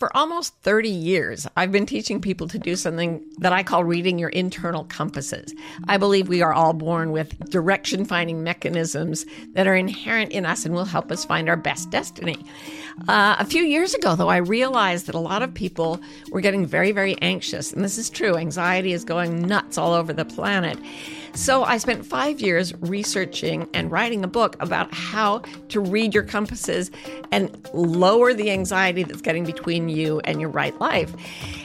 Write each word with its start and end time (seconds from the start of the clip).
For 0.00 0.16
almost 0.16 0.54
30 0.62 0.88
years, 0.88 1.46
I've 1.58 1.72
been 1.72 1.84
teaching 1.84 2.22
people 2.22 2.48
to 2.48 2.58
do 2.58 2.74
something 2.74 3.22
that 3.36 3.52
I 3.52 3.62
call 3.62 3.84
reading 3.84 4.18
your 4.18 4.30
internal 4.30 4.84
compasses. 4.84 5.54
I 5.88 5.98
believe 5.98 6.26
we 6.26 6.40
are 6.40 6.54
all 6.54 6.72
born 6.72 7.12
with 7.12 7.38
direction 7.50 8.06
finding 8.06 8.42
mechanisms 8.42 9.26
that 9.52 9.66
are 9.66 9.74
inherent 9.74 10.32
in 10.32 10.46
us 10.46 10.64
and 10.64 10.74
will 10.74 10.86
help 10.86 11.12
us 11.12 11.26
find 11.26 11.50
our 11.50 11.56
best 11.56 11.90
destiny. 11.90 12.38
Uh, 13.08 13.36
a 13.38 13.44
few 13.44 13.62
years 13.62 13.92
ago, 13.92 14.16
though, 14.16 14.30
I 14.30 14.38
realized 14.38 15.04
that 15.04 15.14
a 15.14 15.20
lot 15.20 15.42
of 15.42 15.52
people 15.52 16.00
were 16.30 16.40
getting 16.40 16.64
very, 16.64 16.92
very 16.92 17.20
anxious. 17.20 17.70
And 17.70 17.84
this 17.84 17.98
is 17.98 18.08
true. 18.08 18.38
Anxiety 18.38 18.94
is 18.94 19.04
going 19.04 19.42
nuts 19.42 19.76
all 19.76 19.92
over 19.92 20.14
the 20.14 20.24
planet. 20.24 20.78
So 21.34 21.64
I 21.64 21.78
spent 21.78 22.04
five 22.04 22.40
years 22.40 22.74
researching 22.80 23.68
and 23.74 23.90
writing 23.90 24.24
a 24.24 24.28
book 24.28 24.56
about 24.60 24.92
how 24.92 25.42
to 25.68 25.80
read 25.80 26.14
your 26.14 26.24
compasses 26.24 26.90
and 27.30 27.68
lower 27.72 28.34
the 28.34 28.50
anxiety 28.50 29.02
that's 29.02 29.20
getting 29.20 29.44
between 29.44 29.88
you 29.88 30.20
and 30.24 30.40
your 30.40 30.50
right 30.50 30.78
life. 30.80 31.12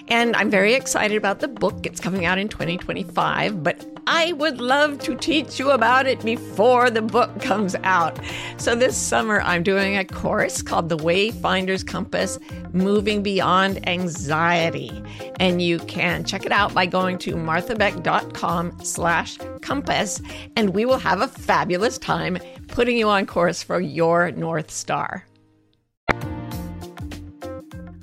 And 0.08 0.36
I'm 0.36 0.50
very 0.50 0.74
excited 0.74 1.18
about 1.18 1.40
the 1.40 1.48
book. 1.48 1.86
It's 1.86 2.00
coming 2.00 2.26
out 2.26 2.38
in 2.38 2.48
2025, 2.48 3.64
but 3.64 3.86
I 4.08 4.34
would 4.34 4.62
love 4.62 5.00
to 5.00 5.16
teach 5.16 5.58
you 5.58 5.72
about 5.72 6.06
it 6.06 6.24
before 6.24 6.92
the 6.92 7.02
book 7.02 7.42
comes 7.42 7.76
out. 7.84 8.20
So 8.58 8.76
this 8.76 8.96
summer, 8.96 9.42
I'm 9.42 9.64
doing 9.64 9.98
a 9.98 10.06
course 10.06 10.62
called 10.62 10.90
The 10.90 10.98
Wayfinder's 10.98 11.84
Compass 11.84 12.38
Moving 12.72 13.24
Beyond 13.24 13.88
Anxiety. 13.90 14.92
And 15.40 15.60
you 15.60 15.80
can 15.80 16.24
check 16.24 16.46
it 16.46 16.52
out 16.52 16.74
by 16.74 16.86
going 16.86 17.18
to 17.20 17.36
marthabeck.com 17.36 18.78
slash 18.84 19.40
compass, 19.62 20.22
and 20.56 20.72
we 20.72 20.86
will 20.86 20.98
have 20.98 21.22
a 21.22 21.28
fabulous 21.28 21.98
time 21.98 22.38
putting 22.68 22.98
you 22.98 23.10
on 23.10 23.26
course 23.26 23.64
for 23.64 23.80
your 23.80 24.32
North 24.32 24.72
Star. 24.72 25.26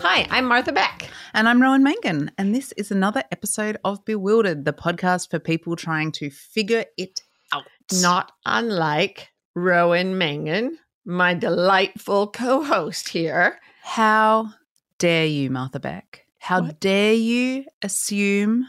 Hi, 0.01 0.27
I'm 0.31 0.47
Martha 0.47 0.73
Beck. 0.73 1.09
And 1.35 1.49
I'm 1.49 1.63
Rowan 1.63 1.83
Mangan, 1.83 2.31
and 2.37 2.55
this 2.55 2.73
is 2.73 2.91
another 2.91 3.23
episode 3.31 3.79
of 3.85 4.05
Bewildered, 4.05 4.65
the 4.65 4.73
podcast 4.73 5.31
for 5.31 5.39
people 5.39 5.77
trying 5.77 6.13
to 6.13 6.29
figure 6.29 6.85
it 6.99 7.21
out. 7.53 7.65
Not 8.01 8.33
unlike 8.45 9.31
Rowan 9.55 10.19
Mangan, 10.19 10.79
my 11.05 11.35
delightful 11.35 12.27
co 12.27 12.63
host 12.63 13.09
here. 13.09 13.61
How 13.83 14.53
dare 14.99 15.27
you, 15.27 15.51
Martha 15.51 15.81
Beck? 15.81 16.27
How 16.39 16.63
what? 16.63 16.81
dare 16.81 17.15
you 17.15 17.65
assume 17.83 18.67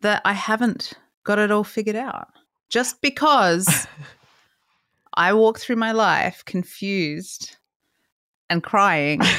that 0.00 0.22
I 0.24 0.32
haven't 0.32 0.94
got 1.24 1.38
it 1.38 1.50
all 1.50 1.64
figured 1.64 1.96
out? 1.96 2.28
Just 2.68 3.00
because 3.00 3.86
I 5.14 5.32
walk 5.32 5.58
through 5.58 5.76
my 5.76 5.92
life 5.92 6.44
confused 6.44 7.56
and 8.48 8.62
crying. 8.62 9.20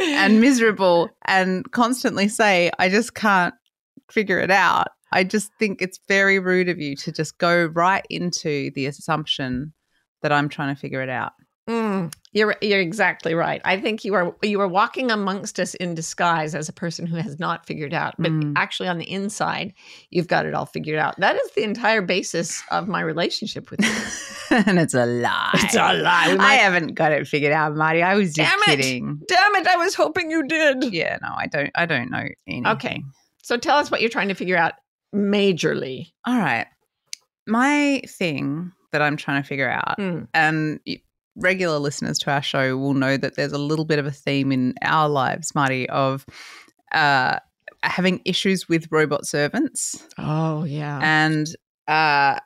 and 0.00 0.40
miserable 0.40 1.10
and 1.26 1.70
constantly 1.72 2.28
say, 2.28 2.70
I 2.78 2.88
just 2.88 3.14
can't 3.14 3.54
figure 4.10 4.38
it 4.38 4.50
out. 4.50 4.88
I 5.12 5.24
just 5.24 5.50
think 5.58 5.82
it's 5.82 6.00
very 6.08 6.38
rude 6.38 6.68
of 6.68 6.78
you 6.78 6.96
to 6.96 7.12
just 7.12 7.38
go 7.38 7.66
right 7.66 8.04
into 8.08 8.70
the 8.74 8.86
assumption 8.86 9.72
that 10.22 10.32
I'm 10.32 10.48
trying 10.48 10.74
to 10.74 10.80
figure 10.80 11.02
it 11.02 11.10
out. 11.10 11.32
Mm, 11.72 12.12
you're 12.32 12.56
you're 12.60 12.80
exactly 12.80 13.34
right. 13.34 13.62
I 13.64 13.80
think 13.80 14.04
you 14.04 14.14
are 14.14 14.34
you 14.42 14.60
are 14.60 14.68
walking 14.68 15.10
amongst 15.10 15.58
us 15.58 15.74
in 15.74 15.94
disguise 15.94 16.54
as 16.54 16.68
a 16.68 16.72
person 16.72 17.06
who 17.06 17.16
has 17.16 17.38
not 17.38 17.64
figured 17.66 17.94
out, 17.94 18.14
but 18.18 18.30
mm. 18.30 18.52
actually 18.56 18.88
on 18.88 18.98
the 18.98 19.10
inside, 19.10 19.72
you've 20.10 20.28
got 20.28 20.44
it 20.44 20.54
all 20.54 20.66
figured 20.66 20.98
out. 20.98 21.18
That 21.18 21.36
is 21.36 21.50
the 21.52 21.62
entire 21.62 22.02
basis 22.02 22.62
of 22.70 22.88
my 22.88 23.00
relationship 23.00 23.70
with 23.70 23.80
you. 23.80 24.56
and 24.66 24.78
it's 24.78 24.92
a 24.92 25.06
lie. 25.06 25.50
It's 25.54 25.74
a 25.74 25.94
lie. 25.94 26.34
Might... 26.34 26.40
I 26.40 26.54
haven't 26.54 26.94
got 26.94 27.12
it 27.12 27.26
figured 27.26 27.52
out, 27.52 27.74
Marty. 27.74 28.02
I 28.02 28.14
was 28.14 28.34
just 28.34 28.50
Damn 28.50 28.62
kidding. 28.64 29.20
It. 29.22 29.28
Damn 29.28 29.54
it! 29.56 29.66
I 29.66 29.76
was 29.76 29.94
hoping 29.94 30.30
you 30.30 30.46
did. 30.46 30.92
Yeah, 30.92 31.18
no, 31.22 31.28
I 31.34 31.46
don't. 31.46 31.70
I 31.74 31.86
don't 31.86 32.10
know 32.10 32.24
anything. 32.46 32.66
Okay, 32.66 33.02
so 33.42 33.56
tell 33.56 33.78
us 33.78 33.90
what 33.90 34.00
you're 34.02 34.10
trying 34.10 34.28
to 34.28 34.34
figure 34.34 34.58
out 34.58 34.74
majorly. 35.14 36.12
All 36.26 36.36
right, 36.36 36.66
my 37.46 38.02
thing 38.06 38.72
that 38.92 39.00
I'm 39.00 39.16
trying 39.16 39.42
to 39.42 39.48
figure 39.48 39.70
out, 39.70 39.98
mm. 39.98 40.28
and 40.34 40.80
regular 41.36 41.78
listeners 41.78 42.18
to 42.18 42.30
our 42.30 42.42
show 42.42 42.76
will 42.76 42.94
know 42.94 43.16
that 43.16 43.36
there's 43.36 43.52
a 43.52 43.58
little 43.58 43.84
bit 43.84 43.98
of 43.98 44.06
a 44.06 44.10
theme 44.10 44.52
in 44.52 44.74
our 44.82 45.08
lives, 45.08 45.54
Marty, 45.54 45.88
of 45.88 46.26
uh, 46.92 47.38
having 47.82 48.20
issues 48.24 48.68
with 48.68 48.86
robot 48.90 49.26
servants. 49.26 50.06
Oh, 50.18 50.64
yeah. 50.64 51.00
And 51.02 51.46
uh, 51.88 52.38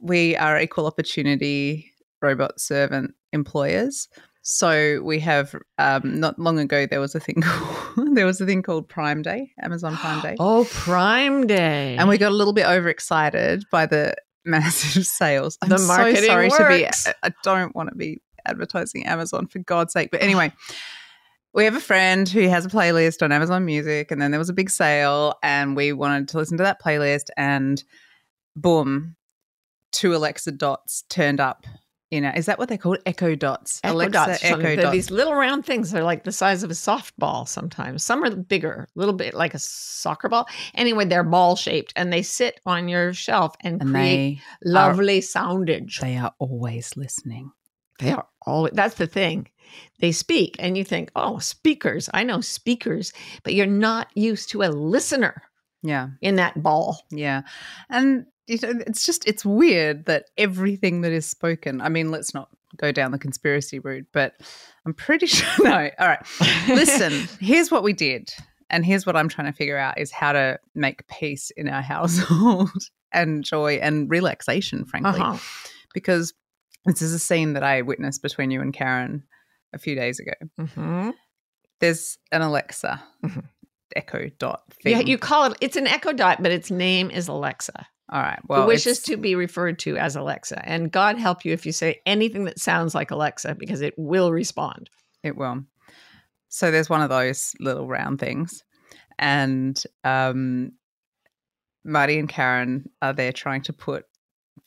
we 0.00 0.36
are 0.36 0.60
equal 0.60 0.86
opportunity 0.86 1.92
robot 2.22 2.60
servant 2.60 3.14
employers. 3.32 4.08
So 4.42 5.02
we 5.02 5.18
have 5.20 5.56
um, 5.78 6.20
not 6.20 6.38
long 6.38 6.60
ago 6.60 6.86
there 6.86 7.00
was 7.00 7.16
a 7.16 7.20
thing 7.20 7.40
called, 7.42 8.14
there 8.14 8.26
was 8.26 8.40
a 8.40 8.46
thing 8.46 8.62
called 8.62 8.88
Prime 8.88 9.22
Day, 9.22 9.50
Amazon 9.60 9.96
Prime 9.96 10.20
Day. 10.22 10.36
Oh, 10.40 10.66
Prime 10.70 11.46
Day! 11.46 11.96
And 11.96 12.08
we 12.08 12.16
got 12.16 12.30
a 12.30 12.34
little 12.34 12.52
bit 12.52 12.66
overexcited 12.66 13.64
by 13.72 13.86
the 13.86 14.14
massive 14.46 15.04
sales. 15.06 15.58
I'm 15.62 15.68
the 15.68 15.78
marketing 15.78 16.22
so 16.22 16.26
sorry 16.26 16.82
works. 16.82 17.04
to 17.04 17.10
be. 17.10 17.14
I 17.22 17.32
don't 17.42 17.74
want 17.74 17.90
to 17.90 17.94
be 17.94 18.20
advertising 18.46 19.06
Amazon 19.06 19.46
for 19.46 19.58
God's 19.60 19.92
sake. 19.92 20.10
But 20.10 20.22
anyway, 20.22 20.52
we 21.52 21.64
have 21.64 21.74
a 21.74 21.80
friend 21.80 22.28
who 22.28 22.48
has 22.48 22.66
a 22.66 22.68
playlist 22.68 23.22
on 23.22 23.32
Amazon 23.32 23.64
Music, 23.64 24.10
and 24.10 24.20
then 24.20 24.30
there 24.30 24.40
was 24.40 24.48
a 24.48 24.54
big 24.54 24.70
sale, 24.70 25.34
and 25.42 25.76
we 25.76 25.92
wanted 25.92 26.28
to 26.28 26.38
listen 26.38 26.56
to 26.58 26.64
that 26.64 26.82
playlist, 26.82 27.28
and 27.36 27.82
boom, 28.54 29.16
two 29.92 30.14
Alexa 30.14 30.52
dots 30.52 31.04
turned 31.08 31.40
up 31.40 31.66
you 32.16 32.22
know, 32.22 32.32
is 32.34 32.46
that 32.46 32.58
what 32.58 32.70
they're 32.70 32.78
called? 32.78 32.96
Echo 33.04 33.34
dots. 33.34 33.78
Echo 33.84 33.94
Alexa, 33.94 34.12
dots. 34.12 34.42
Echo 34.42 34.74
dots. 34.74 34.90
These 34.90 35.10
little 35.10 35.34
round 35.34 35.66
things. 35.66 35.90
They're 35.90 36.02
like 36.02 36.24
the 36.24 36.32
size 36.32 36.62
of 36.62 36.70
a 36.70 36.74
softball 36.74 37.46
sometimes. 37.46 38.02
Some 38.02 38.24
are 38.24 38.34
bigger, 38.34 38.88
a 38.96 38.98
little 38.98 39.12
bit 39.12 39.34
like 39.34 39.52
a 39.52 39.58
soccer 39.58 40.30
ball. 40.30 40.48
Anyway, 40.74 41.04
they're 41.04 41.22
ball 41.22 41.56
shaped 41.56 41.92
and 41.94 42.10
they 42.10 42.22
sit 42.22 42.58
on 42.64 42.88
your 42.88 43.12
shelf 43.12 43.54
and, 43.60 43.82
and 43.82 43.90
create 43.90 44.40
lovely 44.64 45.18
are, 45.18 45.20
soundage. 45.20 46.00
They 46.00 46.16
are 46.16 46.32
always 46.38 46.96
listening. 46.96 47.52
They 47.98 48.12
are 48.12 48.26
always, 48.46 48.72
that's 48.72 48.94
the 48.94 49.06
thing. 49.06 49.50
They 50.00 50.12
speak 50.12 50.56
and 50.58 50.78
you 50.78 50.84
think, 50.84 51.10
oh, 51.16 51.38
speakers. 51.38 52.08
I 52.14 52.24
know 52.24 52.40
speakers, 52.40 53.12
but 53.42 53.52
you're 53.52 53.66
not 53.66 54.08
used 54.14 54.48
to 54.50 54.62
a 54.62 54.72
listener. 54.72 55.42
Yeah. 55.82 56.08
In 56.22 56.36
that 56.36 56.62
ball. 56.62 56.98
Yeah. 57.10 57.42
And 57.90 58.24
it's 58.48 59.04
just 59.04 59.26
it's 59.26 59.44
weird 59.44 60.04
that 60.06 60.26
everything 60.38 61.00
that 61.00 61.12
is 61.12 61.26
spoken 61.26 61.80
i 61.80 61.88
mean 61.88 62.10
let's 62.10 62.34
not 62.34 62.48
go 62.76 62.92
down 62.92 63.10
the 63.10 63.18
conspiracy 63.18 63.78
route 63.78 64.06
but 64.12 64.34
i'm 64.84 64.94
pretty 64.94 65.26
sure 65.26 65.48
no 65.64 65.90
all 65.98 66.08
right 66.08 66.24
listen 66.68 67.12
here's 67.40 67.70
what 67.70 67.82
we 67.82 67.92
did 67.92 68.32
and 68.70 68.84
here's 68.84 69.06
what 69.06 69.16
i'm 69.16 69.28
trying 69.28 69.50
to 69.50 69.56
figure 69.56 69.78
out 69.78 69.98
is 69.98 70.10
how 70.10 70.32
to 70.32 70.58
make 70.74 71.06
peace 71.08 71.50
in 71.56 71.68
our 71.68 71.82
household 71.94 72.70
and 73.12 73.44
joy 73.44 73.74
and 73.76 74.10
relaxation 74.10 74.84
frankly 74.84 75.20
uh-huh. 75.20 75.38
because 75.94 76.34
this 76.84 77.02
is 77.02 77.12
a 77.12 77.18
scene 77.18 77.54
that 77.54 77.62
i 77.62 77.82
witnessed 77.82 78.22
between 78.22 78.50
you 78.50 78.60
and 78.60 78.74
karen 78.74 79.22
a 79.72 79.78
few 79.78 79.94
days 79.94 80.20
ago 80.20 80.32
mm-hmm. 80.60 81.10
there's 81.80 82.18
an 82.32 82.42
alexa 82.42 83.02
mm-hmm. 83.24 83.40
echo 83.94 84.30
dot 84.38 84.62
thing. 84.82 84.92
yeah 84.92 85.00
you 85.00 85.18
call 85.18 85.50
it 85.50 85.58
it's 85.60 85.76
an 85.76 85.86
echo 85.86 86.12
dot 86.12 86.42
but 86.42 86.52
its 86.52 86.70
name 86.70 87.10
is 87.10 87.28
alexa 87.28 87.86
all 88.08 88.22
right. 88.22 88.38
Well, 88.48 88.66
wishes 88.66 89.00
to 89.02 89.16
be 89.16 89.34
referred 89.34 89.78
to 89.80 89.96
as 89.96 90.14
Alexa. 90.14 90.66
And 90.66 90.92
God 90.92 91.18
help 91.18 91.44
you 91.44 91.52
if 91.52 91.66
you 91.66 91.72
say 91.72 92.00
anything 92.06 92.44
that 92.44 92.60
sounds 92.60 92.94
like 92.94 93.10
Alexa 93.10 93.56
because 93.56 93.80
it 93.80 93.94
will 93.96 94.32
respond. 94.32 94.88
It 95.24 95.36
will. 95.36 95.64
So 96.48 96.70
there's 96.70 96.88
one 96.88 97.02
of 97.02 97.10
those 97.10 97.54
little 97.58 97.88
round 97.88 98.20
things. 98.20 98.62
And 99.18 99.82
um, 100.04 100.72
Marty 101.84 102.18
and 102.18 102.28
Karen 102.28 102.88
are 103.02 103.12
there 103.12 103.32
trying 103.32 103.62
to 103.62 103.72
put 103.72 104.04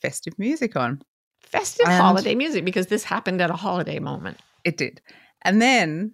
festive 0.02 0.38
music 0.38 0.76
on. 0.76 1.00
Festive 1.40 1.86
and 1.88 2.02
holiday 2.02 2.34
music 2.34 2.64
because 2.64 2.88
this 2.88 3.04
happened 3.04 3.40
at 3.40 3.50
a 3.50 3.56
holiday 3.56 3.98
moment. 3.98 4.38
It 4.64 4.76
did. 4.76 5.00
And 5.42 5.62
then 5.62 6.12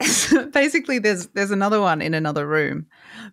basically 0.52 0.98
there's 0.98 1.28
there's 1.28 1.50
another 1.50 1.80
one 1.80 2.02
in 2.02 2.14
another 2.14 2.46
room 2.46 2.86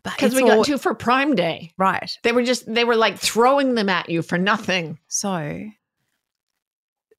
because 0.04 0.36
we 0.36 0.44
all, 0.44 0.58
got 0.58 0.66
two 0.66 0.78
for 0.78 0.94
prime 0.94 1.34
day 1.36 1.72
right 1.78 2.18
they 2.24 2.32
were 2.32 2.44
just 2.44 2.72
they 2.72 2.84
were 2.84 2.96
like 2.96 3.18
throwing 3.18 3.74
them 3.76 3.90
at 3.90 4.10
you 4.10 4.22
for 4.22 4.38
nothing 4.38 5.00
so 5.08 5.64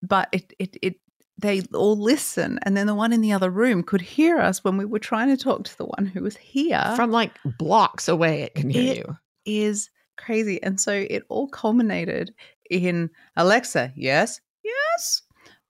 but 0.03 0.29
it 0.33 0.53
it 0.59 0.77
it 0.81 0.95
they 1.39 1.63
all 1.75 1.97
listen, 1.97 2.59
and 2.63 2.77
then 2.77 2.87
the 2.87 2.95
one 2.95 3.13
in 3.13 3.21
the 3.21 3.33
other 3.33 3.51
room 3.51 3.83
could 3.83 4.01
hear 4.01 4.39
us 4.39 4.63
when 4.63 4.77
we 4.77 4.85
were 4.85 4.99
trying 4.99 5.29
to 5.29 5.37
talk 5.37 5.65
to 5.65 5.77
the 5.77 5.87
one 5.87 6.07
who 6.07 6.23
was 6.23 6.37
here. 6.37 6.93
From 6.95 7.11
like 7.11 7.33
blocks 7.59 8.07
away, 8.09 8.43
it 8.43 8.55
can 8.55 8.71
hear 8.71 8.93
It- 8.93 8.97
you. 8.99 9.17
is 9.45 9.91
crazy. 10.17 10.63
And 10.63 10.81
so 10.81 10.93
it 10.93 11.25
all 11.29 11.49
culminated 11.49 12.33
in 12.71 13.11
Alexa, 13.37 13.93
yes, 13.97 14.41
yes. 14.63 15.23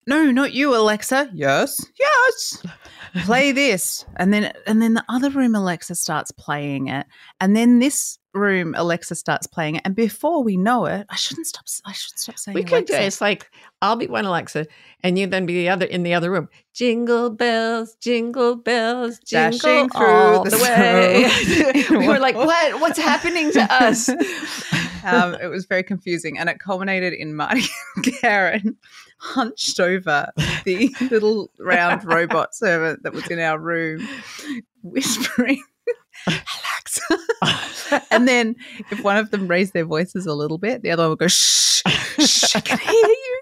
No, 0.06 0.31
not 0.32 0.52
you, 0.52 0.75
Alexa. 0.75 1.31
Yes, 1.32 1.84
yes. 1.99 2.62
Play 3.25 3.52
this. 3.52 4.04
And 4.16 4.32
then 4.32 4.52
and 4.66 4.82
then 4.82 4.94
the 4.94 5.04
other 5.08 5.31
room 5.31 5.54
Alexa 5.54 5.94
starts 5.94 6.31
playing 6.32 6.88
it. 6.88 7.06
And 7.40 7.54
then 7.54 7.78
this 7.78 8.19
room 8.34 8.75
Alexa 8.76 9.14
starts 9.14 9.46
playing 9.46 9.76
it. 9.76 9.82
And 9.84 9.94
before 9.94 10.43
we 10.43 10.56
know 10.56 10.87
it, 10.87 11.06
I 11.08 11.16
shouldn't 11.16 11.46
stop 11.46 11.66
I 11.84 11.93
should 11.93 12.19
stop 12.19 12.38
saying 12.38 12.54
We 12.54 12.64
could 12.64 12.87
do 12.87 12.94
it. 12.94 13.02
It's 13.02 13.20
like 13.20 13.50
I'll 13.81 13.96
be 13.96 14.06
one 14.06 14.25
Alexa, 14.25 14.66
and 15.04 15.19
you 15.19 15.26
then 15.26 15.46
be 15.46 15.54
the 15.54 15.69
other 15.69 15.87
in 15.87 16.02
the 16.02 16.14
other 16.14 16.31
room. 16.31 16.49
Jingle 16.72 17.31
bells, 17.31 17.94
jingle 17.96 18.56
bells, 18.56 19.19
jingle 19.20 19.58
Dashing 19.58 19.90
through 19.90 20.06
all 20.06 20.44
the 20.44 20.50
the, 20.50 21.90
way. 21.90 21.99
we 21.99 22.06
were 22.08 22.19
like, 22.19 22.34
what? 22.34 22.81
What's 22.81 22.99
happening 22.99 23.52
to 23.52 23.60
us? 23.70 24.08
um, 25.04 25.34
it 25.34 25.49
was 25.49 25.66
very 25.66 25.82
confusing, 25.82 26.38
and 26.38 26.49
it 26.49 26.58
culminated 26.58 27.12
in 27.12 27.37
Marty 27.37 27.64
and 27.96 28.04
Karen 28.20 28.76
hunched 29.23 29.79
over 29.81 30.31
the 30.65 30.95
little 31.11 31.51
round 31.59 32.05
robot 32.05 32.55
servant 32.55 33.03
that 33.05 33.13
was 33.13 33.27
in 33.29 33.39
our 33.39 33.59
room, 33.59 34.07
whispering, 34.83 35.63
"Alexa." 36.27 38.03
and 38.11 38.27
then, 38.27 38.57
if 38.91 39.03
one 39.03 39.17
of 39.17 39.31
them 39.31 39.47
raised 39.49 39.73
their 39.73 39.85
voices 39.85 40.27
a 40.27 40.35
little 40.35 40.59
bit, 40.59 40.83
the 40.83 40.91
other 40.91 41.05
one 41.05 41.11
would 41.11 41.19
go, 41.21 41.29
"Shh, 41.29 41.83
shh, 42.19 42.57
I 42.57 42.61
can 42.61 42.79
hear 42.79 42.93
you." 42.93 43.41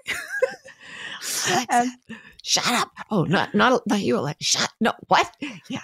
Alexa, 1.49 1.67
Um, 1.73 1.95
shut 2.43 2.67
up! 2.67 2.91
Oh, 3.09 3.23
not 3.23 3.53
not 3.55 3.81
not 3.87 4.01
you, 4.01 4.17
Alexa. 4.17 4.43
Shut 4.59 4.69
no. 4.79 4.93
What? 5.07 5.31
Yeah, 5.69 5.79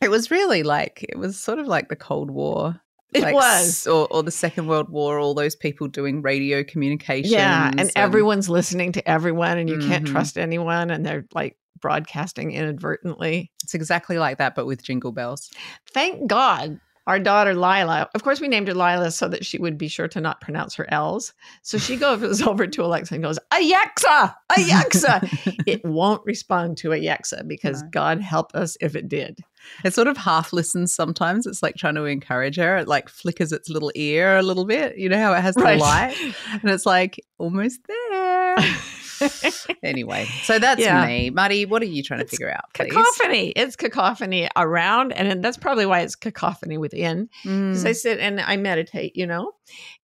It 0.00 0.10
was 0.10 0.30
really 0.30 0.62
like 0.62 1.04
it 1.08 1.18
was 1.18 1.38
sort 1.38 1.58
of 1.58 1.66
like 1.66 1.88
the 1.88 1.96
Cold 1.96 2.30
War. 2.30 2.80
It 3.12 3.22
like, 3.22 3.34
was. 3.34 3.86
or, 3.86 4.06
or 4.10 4.22
the 4.22 4.30
Second 4.30 4.66
World 4.68 4.88
War. 4.88 5.18
All 5.18 5.34
those 5.34 5.54
people 5.54 5.88
doing 5.88 6.22
radio 6.22 6.64
communications. 6.64 7.32
yeah, 7.32 7.70
and 7.76 7.90
everyone's 7.94 8.48
listening 8.48 8.92
to 8.92 9.08
everyone, 9.08 9.58
and 9.58 9.68
you 9.68 9.78
can't 9.78 10.04
Mhm. 10.06 10.12
trust 10.12 10.38
anyone, 10.38 10.90
and 10.90 11.04
they're 11.04 11.26
like 11.34 11.56
broadcasting 11.80 12.52
inadvertently. 12.52 13.50
It's 13.64 13.74
exactly 13.74 14.18
like 14.18 14.38
that, 14.38 14.54
but 14.54 14.66
with 14.66 14.82
jingle 14.82 15.12
bells. 15.12 15.50
Thank 15.92 16.26
God. 16.28 16.80
Our 17.06 17.18
daughter 17.18 17.54
Lila, 17.54 18.08
of 18.14 18.22
course, 18.22 18.40
we 18.40 18.46
named 18.48 18.68
her 18.68 18.74
Lila 18.74 19.10
so 19.10 19.26
that 19.28 19.44
she 19.44 19.58
would 19.58 19.76
be 19.76 19.88
sure 19.88 20.06
to 20.08 20.20
not 20.20 20.40
pronounce 20.40 20.74
her 20.76 20.86
L's. 20.92 21.32
So 21.62 21.76
she 21.78 21.96
goes 21.98 22.42
over 22.42 22.66
to 22.66 22.84
Alexa 22.84 23.14
and 23.14 23.24
goes, 23.24 23.38
Alexa, 23.50 24.36
Alexa. 24.56 25.28
it 25.66 25.84
won't 25.84 26.24
respond 26.24 26.76
to 26.78 26.92
Alexa 26.92 27.42
because 27.46 27.82
No. 27.82 27.88
God 27.90 28.20
help 28.20 28.54
us 28.54 28.76
if 28.80 28.94
it 28.94 29.08
did. 29.08 29.40
It 29.84 29.94
sort 29.94 30.08
of 30.08 30.16
half 30.16 30.52
listens 30.52 30.94
sometimes. 30.94 31.46
It's 31.46 31.62
like 31.62 31.76
trying 31.76 31.94
to 31.96 32.04
encourage 32.04 32.56
her. 32.56 32.76
It 32.78 32.88
like 32.88 33.08
flickers 33.08 33.52
its 33.52 33.68
little 33.68 33.92
ear 33.94 34.36
a 34.36 34.42
little 34.42 34.64
bit. 34.64 34.96
You 34.98 35.08
know 35.08 35.18
how 35.18 35.32
it 35.34 35.40
has 35.40 35.54
the 35.56 35.62
Right. 35.62 35.78
light? 35.80 36.16
And 36.62 36.70
it's 36.70 36.86
like 36.86 37.20
almost 37.38 37.80
there. 37.86 38.56
anyway, 39.82 40.26
so 40.44 40.58
that's 40.58 40.80
Yeah. 40.80 41.06
me. 41.06 41.30
Marty, 41.30 41.66
what 41.66 41.82
are 41.82 41.86
you 41.86 42.02
trying 42.02 42.20
to 42.20 42.26
figure 42.26 42.50
out? 42.50 42.72
Please? 42.74 42.92
cacophony. 42.92 43.48
It's 43.56 43.76
cacophony 43.76 44.48
around, 44.56 45.12
and 45.12 45.44
that's 45.44 45.56
probably 45.56 45.86
why 45.86 46.00
it's 46.00 46.14
cacophony 46.16 46.78
within. 46.78 47.28
because 47.42 47.84
Mm. 47.84 47.88
I 47.88 47.92
sit 47.92 48.18
and 48.18 48.40
I 48.40 48.56
meditate, 48.56 49.16
you 49.16 49.26
know, 49.26 49.52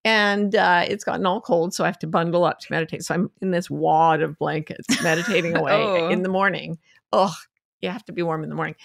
and 0.05 0.55
uh, 0.55 0.85
it's 0.87 1.03
gotten 1.03 1.25
all 1.25 1.41
cold, 1.41 1.73
so 1.73 1.83
I 1.83 1.87
have 1.87 1.99
to 1.99 2.07
bundle 2.07 2.43
up 2.45 2.59
to 2.59 2.67
meditate. 2.71 3.03
So 3.03 3.13
I'm 3.15 3.31
in 3.41 3.51
this 3.51 3.69
wad 3.69 4.21
of 4.21 4.37
blankets, 4.37 4.85
meditating 5.03 5.55
away 5.57 5.85
Oh. 5.87 6.09
in 6.09 6.23
the 6.23 6.29
morning. 6.29 6.77
Oh, 7.11 7.33
you 7.81 7.89
have 7.89 8.05
to 8.05 8.11
be 8.11 8.21
warm 8.21 8.43
in 8.43 8.49
the 8.49 8.55
morning. 8.55 8.75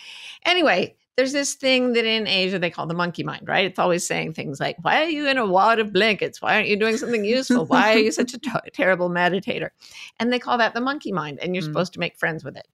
Anyway, 0.47 0.97
there's 1.17 1.33
this 1.33 1.55
thing 1.55 1.93
that 1.93 2.05
in 2.05 2.27
Asia 2.27 2.59
they 2.59 2.71
call 2.71 2.87
the 2.87 2.95
monkey 2.95 3.23
mind, 3.23 3.47
right? 3.47 3.65
It's 3.65 3.79
always 3.79 4.07
saying 4.07 4.33
things 4.33 4.59
like, 4.59 4.77
"Why 4.83 5.03
are 5.03 5.09
you 5.09 5.29
in 5.29 5.39
a 5.39 5.47
wad 5.47 5.79
of 5.79 5.93
blankets? 5.93 6.43
Why 6.43 6.57
aren't 6.57 6.69
you 6.69 6.77
doing 6.77 6.97
something 6.97 7.25
useful? 7.25 7.65
Why 7.73 7.95
are 7.95 7.99
you 7.99 8.11
such 8.13 8.35
a 8.35 8.39
t- 8.39 8.51
terrible 8.73 9.11
meditator?" 9.11 9.71
And 10.19 10.33
they 10.33 10.39
call 10.39 10.59
that 10.59 10.75
the 10.75 10.81
monkey 10.81 11.13
mind, 11.13 11.39
and 11.41 11.55
you're 11.55 11.63
Mm. 11.63 11.67
supposed 11.67 11.93
to 11.95 12.01
make 12.01 12.17
friends 12.17 12.43
with 12.45 12.57
it. 12.57 12.67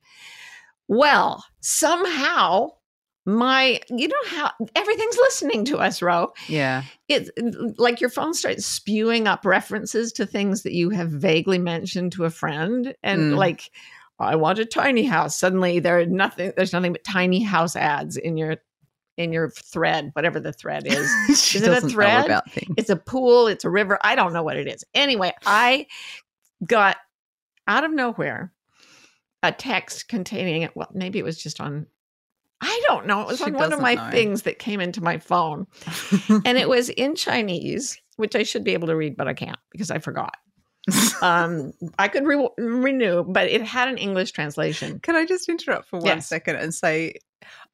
Well, 0.89 1.45
somehow 1.61 2.71
my 3.27 3.79
you 3.91 4.09
know 4.09 4.17
how 4.27 4.51
everything's 4.75 5.17
listening 5.19 5.63
to 5.67 5.77
us 5.77 6.01
ro 6.01 6.33
yeah. 6.49 6.83
it's 7.07 7.31
like 7.79 8.01
your 8.01 8.09
phone 8.09 8.33
starts 8.33 8.65
spewing 8.65 9.29
up 9.29 9.45
references 9.45 10.11
to 10.11 10.25
things 10.25 10.63
that 10.63 10.73
you 10.73 10.89
have 10.89 11.11
vaguely 11.11 11.59
mentioned 11.59 12.13
to 12.13 12.25
a 12.25 12.31
friend 12.31 12.95
and 13.03 13.35
Mm. 13.35 13.37
like 13.37 13.71
i 14.25 14.37
want 14.37 14.59
a 14.59 14.65
tiny 14.65 15.05
house. 15.05 15.39
Suddenly 15.39 15.79
there 15.81 15.99
are 15.99 16.07
nothing 16.07 16.53
there's 16.57 16.73
nothing 16.73 16.93
but 16.93 17.05
tiny 17.05 17.43
house 17.43 17.77
ads 17.77 18.17
in 18.17 18.37
your 18.37 18.57
in 19.17 19.33
your 19.33 19.51
thread 19.51 20.11
whatever 20.15 20.41
the 20.41 20.53
thread 20.53 20.87
is. 20.87 21.11
Is 21.55 21.63
it 21.63 21.85
a 21.85 21.87
thread? 21.89 22.41
it's 22.77 22.91
a 22.91 22.97
pool 22.97 23.47
it's 23.47 23.65
a 23.65 23.71
river 23.71 23.99
i 24.03 24.15
don't 24.15 24.33
know 24.33 24.43
what 24.43 24.57
it 24.57 24.67
is. 24.69 24.85
Anyway 24.95 25.33
i 25.47 25.87
got 26.67 26.97
out 27.67 27.85
of 27.85 27.91
nowhere 27.93 28.53
a 29.43 29.53
text 29.53 30.09
containing 30.09 30.63
it 30.63 30.75
well 30.77 30.89
maybe 30.93 31.19
it 31.19 31.25
was 31.25 31.43
just 31.43 31.61
on 31.61 31.87
i 32.61 32.83
don't 32.89 33.07
know 33.07 33.23
it 33.23 33.27
was 33.27 33.39
She 33.39 33.45
on 33.45 33.55
one 33.55 33.73
of 33.73 33.81
my 33.81 33.95
know. 33.95 34.11
things 34.11 34.43
that 34.43 34.59
came 34.59 34.81
into 34.81 35.01
my 35.03 35.19
phone. 35.19 35.67
And 36.45 36.59
it 36.59 36.69
was 36.69 36.89
in 36.91 37.15
chinese 37.15 37.99
which 38.17 38.37
i 38.37 38.43
should 38.43 38.65
be 38.65 38.75
able 38.75 38.89
to 38.89 38.97
read 38.97 39.17
but 39.17 39.29
i 39.29 39.33
can't 39.35 39.59
because 39.71 39.91
i 39.91 39.99
forgot 39.99 40.35
um 41.23 41.73
i 41.99 42.09
could 42.09 42.25
re- 42.27 42.49
renew 42.59 43.23
but 43.25 43.49
it 43.49 43.63
had 43.63 43.89
an 43.89 43.99
english 43.99 44.33
translation 44.33 44.99
Can 45.01 45.15
I 45.17 45.27
just 45.27 45.49
interrupt 45.49 45.89
for 45.89 45.99
one 45.99 46.21
second 46.23 46.55
Yes. 46.55 46.65
and 46.65 46.75
say, 46.75 47.15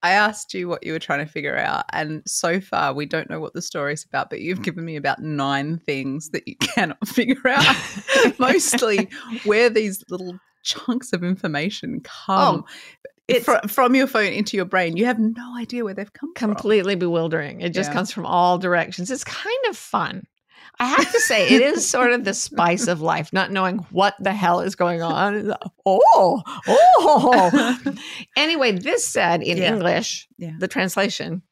I 0.02 0.10
asked 0.10 0.54
you 0.54 0.68
what 0.68 0.84
you 0.84 0.92
were 0.92 0.98
trying 0.98 1.24
to 1.24 1.30
figure 1.30 1.56
out, 1.56 1.84
and 1.92 2.22
so 2.26 2.60
far 2.60 2.92
we 2.94 3.06
don't 3.06 3.28
know 3.30 3.40
what 3.40 3.54
the 3.54 3.62
story's 3.62 4.04
about, 4.04 4.30
but 4.30 4.40
you've 4.40 4.62
given 4.62 4.84
me 4.84 4.96
about 4.96 5.20
nine 5.20 5.78
things 5.78 6.30
that 6.30 6.46
you 6.46 6.54
cannot 6.60 7.06
figure 7.08 7.40
out. 7.48 7.76
Mostly 8.38 9.08
where 9.44 9.70
these 9.70 10.04
little 10.08 10.38
chunks 10.62 11.12
of 11.12 11.22
information 11.24 12.00
come 12.04 12.64
it's- 13.28 13.44
fr- 13.44 13.66
from 13.68 13.94
your 13.94 14.06
phone 14.06 14.32
into 14.32 14.56
your 14.56 14.66
brain. 14.66 14.96
You 14.96 15.06
have 15.06 15.18
no 15.18 15.56
idea 15.56 15.84
where 15.84 15.94
they've 15.94 16.12
come 16.12 16.32
from. 16.34 16.54
completely 16.54 16.94
bewildering. 16.94 17.60
It 17.60 17.70
just 17.70 17.90
Yeah. 17.90 17.94
comes 17.94 18.12
from 18.12 18.26
all 18.26 18.58
directions. 18.58 19.10
It's 19.10 19.24
kind 19.24 19.64
of 19.68 19.76
fun. 19.76 20.24
I 20.78 20.86
have 20.86 21.10
to 21.10 21.20
say, 21.20 21.48
it 21.48 21.62
is 21.62 21.88
sort 21.88 22.12
of 22.12 22.24
the 22.24 22.34
spice 22.34 22.86
of 22.86 23.00
life, 23.00 23.32
not 23.32 23.50
knowing 23.50 23.78
what 23.90 24.14
the 24.20 24.32
hell 24.32 24.60
is 24.60 24.74
going 24.74 25.02
on. 25.02 25.54
Oh, 25.86 26.42
oh. 26.66 27.78
anyway, 28.36 28.72
this 28.72 29.06
said 29.06 29.42
in 29.42 29.56
Yeah. 29.58 29.72
English, 29.72 30.28
Yeah. 30.38 30.52
the 30.58 30.68
translation 30.68 31.42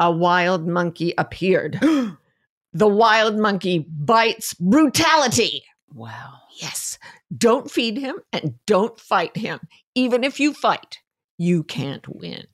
a 0.00 0.10
wild 0.10 0.66
monkey 0.66 1.12
appeared. 1.18 1.78
the 2.72 2.88
wild 2.88 3.36
monkey 3.36 3.86
bites 3.88 4.54
brutality. 4.54 5.62
Wow. 5.92 6.38
Yes. 6.60 6.98
Don't 7.36 7.70
feed 7.70 7.98
him 7.98 8.16
and 8.32 8.54
don't 8.66 8.98
fight 8.98 9.36
him. 9.36 9.60
Even 9.94 10.24
if 10.24 10.40
you 10.40 10.54
fight, 10.54 10.98
you 11.36 11.62
can't 11.62 12.06
win. 12.08 12.46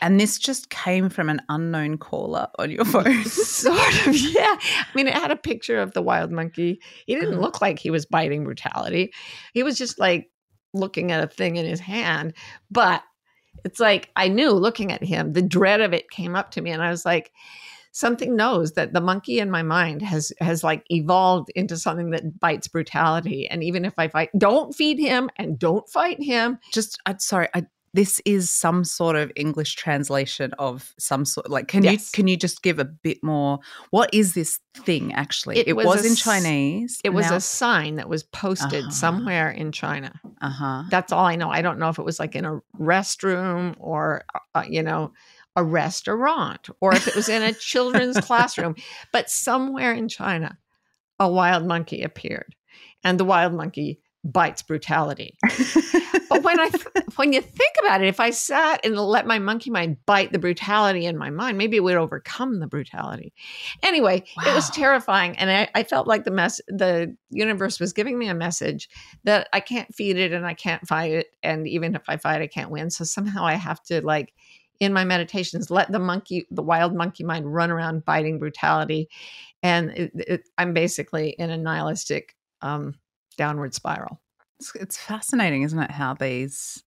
And 0.00 0.20
this 0.20 0.38
just 0.38 0.70
came 0.70 1.08
from 1.08 1.28
an 1.28 1.40
unknown 1.48 1.98
caller 1.98 2.48
on 2.58 2.70
your 2.70 2.84
phone. 2.86 3.24
sort 3.24 4.06
of 4.06 4.14
yeah. 4.14 4.56
I 4.60 4.86
mean 4.94 5.06
it 5.06 5.14
had 5.14 5.30
a 5.30 5.36
picture 5.36 5.78
of 5.78 5.92
the 5.92 6.02
wild 6.02 6.30
monkey. 6.30 6.80
He 7.06 7.14
didn't 7.14 7.40
look 7.40 7.60
like 7.60 7.78
he 7.78 7.90
was 7.90 8.06
biting 8.06 8.44
brutality. 8.44 9.12
He 9.54 9.62
was 9.62 9.78
just 9.78 9.98
like 9.98 10.30
looking 10.74 11.12
at 11.12 11.24
a 11.24 11.28
thing 11.28 11.56
in 11.56 11.66
his 11.66 11.80
hand. 11.80 12.34
But 12.70 13.02
it's 13.64 13.80
like 13.80 14.08
i 14.14 14.28
knew 14.28 14.52
looking 14.52 14.92
at 14.92 15.02
him 15.02 15.32
the 15.32 15.42
dread 15.42 15.80
of 15.80 15.92
it 15.92 16.08
came 16.10 16.36
up 16.36 16.52
to 16.52 16.60
me 16.60 16.70
and 16.70 16.80
i 16.80 16.90
was 16.90 17.04
like 17.04 17.32
something 17.98 18.36
knows 18.36 18.72
that 18.72 18.92
the 18.92 19.00
monkey 19.00 19.40
in 19.40 19.50
my 19.50 19.62
mind 19.62 20.02
has 20.02 20.32
has 20.40 20.62
like 20.62 20.84
evolved 20.88 21.48
into 21.56 21.76
something 21.76 22.10
that 22.10 22.38
bites 22.38 22.68
brutality. 22.68 23.48
And 23.48 23.64
even 23.64 23.84
if 23.84 23.94
i 23.98 24.08
fight 24.08 24.30
don't 24.38 24.74
feed 24.74 24.98
him 24.98 25.28
and 25.36 25.58
don't 25.58 25.88
fight 25.88 26.22
him. 26.22 26.58
Just 26.72 26.98
i'm 27.06 27.18
sorry 27.18 27.48
I, 27.54 27.66
this 27.94 28.20
is 28.24 28.50
some 28.50 28.84
sort 28.84 29.16
of 29.16 29.32
english 29.36 29.74
translation 29.74 30.52
of 30.58 30.92
some 30.98 31.24
sort 31.24 31.48
like 31.50 31.68
can 31.68 31.82
Yes. 31.84 31.92
you 32.12 32.16
can 32.16 32.28
you 32.28 32.36
just 32.36 32.62
give 32.62 32.78
a 32.78 32.84
bit 32.84 33.18
more 33.22 33.58
what 33.90 34.10
is 34.12 34.34
this 34.34 34.60
thing 34.76 35.12
actually 35.14 35.58
It 35.58 35.68
it, 35.68 35.72
was 35.74 35.86
was, 35.86 36.04
in 36.06 36.14
chinese 36.16 37.00
it 37.04 37.10
was 37.10 37.30
now- 37.30 37.36
a 37.36 37.40
sign 37.40 37.96
that 37.96 38.08
was 38.08 38.22
posted 38.24 38.84
Uh-huh. 38.84 38.90
somewhere 38.90 39.50
in 39.50 39.72
china 39.72 40.12
uh-huh 40.40 40.84
That's 40.90 41.12
all 41.12 41.24
I 41.24 41.36
know. 41.36 41.50
I 41.50 41.62
don't 41.62 41.78
know 41.78 41.88
if 41.88 41.98
it 41.98 42.04
was 42.04 42.18
like 42.20 42.36
in 42.36 42.44
a 42.44 42.60
restroom 42.78 43.74
or, 43.78 44.22
uh, 44.54 44.64
you 44.68 44.82
know, 44.84 45.12
a 45.56 45.64
restaurant 45.64 46.68
or 46.80 46.94
if 46.94 47.08
it 47.08 47.16
was 47.16 47.28
in 47.28 47.42
a 47.42 47.52
children's 47.52 48.18
classroom. 48.28 48.76
But 49.12 49.28
somewhere 49.30 49.92
in 49.92 50.08
China, 50.08 50.56
a 51.18 51.28
wild 51.28 51.66
monkey 51.66 52.02
appeared. 52.02 52.54
And 53.02 53.18
the 53.18 53.24
wild 53.24 53.52
monkey 53.52 54.00
bites 54.24 54.62
brutality. 54.62 55.36
when 56.48 56.60
I 56.60 56.70
when 57.16 57.32
you 57.32 57.40
think 57.40 57.74
about 57.80 58.02
it, 58.02 58.08
if 58.08 58.20
I 58.20 58.30
sat 58.30 58.84
and 58.84 58.96
let 58.96 59.26
my 59.26 59.38
monkey 59.38 59.70
mind 59.70 59.98
bite 60.06 60.32
the 60.32 60.38
brutality 60.38 61.04
in 61.04 61.18
my 61.18 61.30
mind, 61.30 61.58
maybe 61.58 61.76
it 61.76 61.82
would 61.82 61.96
overcome 61.96 62.58
the 62.58 62.66
brutality. 62.66 63.32
Anyway, 63.82 64.24
wow. 64.36 64.44
it 64.46 64.54
was 64.54 64.70
terrifying, 64.70 65.36
and 65.38 65.50
I, 65.50 65.68
I, 65.74 65.82
felt 65.82 66.06
like 66.06 66.24
the 66.24 66.30
mess 66.30 66.60
the 66.68 67.14
universe 67.30 67.78
was 67.78 67.92
giving 67.92 68.18
me 68.18 68.28
a 68.28 68.34
message 68.34 68.88
that 69.24 69.48
I 69.52 69.60
can't 69.60 69.94
feed 69.94 70.16
it 70.16 70.32
and 70.32 70.46
I 70.46 70.54
can't 70.54 70.86
fight 70.88 71.12
it, 71.12 71.26
and 71.42 71.68
even 71.68 71.94
if 71.94 72.02
I 72.08 72.16
fight, 72.16 72.40
I 72.40 72.46
can't 72.46 72.70
win. 72.70 72.90
So 72.90 73.04
somehow 73.04 73.44
I 73.44 73.54
have 73.54 73.82
to 73.84 74.00
like 74.00 74.32
in 74.80 74.92
my 74.92 75.04
meditations 75.04 75.70
let 75.70 75.90
the 75.90 75.98
monkey 75.98 76.46
the 76.50 76.62
wild 76.62 76.94
monkey 76.94 77.24
mind 77.24 77.52
run 77.52 77.70
around 77.70 78.04
biting 78.04 78.38
brutality 78.38 79.08
and 79.60 79.90
it, 79.90 80.12
it, 80.14 80.48
i'm 80.56 80.72
basically 80.72 81.30
in 81.30 81.50
a 81.50 81.56
nihilistic 81.56 82.36
um, 82.62 82.94
downward 83.36 83.72
spiral. 83.72 84.20
It's, 84.60 84.74
it's 84.74 84.98
fascinating, 84.98 85.62
isn't 85.62 85.78
it? 85.78 85.90
How 85.90 86.14
these 86.14 86.82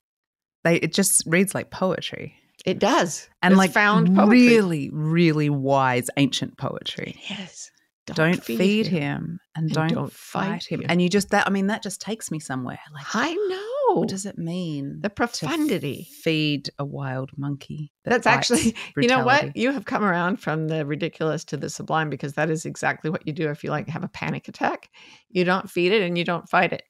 they 0.63 0.75
it 0.75 0.93
just 0.93 1.23
reads 1.25 1.55
like 1.55 1.71
poetry. 1.71 2.35
It 2.65 2.79
does, 2.79 3.27
and 3.41 3.53
it's 3.53 3.57
like 3.57 3.71
found 3.71 4.15
poetry. 4.15 4.47
really, 4.47 4.89
really 4.91 5.49
wise 5.49 6.09
ancient 6.17 6.57
poetry. 6.57 7.19
Yes. 7.29 7.71
Don't, 8.07 8.15
don't 8.15 8.43
feed, 8.43 8.57
feed 8.57 8.87
him. 8.87 9.01
him, 9.01 9.39
and, 9.55 9.65
and 9.65 9.73
don't, 9.73 9.93
don't, 9.93 10.11
fight 10.11 10.65
him. 10.65 10.81
him. 10.81 10.87
And 10.89 11.01
you 11.01 11.07
just 11.07 11.29
that 11.29 11.45
I 11.45 11.49
mean 11.51 11.67
that 11.67 11.83
just 11.83 12.01
takes 12.01 12.31
me 12.31 12.39
somewhere. 12.39 12.79
Like 12.93 13.05
I 13.13 13.33
know. 13.33 13.71
What 13.99 14.09
does 14.09 14.25
it 14.25 14.37
mean? 14.37 14.99
The 15.01 15.09
profundity. 15.09 16.07
feed 16.23 16.69
a 16.79 16.85
wild 16.85 17.31
monkey. 17.37 17.91
That 18.03 18.11
That's 18.23 18.27
actually 18.27 18.75
brutality. 18.93 18.93
you 19.01 19.07
know 19.07 19.25
what? 19.25 19.55
You 19.55 19.71
have 19.71 19.85
come 19.85 20.03
around 20.03 20.37
from 20.37 20.67
the 20.67 20.85
ridiculous 20.85 21.43
to 21.45 21.57
the 21.57 21.69
sublime 21.69 22.09
because 22.09 22.33
that 22.33 22.49
is 22.49 22.65
exactly 22.65 23.09
what 23.09 23.25
you 23.27 23.33
do 23.33 23.49
if 23.49 23.63
you 23.63 23.69
like 23.69 23.87
have 23.89 24.03
a 24.03 24.09
panic 24.09 24.47
attack. 24.47 24.89
You 25.29 25.43
don't 25.43 25.69
feed 25.69 25.91
it 25.91 26.01
and 26.01 26.17
you 26.17 26.23
don't 26.23 26.49
fight 26.49 26.73
it. 26.73 26.83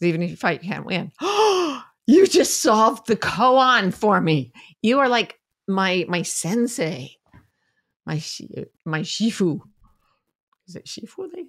Even 0.00 0.22
if 0.22 0.30
you 0.30 0.36
fight, 0.36 0.62
you 0.62 0.70
can't 0.70 0.86
win. 0.86 1.12
you 2.06 2.26
just 2.26 2.62
solved 2.62 3.06
the 3.06 3.16
koan 3.16 3.92
for 3.92 4.20
me. 4.20 4.52
You 4.82 5.00
are 5.00 5.08
like 5.08 5.38
my 5.66 6.04
my 6.08 6.22
sensei, 6.22 7.16
my 8.06 8.22
my 8.84 9.00
shifu 9.00 9.60
is 10.68 10.76
it 10.76 10.84
Shifu? 10.84 11.30
They, 11.34 11.46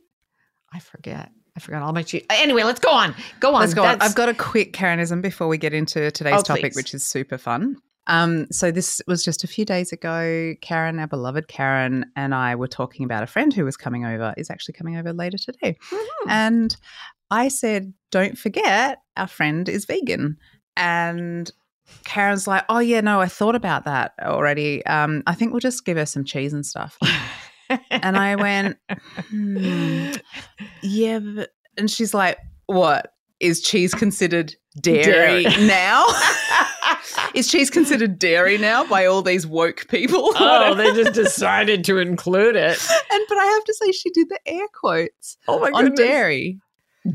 I 0.74 0.80
forget. 0.80 1.30
I 1.56 1.60
forgot 1.60 1.82
all 1.82 1.92
my 1.92 2.04
cheat. 2.04 2.26
Anyway, 2.30 2.64
let's 2.64 2.80
go 2.80 2.90
on. 2.90 3.14
Go 3.40 3.54
on. 3.54 3.62
Let's 3.62 3.74
go 3.74 3.84
on. 3.84 4.02
I've 4.02 4.16
got 4.16 4.30
a 4.30 4.34
quick 4.34 4.72
Karenism 4.72 5.22
before 5.22 5.48
we 5.48 5.58
get 5.58 5.74
into 5.74 6.10
today's 6.12 6.40
oh, 6.40 6.42
topic, 6.42 6.72
please. 6.72 6.76
which 6.76 6.94
is 6.94 7.04
super 7.04 7.38
fun. 7.38 7.76
Um, 8.08 8.48
so 8.50 8.72
this 8.72 9.02
was 9.08 9.24
just 9.24 9.44
a 9.44 9.48
few 9.48 9.66
days 9.66 9.92
ago. 9.92 10.54
Karen, 10.62 11.00
our 11.00 11.08
beloved 11.08 11.48
Karen, 11.48 12.06
and 12.16 12.34
I 12.34 12.56
were 12.56 12.68
talking 12.68 13.04
about 13.04 13.24
a 13.24 13.28
friend 13.28 13.54
who 13.54 13.66
was 13.66 13.76
coming 13.76 14.06
over. 14.06 14.34
Is 14.38 14.50
actually 14.50 14.76
coming 14.76 14.96
over 14.96 15.12
later 15.12 15.38
today, 15.38 15.78
mm-hmm. 15.92 16.30
and 16.30 16.76
I 17.32 17.48
said, 17.48 17.94
"Don't 18.12 18.38
forget, 18.38 19.02
our 19.18 19.28
friend 19.28 19.68
is 19.70 19.86
vegan." 19.86 20.38
And 20.76 21.50
Karen's 22.06 22.48
like, 22.48 22.66
"Oh 22.70 22.80
yeah, 22.80 23.02
no, 23.02 23.22
I 23.22 23.28
thought 23.28 23.56
about 23.56 23.86
that 23.86 24.14
already. 24.22 24.86
Um, 24.86 25.24
I 25.28 25.36
think 25.36 25.52
we'll 25.52 25.60
just 25.60 25.86
give 25.86 25.98
her 25.98 26.06
some 26.06 26.24
cheese 26.24 26.54
and 26.54 26.66
stuff." 26.66 26.98
and 27.92 28.18
I 28.18 28.36
went, 28.36 28.78
hmm, 29.30 30.12
yeah, 30.82 31.20
but, 31.20 31.50
and 31.78 31.90
she's 31.90 32.14
like, 32.14 32.38
what? 32.66 33.14
Is 33.40 33.62
cheese 33.62 33.94
considered 33.94 34.56
dairy, 34.82 35.44
dairy. 35.44 35.44
now? 35.68 36.06
Is 37.36 37.50
cheese 37.50 37.70
considered 37.70 38.18
dairy 38.18 38.58
now 38.58 38.86
by 38.86 39.06
all 39.06 39.22
these 39.22 39.46
woke 39.46 39.88
people? 39.88 40.32
Oh, 40.36 40.74
they 40.74 40.92
just 40.94 41.14
decided 41.14 41.84
to 41.86 41.98
include 42.00 42.56
it. 42.56 42.78
And 43.12 43.24
but 43.30 43.38
I 43.38 43.46
have 43.46 43.64
to 43.64 43.74
say, 43.74 43.92
she 43.92 44.10
did 44.10 44.30
the 44.30 44.40
air 44.46 44.66
quotes. 44.74 45.38
Oh 45.48 45.60
my 45.60 45.70
on 45.70 45.94
dairy. 45.94 46.60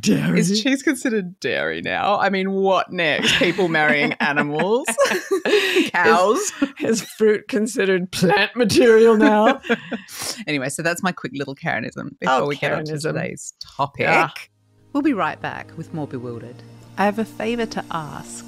Dairy. 0.00 0.40
Is 0.40 0.62
cheese 0.62 0.82
considered 0.82 1.38
dairy 1.40 1.82
now? 1.82 2.18
I 2.18 2.30
mean, 2.30 2.52
what 2.52 2.92
next? 2.92 3.38
People 3.38 3.68
marrying 3.68 4.12
animals? 4.20 4.86
Cows? 5.86 6.52
Is, 6.80 7.02
is, 7.02 7.02
fruit 7.02 7.48
considered 7.48 8.10
plant 8.12 8.56
material 8.56 9.16
now? 9.16 9.60
anyway, 10.46 10.68
so 10.68 10.82
that's 10.82 11.02
my 11.02 11.12
quick 11.12 11.32
little 11.34 11.54
Karenism 11.54 12.18
before 12.18 12.34
oh, 12.34 12.46
we 12.46 12.56
Karenism. 12.56 12.60
get 12.60 12.72
on 12.72 12.84
to 12.84 12.98
today's 12.98 13.54
topic. 13.76 14.02
Yeah. 14.02 14.30
We'll 14.92 15.02
be 15.02 15.12
right 15.12 15.40
back 15.40 15.76
with 15.76 15.92
more 15.92 16.06
Bewildered. 16.06 16.56
I 16.96 17.04
have 17.04 17.18
a 17.18 17.24
favour 17.24 17.66
to 17.66 17.84
ask. 17.90 18.46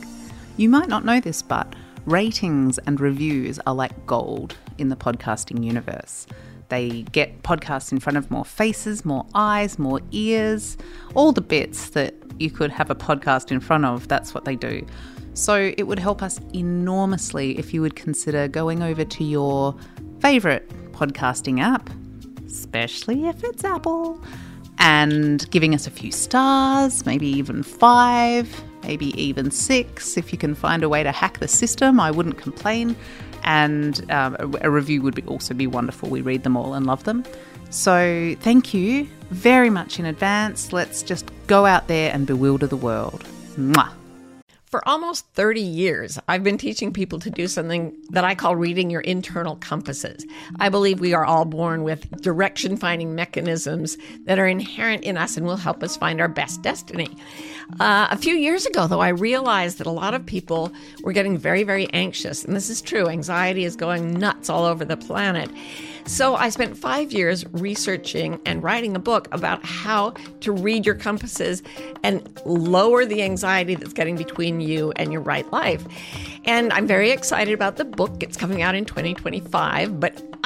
You 0.56 0.68
might 0.68 0.88
not 0.88 1.04
know 1.04 1.20
this, 1.20 1.42
but 1.42 1.74
ratings 2.06 2.78
and 2.78 3.00
reviews 3.00 3.58
are 3.66 3.74
like 3.74 4.06
gold 4.06 4.56
in 4.78 4.88
the 4.88 4.96
podcasting 4.96 5.64
universe. 5.64 6.26
They 6.68 7.02
get 7.12 7.42
podcasts 7.42 7.92
in 7.92 8.00
front 8.00 8.16
of 8.16 8.30
more 8.30 8.44
faces, 8.44 9.04
more 9.04 9.26
eyes, 9.34 9.78
more 9.78 10.00
ears, 10.10 10.76
all 11.14 11.32
the 11.32 11.40
bits 11.40 11.90
that 11.90 12.14
you 12.38 12.50
could 12.50 12.70
have 12.70 12.90
a 12.90 12.94
podcast 12.94 13.50
in 13.50 13.60
front 13.60 13.84
of. 13.84 14.08
That's 14.08 14.34
what 14.34 14.44
they 14.44 14.56
do. 14.56 14.86
So 15.34 15.72
it 15.76 15.84
would 15.84 15.98
help 15.98 16.22
us 16.22 16.40
enormously 16.54 17.58
if 17.58 17.74
you 17.74 17.82
would 17.82 17.94
consider 17.94 18.48
going 18.48 18.82
over 18.82 19.04
to 19.04 19.24
your 19.24 19.76
favorite 20.20 20.68
podcasting 20.92 21.60
app, 21.60 21.90
especially 22.46 23.26
if 23.26 23.44
it's 23.44 23.62
Apple, 23.62 24.22
and 24.78 25.48
giving 25.50 25.74
us 25.74 25.86
a 25.86 25.90
few 25.90 26.10
stars, 26.10 27.04
maybe 27.04 27.26
even 27.26 27.62
five, 27.62 28.62
maybe 28.82 29.08
even 29.20 29.50
six. 29.50 30.16
If 30.16 30.32
you 30.32 30.38
can 30.38 30.54
find 30.54 30.82
a 30.82 30.88
way 30.88 31.02
to 31.02 31.12
hack 31.12 31.38
the 31.38 31.48
system, 31.48 32.00
I 32.00 32.10
wouldn't 32.10 32.38
complain 32.38 32.96
and 33.46 34.10
um, 34.10 34.54
a, 34.60 34.70
review 34.70 35.00
would 35.02 35.14
be 35.14 35.22
also 35.22 35.54
be 35.54 35.66
wonderful. 35.66 36.08
We 36.10 36.20
read 36.20 36.42
them 36.42 36.56
all 36.56 36.74
and 36.74 36.84
love 36.84 37.04
them. 37.04 37.24
So 37.70 38.34
thank 38.40 38.74
you 38.74 39.08
very 39.30 39.70
much 39.70 39.98
in 39.98 40.04
advance. 40.04 40.72
Let's 40.72 41.02
just 41.02 41.30
go 41.46 41.64
out 41.64 41.88
there 41.88 42.12
and 42.12 42.26
bewilder 42.26 42.66
the 42.66 42.76
world. 42.76 43.24
Mwah. 43.56 43.92
For 44.76 44.86
almost 44.86 45.24
30 45.32 45.62
years, 45.62 46.18
I've 46.28 46.44
been 46.44 46.58
teaching 46.58 46.92
people 46.92 47.18
to 47.20 47.30
do 47.30 47.48
something 47.48 47.96
that 48.10 48.24
I 48.24 48.34
call 48.34 48.56
reading 48.56 48.90
your 48.90 49.00
internal 49.00 49.56
compasses. 49.56 50.26
I 50.60 50.68
believe 50.68 51.00
we 51.00 51.14
are 51.14 51.24
all 51.24 51.46
born 51.46 51.82
with 51.82 52.10
direction 52.20 52.76
finding 52.76 53.14
mechanisms 53.14 53.96
that 54.26 54.38
are 54.38 54.46
inherent 54.46 55.02
in 55.04 55.16
us 55.16 55.38
and 55.38 55.46
will 55.46 55.56
help 55.56 55.82
us 55.82 55.96
find 55.96 56.20
our 56.20 56.28
best 56.28 56.60
destiny. 56.60 57.08
Uh, 57.80 58.08
a 58.10 58.18
few 58.18 58.34
years 58.34 58.66
ago, 58.66 58.86
though, 58.86 59.00
I 59.00 59.08
realized 59.08 59.78
that 59.78 59.86
a 59.86 59.90
lot 59.90 60.12
of 60.12 60.26
people 60.26 60.70
were 61.02 61.14
getting 61.14 61.38
very, 61.38 61.62
very 61.62 61.88
anxious. 61.94 62.44
And 62.44 62.54
this 62.54 62.68
is 62.68 62.82
true. 62.82 63.08
Anxiety 63.08 63.64
is 63.64 63.76
going 63.76 64.12
nuts 64.12 64.50
all 64.50 64.66
over 64.66 64.84
the 64.84 64.98
planet. 64.98 65.50
So 66.06 66.36
I 66.36 66.50
spent 66.50 66.76
five 66.76 67.12
years 67.12 67.44
researching 67.52 68.40
and 68.46 68.62
writing 68.62 68.94
a 68.94 69.00
book 69.00 69.26
about 69.32 69.64
how 69.64 70.10
to 70.40 70.52
read 70.52 70.86
your 70.86 70.94
compasses 70.94 71.64
and 72.04 72.40
lower 72.44 73.04
the 73.04 73.22
anxiety 73.22 73.74
that's 73.74 73.92
getting 73.92 74.16
between 74.16 74.60
you 74.60 74.92
and 74.92 75.12
your 75.12 75.20
right 75.20 75.50
life. 75.52 75.84
And 76.44 76.72
I'm 76.72 76.86
very 76.86 77.10
excited 77.10 77.52
about 77.52 77.76
the 77.76 77.84
book. 77.84 78.22
It's 78.22 78.36
coming 78.36 78.62
out 78.62 78.76
in 78.76 78.84
2025, 78.84 79.98
but 79.98 80.35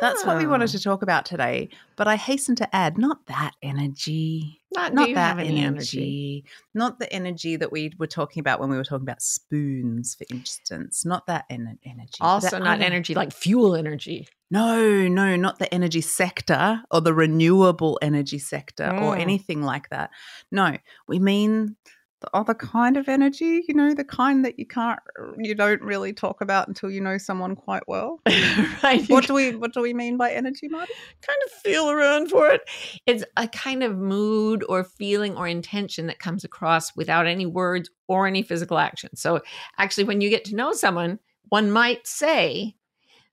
That's 0.00 0.24
what 0.24 0.38
we 0.38 0.46
wanted 0.46 0.68
to 0.68 0.82
talk 0.82 1.02
about 1.02 1.24
today. 1.24 1.68
But 1.96 2.08
I 2.08 2.16
hasten 2.16 2.56
to 2.56 2.76
add, 2.76 2.98
not 2.98 3.26
that 3.26 3.52
energy. 3.62 4.60
Not, 4.72 4.92
not 4.92 5.14
that 5.14 5.38
energy. 5.38 5.60
energy. 5.60 6.44
Not 6.74 6.98
the 6.98 7.12
energy 7.12 7.56
that 7.56 7.70
we 7.70 7.92
were 7.98 8.06
talking 8.06 8.40
about 8.40 8.60
when 8.60 8.70
we 8.70 8.76
were 8.76 8.84
talking 8.84 9.04
about 9.04 9.22
spoons, 9.22 10.14
for 10.14 10.26
instance. 10.30 11.04
Not 11.04 11.26
that 11.26 11.44
en- 11.48 11.78
energy. 11.84 12.18
Also, 12.20 12.58
not 12.58 12.80
energy 12.80 13.14
like 13.14 13.32
fuel 13.32 13.74
energy. 13.76 14.28
No, 14.50 15.08
no, 15.08 15.36
not 15.36 15.58
the 15.58 15.72
energy 15.72 16.00
sector 16.00 16.82
or 16.90 17.00
the 17.00 17.14
renewable 17.14 17.98
energy 18.02 18.38
sector 18.38 18.84
mm. 18.84 19.02
or 19.02 19.16
anything 19.16 19.62
like 19.62 19.88
that. 19.90 20.10
No, 20.50 20.76
we 21.08 21.18
mean 21.18 21.76
the 22.24 22.36
other 22.36 22.54
kind 22.54 22.96
of 22.96 23.06
energy, 23.06 23.64
you 23.68 23.74
know, 23.74 23.92
the 23.92 24.04
kind 24.04 24.44
that 24.44 24.58
you 24.58 24.66
can't, 24.66 24.98
you 25.36 25.54
don't 25.54 25.82
really 25.82 26.12
talk 26.12 26.40
about 26.40 26.68
until 26.68 26.90
you 26.90 27.00
know 27.00 27.18
someone 27.18 27.54
quite 27.54 27.82
well. 27.86 28.20
right. 28.82 29.04
What 29.08 29.26
do 29.26 29.34
we, 29.34 29.54
what 29.54 29.74
do 29.74 29.82
we 29.82 29.92
mean 29.92 30.16
by 30.16 30.32
energy, 30.32 30.68
Marty? 30.68 30.94
Kind 31.20 31.38
of 31.44 31.52
feel 31.52 31.90
around 31.90 32.30
for 32.30 32.48
it. 32.48 32.62
It's 33.04 33.24
a 33.36 33.46
kind 33.48 33.82
of 33.82 33.98
mood 33.98 34.64
or 34.68 34.84
feeling 34.84 35.36
or 35.36 35.46
intention 35.46 36.06
that 36.06 36.18
comes 36.18 36.44
across 36.44 36.96
without 36.96 37.26
any 37.26 37.44
words 37.44 37.90
or 38.08 38.26
any 38.26 38.42
physical 38.42 38.78
action. 38.78 39.14
So 39.16 39.42
actually, 39.78 40.04
when 40.04 40.22
you 40.22 40.30
get 40.30 40.46
to 40.46 40.56
know 40.56 40.72
someone, 40.72 41.18
one 41.50 41.70
might 41.70 42.06
say 42.06 42.74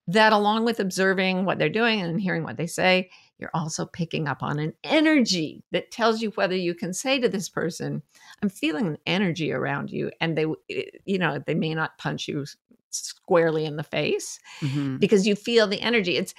that 0.08 0.34
along 0.34 0.66
with 0.66 0.82
observing 0.82 1.46
what 1.46 1.60
they're 1.60 1.70
doing 1.70 2.02
and 2.02 2.20
hearing 2.20 2.44
what 2.44 2.58
they 2.58 2.68
say, 2.68 3.10
you're 3.42 3.50
also 3.54 3.86
picking 3.86 4.28
up 4.28 4.42
on 4.44 4.60
an 4.60 4.74
energy 4.84 5.64
that 5.72 5.92
tells 5.92 6.22
you 6.22 6.30
whether 6.32 6.56
you 6.56 6.74
can 6.76 6.94
say 6.94 7.20
to 7.20 7.28
this 7.28 7.50
person, 7.50 8.02
I'm 8.42 8.50
feeling 8.50 8.88
an 8.88 8.98
energy 9.06 9.52
around 9.52 9.90
you. 9.92 10.12
And 10.22 10.38
they, 10.38 10.46
eh, 10.70 10.84
you 11.06 11.18
know, 11.18 11.40
they 11.46 11.56
may 11.56 11.74
not 11.74 11.98
punch 11.98 12.28
you 12.28 12.46
squarely 12.92 13.66
in 13.66 13.78
the 13.78 13.84
face 13.84 14.38
Mhm. 14.62 15.00
because 15.00 15.26
you 15.26 15.36
feel 15.36 15.66
the 15.68 15.82
energy. 15.82 16.18
It's, 16.18 16.34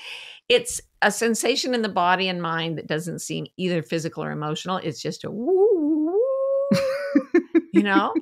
it's 0.48 0.80
a 1.00 1.10
sensation 1.10 1.74
in 1.74 1.82
the 1.82 1.88
body 1.88 2.28
and 2.28 2.40
mind 2.42 2.78
that 2.78 2.86
doesn't 2.86 3.20
seem 3.20 3.46
either 3.56 3.82
physical 3.82 4.22
or 4.22 4.30
emotional. 4.30 4.76
It's 4.76 5.00
just 5.02 5.24
a 5.24 5.30
woo, 5.30 6.14
you 7.72 7.82
know? 7.82 8.14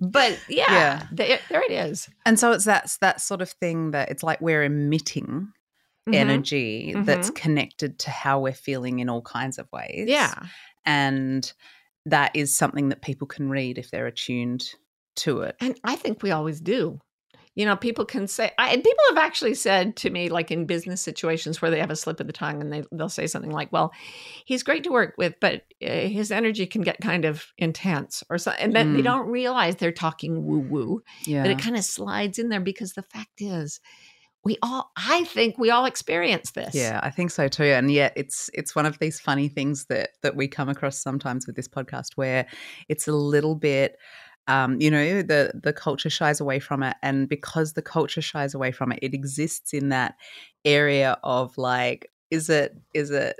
But 0.00 0.38
yeah, 0.48 0.64
Yeah. 0.72 1.02
there, 1.12 1.38
there 1.50 1.62
it 1.62 1.72
is. 1.72 2.08
And 2.24 2.38
so 2.40 2.52
it's 2.52 2.64
that 2.64 2.90
that 3.02 3.20
sort 3.20 3.42
of 3.42 3.50
thing 3.50 3.90
that 3.90 4.10
it's 4.10 4.22
like 4.22 4.40
we're 4.40 4.62
emitting 4.64 5.52
Mhm. 6.12 6.14
energy 6.14 6.94
that's 6.96 7.30
connected 7.30 7.98
to 8.00 8.10
how 8.10 8.40
we're 8.40 8.52
feeling 8.52 8.98
in 9.00 9.08
all 9.08 9.22
kinds 9.22 9.58
of 9.58 9.68
ways. 9.72 10.08
Yeah. 10.08 10.34
And 10.84 11.50
that 12.06 12.30
is 12.34 12.56
something 12.56 12.88
that 12.88 13.02
people 13.02 13.26
can 13.26 13.50
read 13.50 13.78
if 13.78 13.90
they're 13.90 14.06
attuned 14.06 14.64
to 15.16 15.42
it. 15.42 15.56
And 15.60 15.78
I 15.84 15.96
think 15.96 16.22
we 16.22 16.30
always 16.30 16.60
do. 16.60 16.98
You 17.56 17.66
know, 17.66 17.74
people 17.76 18.04
can 18.04 18.28
say, 18.28 18.52
I, 18.58 18.72
and 18.72 18.82
people 18.82 19.04
have 19.10 19.18
actually 19.18 19.54
said 19.54 19.96
to 19.96 20.08
me, 20.10 20.28
like 20.28 20.50
in 20.52 20.66
business 20.66 21.00
situations 21.00 21.60
where 21.60 21.70
they 21.70 21.80
have 21.80 21.90
a 21.90 21.96
slip 21.96 22.20
of 22.20 22.26
the 22.28 22.32
tongue 22.32 22.60
and 22.62 22.72
they, 22.72 22.84
they'll 22.92 23.08
say 23.08 23.26
something 23.26 23.50
like, 23.50 23.72
well, 23.72 23.92
he's 24.46 24.62
great 24.62 24.84
to 24.84 24.90
work 24.90 25.14
with, 25.18 25.34
but 25.40 25.64
uh, 25.84 25.90
his 25.90 26.30
energy 26.30 26.64
can 26.64 26.80
get 26.82 27.00
kind 27.02 27.24
of 27.24 27.44
intense 27.58 28.22
or 28.30 28.38
something. 28.38 28.62
And 28.62 28.72
then 28.74 28.92
they 28.94 29.00
Mm. 29.00 29.04
don't 29.04 29.26
realize 29.26 29.76
they're 29.76 29.90
talking 29.92 30.46
woo 30.46 30.60
woo, 30.60 31.02
Yeah. 31.26 31.42
but 31.42 31.50
it 31.50 31.58
kind 31.58 31.76
of 31.76 31.84
slides 31.84 32.38
in 32.38 32.48
there 32.50 32.60
because 32.60 32.92
the 32.92 33.02
fact 33.02 33.40
is, 33.42 33.80
we 34.44 34.56
all, 34.62 34.90
I 34.96 35.24
think 35.24 35.58
we 35.58 35.70
all 35.70 35.84
experience 35.84 36.52
this. 36.52 36.74
Yeah, 36.74 37.00
I 37.02 37.10
think 37.10 37.30
so 37.30 37.48
too. 37.48 37.64
And 37.64 37.90
yet 37.92 38.12
it's 38.16 38.50
it's 38.54 38.74
one 38.74 38.86
of 38.86 38.98
these 38.98 39.20
funny 39.20 39.48
things 39.48 39.86
that 39.86 40.10
that 40.22 40.34
we 40.34 40.48
come 40.48 40.68
across 40.68 40.98
sometimes 40.98 41.46
with 41.46 41.56
this 41.56 41.68
podcast 41.68 42.16
where 42.16 42.46
it's 42.88 43.06
a 43.06 43.12
little 43.12 43.54
bit 43.54 43.96
um, 44.50 44.80
you 44.80 44.90
know, 44.90 45.22
the 45.22 45.52
the 45.54 45.72
culture 45.72 46.10
shies 46.10 46.40
away 46.40 46.58
from 46.58 46.82
it. 46.82 46.96
And 47.02 47.28
because 47.28 47.74
the 47.74 47.82
culture 47.82 48.22
shies 48.22 48.54
away 48.54 48.72
from 48.72 48.92
it, 48.92 48.98
it 49.02 49.14
exists 49.14 49.72
in 49.72 49.90
that 49.90 50.16
area 50.64 51.18
of 51.22 51.56
like, 51.56 52.10
is 52.30 52.50
it 52.50 52.76
is 52.92 53.10
it 53.10 53.38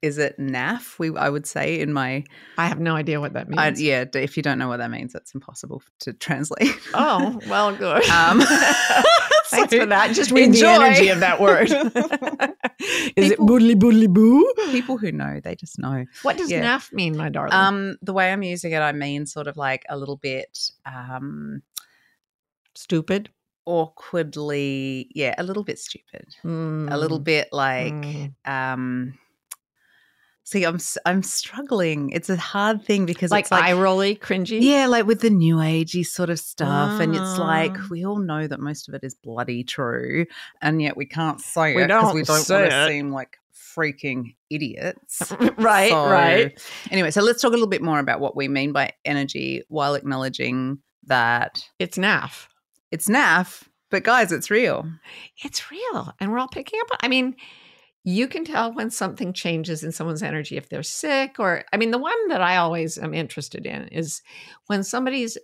is 0.00 0.18
it 0.18 0.38
naff? 0.38 0.98
We 0.98 1.14
I 1.16 1.28
would 1.28 1.46
say 1.46 1.78
in 1.78 1.92
my 1.92 2.24
I 2.56 2.66
have 2.66 2.80
no 2.80 2.96
idea 2.96 3.20
what 3.20 3.34
that 3.34 3.48
means. 3.48 3.60
I, 3.60 3.82
yeah. 3.82 4.04
If 4.14 4.36
you 4.36 4.42
don't 4.42 4.58
know 4.58 4.68
what 4.68 4.78
that 4.78 4.90
means, 4.90 5.14
it's 5.14 5.34
impossible 5.34 5.82
to 6.00 6.12
translate. 6.14 6.74
Oh, 6.94 7.38
well, 7.48 7.74
good. 7.76 8.04
Um, 8.08 8.40
Thanks 9.54 9.74
for 9.74 9.86
that. 9.86 10.14
Just 10.14 10.30
read 10.30 10.52
the 10.52 10.66
energy 10.66 11.08
of 11.08 11.20
that 11.20 11.40
word. 11.40 11.70
Is 13.16 13.30
it 13.30 13.38
People- 13.38 13.46
boodly 13.48 13.74
boodly 13.74 14.08
boo? 14.12 14.52
people 14.72 14.98
who 14.98 15.12
know, 15.12 15.40
they 15.42 15.54
just 15.54 15.78
know. 15.78 16.04
What 16.22 16.36
does 16.36 16.50
Yeah. 16.50 16.62
naff 16.64 16.92
mean, 16.92 17.16
my 17.16 17.28
darling? 17.28 17.52
Um, 17.54 17.96
the 18.02 18.12
way 18.12 18.32
I'm 18.32 18.42
using 18.42 18.72
it, 18.72 18.80
I 18.80 18.92
mean 18.92 19.26
sort 19.26 19.46
of 19.46 19.56
like 19.56 19.84
a 19.88 19.96
little 19.96 20.16
bit 20.16 20.70
um 20.84 21.62
Stupid. 22.74 23.30
awkwardly, 23.66 25.08
yeah, 25.14 25.34
a 25.38 25.42
little 25.42 25.64
bit 25.64 25.78
stupid, 25.78 26.26
a 26.44 26.96
little 26.98 27.20
Mm, 27.20 27.24
bit 27.24 27.48
like 27.52 27.92
mm. 27.94 28.32
um. 28.46 29.14
See, 30.46 30.64
I'm 30.64 30.78
I'm 31.06 31.22
struggling. 31.22 32.10
It's 32.10 32.28
a 32.28 32.36
hard 32.36 32.84
thing 32.84 33.06
because 33.06 33.30
like, 33.30 33.44
it's 33.46 33.50
like 33.50 33.64
eye 33.64 33.72
rolly, 33.72 34.16
cringy. 34.16 34.58
yeah, 34.60 34.86
like 34.86 35.06
with 35.06 35.20
the 35.20 35.30
new 35.30 35.56
agey 35.56 36.04
sort 36.04 36.28
of 36.28 36.38
stuff, 36.38 37.00
and 37.00 37.16
it's 37.16 37.38
like 37.38 37.72
Ah. 37.78 37.86
we 37.90 38.04
all 38.04 38.18
know 38.18 38.46
that 38.46 38.60
most 38.60 38.86
of 38.88 38.94
it 38.94 39.02
is 39.02 39.14
bloody 39.14 39.64
true, 39.64 40.26
and 40.60 40.82
yet 40.82 40.96
we 40.98 41.06
can't 41.06 41.40
say 41.40 41.74
We 41.74 41.82
it 41.84 41.86
because 41.86 42.14
we 42.14 42.22
don't 42.22 42.34
want 42.34 42.66
to 42.68 42.86
seem 42.88 43.10
like 43.10 43.38
freaking 43.74 44.34
idiots. 44.50 45.32
right, 45.56 45.90
So, 45.90 46.08
right. 46.10 46.60
Anyway, 46.90 47.10
so 47.10 47.22
let's 47.22 47.40
talk 47.40 47.48
a 47.48 47.52
little 47.54 47.66
bit 47.66 47.82
more 47.82 47.98
about 47.98 48.20
what 48.20 48.36
we 48.36 48.46
mean 48.46 48.72
by 48.72 48.92
energy 49.04 49.62
while 49.68 49.94
acknowledging 49.94 50.78
that 51.06 51.64
It's 51.78 51.96
naff. 51.98 52.48
it's 52.92 53.08
naff, 53.08 53.62
but 53.90 54.04
guys, 54.04 54.30
it's 54.30 54.50
real. 54.50 54.86
It's 55.42 55.70
real. 55.70 56.12
And 56.20 56.30
we're 56.30 56.38
all 56.38 56.48
picking 56.48 56.78
up. 56.82 56.88
on- 56.92 56.98
I 57.02 57.08
mean, 57.08 57.34
you 58.04 58.28
can 58.28 58.44
tell 58.44 58.72
when 58.72 58.90
something 58.90 59.32
changes 59.32 59.82
in 59.82 59.90
someone's 59.90 60.22
energy 60.22 60.56
if 60.56 60.68
they're 60.68 60.82
sick 60.82 61.36
or 61.38 61.64
I 61.72 61.76
mean, 61.76 61.90
the 61.90 61.98
one 61.98 62.28
that 62.28 62.42
I 62.42 62.56
always 62.56 62.98
am 62.98 63.14
interested 63.14 63.66
in 63.66 63.88
is 63.88 64.22
when 64.66 64.84
somebody's 64.84 65.38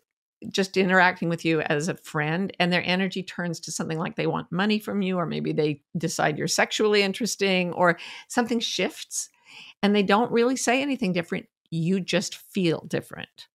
just 0.49 0.76
interacting 0.76 1.29
with 1.29 1.45
you 1.45 1.61
as 1.62 1.88
a 1.88 1.97
friend 1.97 2.55
and 2.59 2.73
their 2.73 2.83
energy 2.87 3.23
turns 3.23 3.61
to 3.61 3.73
something 3.73 3.99
like 3.99 4.17
they 4.17 4.26
want 4.26 4.50
money 4.50 4.79
from 4.79 5.02
you 5.02 5.17
or 5.17 5.26
maybe 5.26 5.52
they 5.52 5.83
decide 5.99 6.38
you're 6.38 6.49
sexually 6.49 7.02
interesting 7.02 7.73
or 7.73 7.99
something 8.28 8.58
shifts 8.58 9.28
and 9.82 9.95
they 9.95 10.02
don't 10.02 10.32
really 10.32 10.56
say 10.56 10.80
anything 10.80 11.13
different 11.13 11.47
you 11.71 12.00
just 12.00 12.37
feel 12.37 12.87
different 12.89 13.49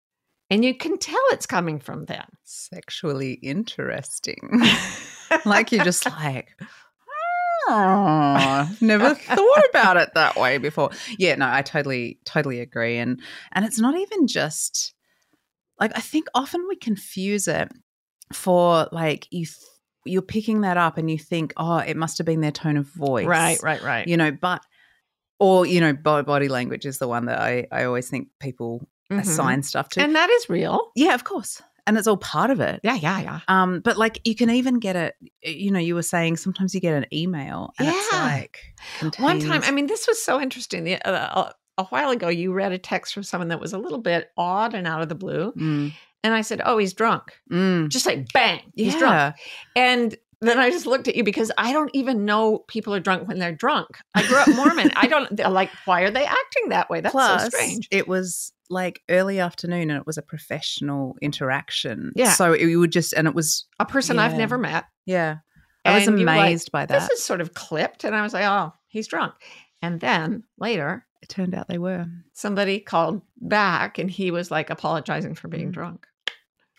and 0.51 0.65
you 0.65 0.77
can 0.77 0.99
tell 0.99 1.23
it's 1.31 1.47
coming 1.47 1.79
from 1.79 2.07
them 2.07 2.27
Sexually 2.55 3.33
interesting. 3.33 4.63
like 5.47 5.73
you're 5.73 5.85
just 5.85 6.05
like, 6.19 6.55
oh, 7.69 8.71
never 8.81 9.15
thought 9.15 9.63
about 9.71 9.97
it 9.97 10.11
that 10.15 10.37
way 10.37 10.59
before. 10.59 10.91
Yeah, 11.19 11.35
no, 11.37 11.49
I 11.51 11.63
totally, 11.63 12.19
totally 12.25 12.61
agree. 12.61 12.99
And 12.99 13.21
and 13.53 13.65
it's 13.65 13.79
not 13.81 13.97
even 13.97 14.27
just 14.27 14.95
like 15.81 15.93
I 15.97 16.01
think 16.01 16.27
often 16.35 16.67
we 16.69 16.77
confuse 16.77 17.49
it 17.49 17.71
for 18.33 18.89
like 18.93 19.27
you 19.31 19.47
th- 19.47 19.57
you're 20.05 20.23
picking 20.23 20.63
that 20.63 20.77
up 20.77 20.99
and 20.99 21.11
you 21.11 21.19
think, 21.19 21.53
oh, 21.57 21.77
it 21.79 21.97
must 21.97 22.19
have 22.19 22.27
been 22.27 22.41
their 22.41 22.51
tone 22.51 22.77
of 22.77 22.87
voice. 22.87 23.27
right 23.27 23.59
right 23.63 23.83
right 23.83 24.07
You 24.09 24.17
know, 24.17 24.33
but 24.33 24.63
or 25.39 25.67
you 25.67 25.81
know, 25.81 25.93
bo- 25.93 26.23
body 26.23 26.49
language 26.49 26.87
is 26.87 26.99
the 26.99 27.09
one 27.09 27.27
that 27.27 27.39
I 27.41 27.67
I 27.71 27.85
always 27.85 28.09
think 28.09 28.29
people 28.41 28.89
Mhm. 29.11 29.21
assign 29.21 29.63
stuff 29.63 29.91
to. 29.91 30.01
and 30.01 30.15
that 30.17 30.31
is 30.31 30.49
real 30.49 30.91
yeah, 30.97 31.15
of 31.15 31.25
course. 31.25 31.61
And 31.87 31.99
it's 31.99 32.07
all 32.07 32.17
part 32.17 32.51
of 32.51 32.61
it. 32.61 32.81
yeah 32.85 32.95
yeah 32.95 33.21
yeah 33.21 33.41
Um, 33.49 33.81
but 33.81 33.97
like 33.97 34.21
you 34.25 34.35
can 34.37 34.51
even 34.51 34.79
get 34.79 34.95
it. 34.97 35.15
You 35.43 35.71
know, 35.73 35.81
you 35.81 35.95
were 35.95 36.03
saying 36.03 36.37
sometimes 36.37 36.75
you 36.75 36.81
get 36.81 36.95
an 36.95 37.07
email 37.13 37.73
and 37.79 37.89
it's 37.89 38.09
Yeah. 38.13 38.23
like 38.23 38.59
One 39.19 39.41
time, 39.41 39.63
I 39.65 39.71
mean, 39.73 39.87
this 39.87 40.07
was 40.07 40.23
so 40.23 40.41
interesting. 40.41 40.85
The, 40.85 41.05
uh, 41.07 41.51
a 41.79 41.85
while 41.87 42.11
ago, 42.11 42.29
you 42.29 42.53
read 42.53 42.71
a 42.73 42.79
text 42.79 43.15
from 43.15 43.23
someone 43.25 43.49
that 43.49 43.59
was 43.61 43.73
a 43.73 43.79
little 43.79 43.99
bit 43.99 44.31
odd 44.37 44.75
and 44.75 44.87
out 44.87 45.03
of 45.03 45.09
the 45.09 45.15
blue. 45.17 45.53
Mm, 45.57 45.93
And 46.23 46.35
I 46.35 46.43
said, 46.43 46.61
Oh, 46.65 46.79
he's 46.79 46.93
drunk. 46.95 47.33
mm. 47.51 47.89
Just 47.89 48.07
like 48.07 48.33
bang, 48.33 48.61
yeah, 48.75 48.85
he's 48.85 48.97
drunk. 48.97 49.35
And 49.75 50.17
then 50.49 50.59
I 50.59 50.71
just 50.71 50.87
looked 50.87 51.09
at 51.09 51.17
you 51.17 51.25
because 51.25 51.51
I 51.59 51.73
don't 51.73 51.91
even 51.95 52.25
know 52.25 52.59
people 52.69 52.95
are 52.95 53.01
drunk 53.01 53.29
when 53.29 53.39
they're 53.39 53.55
drunk. 53.55 53.99
I 54.15 54.27
grew 54.27 54.37
up 54.39 54.49
Mormon. 54.49 54.91
I 54.97 55.07
don't 55.07 55.39
like, 55.39 55.71
why 55.85 56.03
are 56.03 56.11
they 56.11 56.25
acting 56.25 56.69
that 56.71 56.91
way? 56.91 57.01
That's 57.01 57.13
Plus, 57.13 57.43
so 57.45 57.49
strange. 57.51 57.89
it 57.91 58.09
was 58.09 58.53
like 58.71 59.03
early 59.09 59.39
afternoon 59.39 59.91
and 59.91 59.99
it 60.01 60.07
was 60.07 60.19
a 60.19 60.23
professional 60.23 61.17
interaction. 61.21 62.13
Yeah. 62.17 62.33
So 62.33 62.53
it, 62.53 62.61
you 62.63 62.79
would 62.81 62.93
just, 62.93 63.13
and 63.13 63.27
it 63.29 63.35
was, 63.35 63.67
A 63.79 63.85
person 63.87 64.19
I've 64.19 64.37
never 64.37 64.59
met. 64.59 64.85
yeah. 65.07 65.37
I 65.85 65.99
was 65.99 66.07
were 66.07 66.17
like, 66.17 66.23
amazed 66.23 66.71
by 66.71 66.87
that. 66.87 67.01
This 67.09 67.19
is 67.19 67.25
sort 67.25 67.41
of 67.41 67.55
clipped. 67.55 68.05
And 68.05 68.15
I 68.15 68.23
was 68.23 68.33
like, 68.33 68.45
Oh, 68.45 68.73
he's 68.87 69.09
drunk. 69.09 69.35
And 69.83 69.99
then 70.01 70.45
later, 70.59 71.05
it 71.23 71.29
turned 71.29 71.55
out 71.57 71.67
they 71.69 71.79
were. 71.79 72.07
somebody 72.35 72.79
called 72.79 73.21
back 73.41 73.99
and 73.99 74.09
he 74.11 74.31
was 74.31 74.51
like 74.51 74.71
apologizing 74.71 75.35
for 75.35 75.49
being 75.49 75.71
Mm. 75.71 75.75
drunk. 75.75 76.07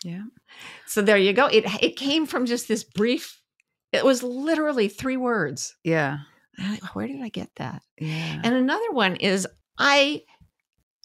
Yeah. 0.02 0.22
So 0.86 1.00
there 1.02 1.16
you 1.18 1.32
go. 1.32 1.46
It 1.46 1.64
it 1.82 1.96
came 1.96 2.26
from 2.26 2.46
just 2.46 2.66
this 2.68 2.82
brief. 2.84 3.40
It 3.94 4.04
was 4.04 4.22
literally 4.22 4.88
three 4.88 5.16
words. 5.16 5.76
Yeah. 5.84 6.18
Where 6.92 7.06
did 7.06 7.22
I 7.22 7.28
get 7.28 7.50
that? 7.56 7.82
Yeah. 7.98 8.40
And 8.42 8.54
another 8.54 8.90
one 8.92 9.16
is 9.16 9.46
I 9.78 10.22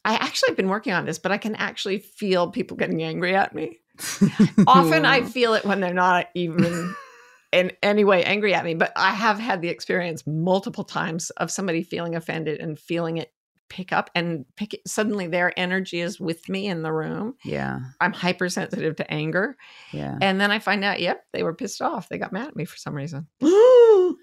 I 0.05 0.15
actually 0.15 0.49
have 0.49 0.57
been 0.57 0.69
working 0.69 0.93
on 0.93 1.05
this, 1.05 1.19
but 1.19 1.31
I 1.31 1.37
can 1.37 1.55
actually 1.55 1.99
feel 1.99 2.51
people 2.51 2.77
getting 2.77 3.03
angry 3.03 3.35
at 3.35 3.53
me. 3.53 3.79
Often 4.67 5.05
I 5.05 5.23
feel 5.23 5.53
it 5.53 5.65
when 5.65 5.81
they're 5.81 5.93
not 5.93 6.27
even 6.33 6.95
in 7.51 7.71
any 7.83 8.03
way 8.03 8.23
angry 8.23 8.53
at 8.53 8.63
me, 8.63 8.75
but 8.75 8.93
I 8.95 9.11
have 9.11 9.39
had 9.39 9.61
the 9.61 9.69
experience 9.69 10.25
multiple 10.25 10.83
times 10.83 11.31
of 11.31 11.51
somebody 11.51 11.83
feeling 11.83 12.15
offended 12.15 12.59
and 12.59 12.79
feeling 12.79 13.17
it 13.17 13.31
pick 13.69 13.93
up 13.93 14.09
and 14.15 14.45
pick 14.55 14.73
it, 14.73 14.81
suddenly 14.87 15.27
their 15.27 15.53
energy 15.57 16.01
is 16.01 16.19
with 16.19 16.49
me 16.49 16.67
in 16.67 16.81
the 16.81 16.91
room. 16.91 17.35
yeah. 17.45 17.79
I'm 18.01 18.13
hypersensitive 18.13 18.95
to 18.97 19.11
anger. 19.11 19.55
Yeah. 19.93 20.17
And 20.21 20.41
then 20.41 20.51
I 20.51 20.59
find 20.59 20.83
out, 20.83 20.99
yep, 20.99 21.23
they 21.33 21.43
were 21.43 21.53
pissed 21.53 21.81
off. 21.81 22.09
They 22.09 22.17
got 22.17 22.33
mad 22.33 22.47
at 22.49 22.55
me 22.55 22.65
for 22.65 22.77
some 22.77 22.95
reason. 22.95 23.27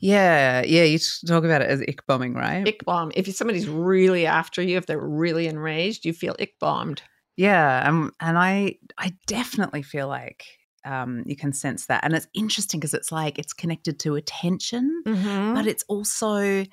Yeah. 0.00 0.62
Yeah. 0.64 0.84
You 0.84 0.98
talk 1.26 1.42
about 1.44 1.60
it 1.62 1.68
as 1.68 1.80
ick 1.80 2.06
bombing, 2.06 2.34
right? 2.34 2.66
Ick 2.66 2.84
bomb. 2.84 3.10
If 3.14 3.34
somebody's 3.34 3.68
really 3.68 4.26
after 4.26 4.62
you, 4.62 4.76
if 4.76 4.86
they're 4.86 4.98
really 5.00 5.48
enraged, 5.48 6.04
you 6.04 6.12
feel 6.12 6.36
ick 6.40 6.54
bombed. 6.60 7.02
Yeah, 7.36 7.82
um, 7.88 8.12
and 8.20 8.36
I 8.36 8.78
I 8.96 9.14
definitely 9.26 9.82
feel 9.82 10.08
like 10.08 10.44
um, 10.84 11.22
you 11.26 11.36
can 11.36 11.52
sense 11.52 11.86
that, 11.86 12.02
and 12.04 12.12
it's 12.14 12.26
interesting 12.34 12.80
because 12.80 12.94
it's 12.94 13.12
like 13.12 13.38
it's 13.38 13.52
connected 13.52 13.98
to 14.00 14.16
attention, 14.16 15.02
Mm-hmm. 15.06 15.54
but 15.54 15.66
it's 15.66 15.84
also 15.88 16.64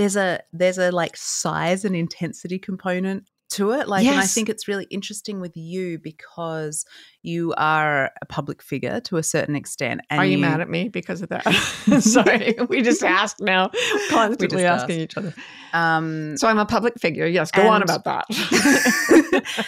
there's 0.00 0.16
a 0.16 0.40
there's 0.54 0.78
a 0.78 0.90
like 0.90 1.14
size 1.14 1.84
and 1.84 1.94
intensity 1.94 2.58
component 2.58 3.28
to 3.50 3.72
it. 3.72 3.88
Like, 3.88 4.06
and 4.06 4.18
I 4.18 4.26
think 4.26 4.48
it's 4.48 4.66
really 4.68 4.86
interesting 4.90 5.40
with 5.40 5.56
you 5.56 5.98
because 5.98 6.84
you 7.22 7.52
are 7.58 8.10
a 8.22 8.26
public 8.26 8.62
figure 8.62 9.00
to 9.02 9.16
a 9.18 9.22
certain 9.22 9.54
extent. 9.54 10.00
And 10.08 10.18
Are 10.20 10.24
you, 10.26 10.38
mad 10.38 10.60
at 10.60 10.68
me 10.70 10.88
because 10.88 11.20
of 11.22 11.28
that? 11.28 11.44
Sorry, 12.00 12.56
we 12.68 12.80
just 12.82 13.02
asked 13.02 13.40
now, 13.40 13.70
constantly 14.10 14.64
asking 14.64 15.00
each 15.00 15.16
other. 15.16 15.34
Um, 15.72 16.36
So 16.36 16.48
I'm 16.48 16.58
a 16.58 16.64
public 16.66 16.98
figure. 16.98 17.26
Yes, 17.26 17.50
go 17.50 17.68
on 17.68 17.82
about 17.82 18.04
that. 18.04 18.24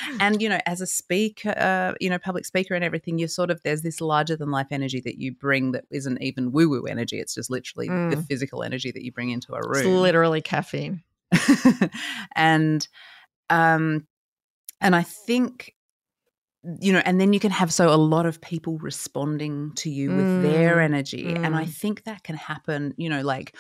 and 0.21 0.41
you 0.41 0.49
know, 0.49 0.59
as 0.67 0.81
a 0.81 0.87
speaker, 0.87 1.51
uh, 1.57 1.93
you 2.01 2.09
know, 2.11 2.19
public 2.19 2.45
speaker 2.47 2.75
and 2.75 2.83
everything, 2.85 3.19
you're 3.19 3.29
sort 3.29 3.51
of 3.51 3.63
there's 3.63 3.83
this 3.83 4.01
larger 4.01 4.37
than 4.37 4.51
life 4.51 4.69
energy 4.71 5.01
that 5.01 5.19
you 5.19 5.33
bring 5.33 5.73
that 5.73 5.85
isn't 5.91 6.21
even 6.23 6.53
woo 6.53 6.69
woo 6.71 6.85
energy. 6.85 7.19
It's 7.21 7.35
just 7.35 7.51
literally 7.51 7.89
the 7.89 7.93
Mm. 8.17 8.27
physical 8.27 8.63
energy 8.63 8.91
that 8.91 9.03
you 9.05 9.13
bring 9.13 9.31
into 9.31 9.53
a 9.55 9.59
it's 9.59 9.85
room. 9.85 9.97
literally 10.01 10.41
caffeine. 10.41 11.03
and 12.37 12.87
um 13.53 14.07
and 14.81 14.97
i 14.97 15.03
think 15.03 15.75
you 16.81 16.93
know 16.93 17.03
and 17.05 17.21
then 17.21 17.33
you 17.33 17.41
can 17.41 17.51
have 17.51 17.73
so 17.73 17.93
a 17.93 17.97
lot 17.99 18.25
of 18.25 18.41
people 18.41 18.79
responding 18.79 19.73
to 19.75 19.91
you 19.91 20.15
with 20.15 20.43
their 20.43 20.77
Mm, 20.77 20.85
energy 20.85 21.35
and 21.35 21.57
i 21.57 21.65
mm. 21.65 21.69
think 21.69 22.05
that 22.05 22.23
can 22.23 22.37
happen 22.37 22.95
you 22.97 23.09
know 23.11 23.21
like 23.23 23.57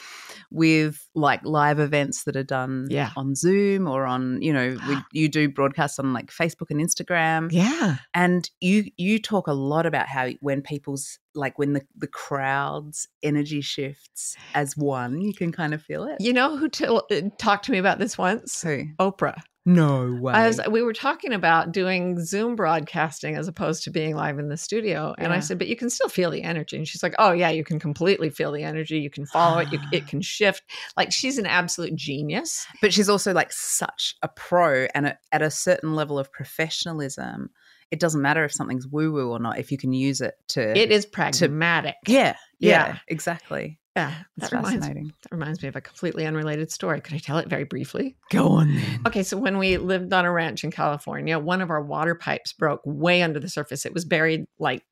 with 0.52 1.08
like 1.16 1.40
live 1.44 1.80
events 1.80 2.22
that 2.24 2.36
are 2.36 2.44
done 2.44 2.86
Yeah. 2.90 3.10
on 3.16 3.34
zoom 3.34 3.88
or 3.88 4.06
on 4.06 4.40
you 4.40 4.52
know 4.52 4.76
we, 4.88 4.96
you 5.20 5.28
do 5.28 5.48
broadcasts 5.48 5.98
on 5.98 6.12
like 6.12 6.30
facebook 6.30 6.70
and 6.70 6.80
instagram 6.80 7.48
Yeah. 7.50 7.96
and 8.14 8.48
you 8.60 8.84
you 8.96 9.18
talk 9.18 9.48
a 9.48 9.52
lot 9.72 9.84
about 9.84 10.06
how 10.06 10.28
when 10.40 10.62
people's 10.62 11.18
like 11.34 11.58
when 11.58 11.72
the 11.72 11.82
the 11.96 12.06
crowd's 12.06 13.08
energy 13.24 13.62
shifts 13.62 14.36
as 14.54 14.76
one 14.76 15.20
you 15.20 15.34
can 15.34 15.50
kind 15.50 15.74
of 15.74 15.82
feel 15.82 16.04
it 16.04 16.18
You 16.20 16.32
know 16.32 16.56
who 16.56 16.68
t- 16.68 16.86
uh, 16.86 17.00
talked 17.38 17.64
to 17.64 17.72
me 17.72 17.78
about 17.78 17.98
this 17.98 18.16
once? 18.16 18.62
Who? 18.62 18.84
Oprah. 19.00 19.40
No 19.64 20.12
way 20.20 20.32
I 20.34 20.46
was, 20.48 20.60
we 20.70 20.82
were 20.82 20.92
talking 20.92 21.32
about 21.32 21.70
doing 21.72 22.18
Zoom 22.24 22.56
broadcasting 22.56 23.36
as 23.36 23.46
opposed 23.48 23.84
to 23.84 23.90
being 23.90 24.16
live 24.16 24.38
in 24.38 24.48
the 24.48 24.56
studio. 24.56 25.14
And 25.18 25.32
I 25.32 25.38
said, 25.40 25.58
but 25.58 25.68
you 25.68 25.76
can 25.76 25.88
still 25.88 26.08
feel 26.08 26.30
the 26.30 26.42
energy. 26.42 26.76
And 26.76 26.88
she's 26.88 27.02
like, 27.02 27.14
oh, 27.18 27.32
yeah, 27.32 27.50
you 27.50 27.62
can 27.62 27.78
completely 27.78 28.28
feel 28.28 28.50
the 28.52 28.64
energy. 28.64 28.98
You 28.98 29.10
can 29.10 29.24
follow 29.26 29.58
it. 29.58 29.68
You, 29.72 29.78
it 29.92 30.06
can 30.08 30.20
shift. 30.20 30.62
Like 30.96 31.12
she's 31.12 31.38
an 31.38 31.46
absolute 31.46 31.94
genius. 31.94 32.66
but 32.80 32.92
she's 32.92 33.08
also 33.08 33.32
like 33.32 33.52
such 33.52 34.16
a 34.22 34.28
pro 34.28 34.86
and 34.94 35.06
at, 35.06 35.18
at 35.30 35.42
a 35.42 35.50
certain 35.50 35.94
level 35.94 36.18
of 36.18 36.32
professionalism 36.32 37.50
it 37.90 38.00
doesn't 38.00 38.22
matter 38.22 38.42
if 38.42 38.52
something's 38.52 38.86
woo 38.88 39.12
woo 39.12 39.30
or 39.30 39.38
not 39.38 39.58
if 39.58 39.70
you 39.70 39.76
can 39.76 39.92
use 39.92 40.22
it 40.22 40.34
to 40.48 40.76
It 40.78 40.90
is 40.90 41.04
pragmatic. 41.04 41.96
yeah, 42.06 42.36
yeah 42.58 42.86
Yeah. 42.86 42.98
exactly 43.06 43.78
Yeah. 43.96 44.14
it's 44.38 44.50
That 44.50 44.56
reminds, 44.56 44.86
fascinating 44.86 45.12
that 45.22 45.32
reminds 45.32 45.62
me 45.62 45.68
of 45.68 45.76
a 45.76 45.80
completely 45.80 46.26
unrelated 46.26 46.70
story. 46.70 47.00
Could 47.00 47.14
I 47.14 47.18
tell 47.18 47.38
it 47.38 47.48
very 47.48 47.64
briefly? 47.64 48.16
go 48.30 48.48
on 48.48 48.74
then 48.74 49.00
Okay, 49.06 49.22
so 49.22 49.36
when 49.36 49.58
we 49.58 49.76
lived 49.76 50.12
on 50.12 50.24
a 50.24 50.32
ranch 50.32 50.64
in 50.64 50.70
California, 50.70 51.38
one 51.38 51.60
of 51.60 51.70
our 51.70 51.82
water 51.82 52.14
pipes 52.14 52.52
broke 52.52 52.80
way 52.84 53.22
under 53.22 53.38
the 53.38 53.48
surface. 53.48 53.84
It 53.84 53.92
was 53.92 54.04
buried 54.04 54.46
like 54.58 54.84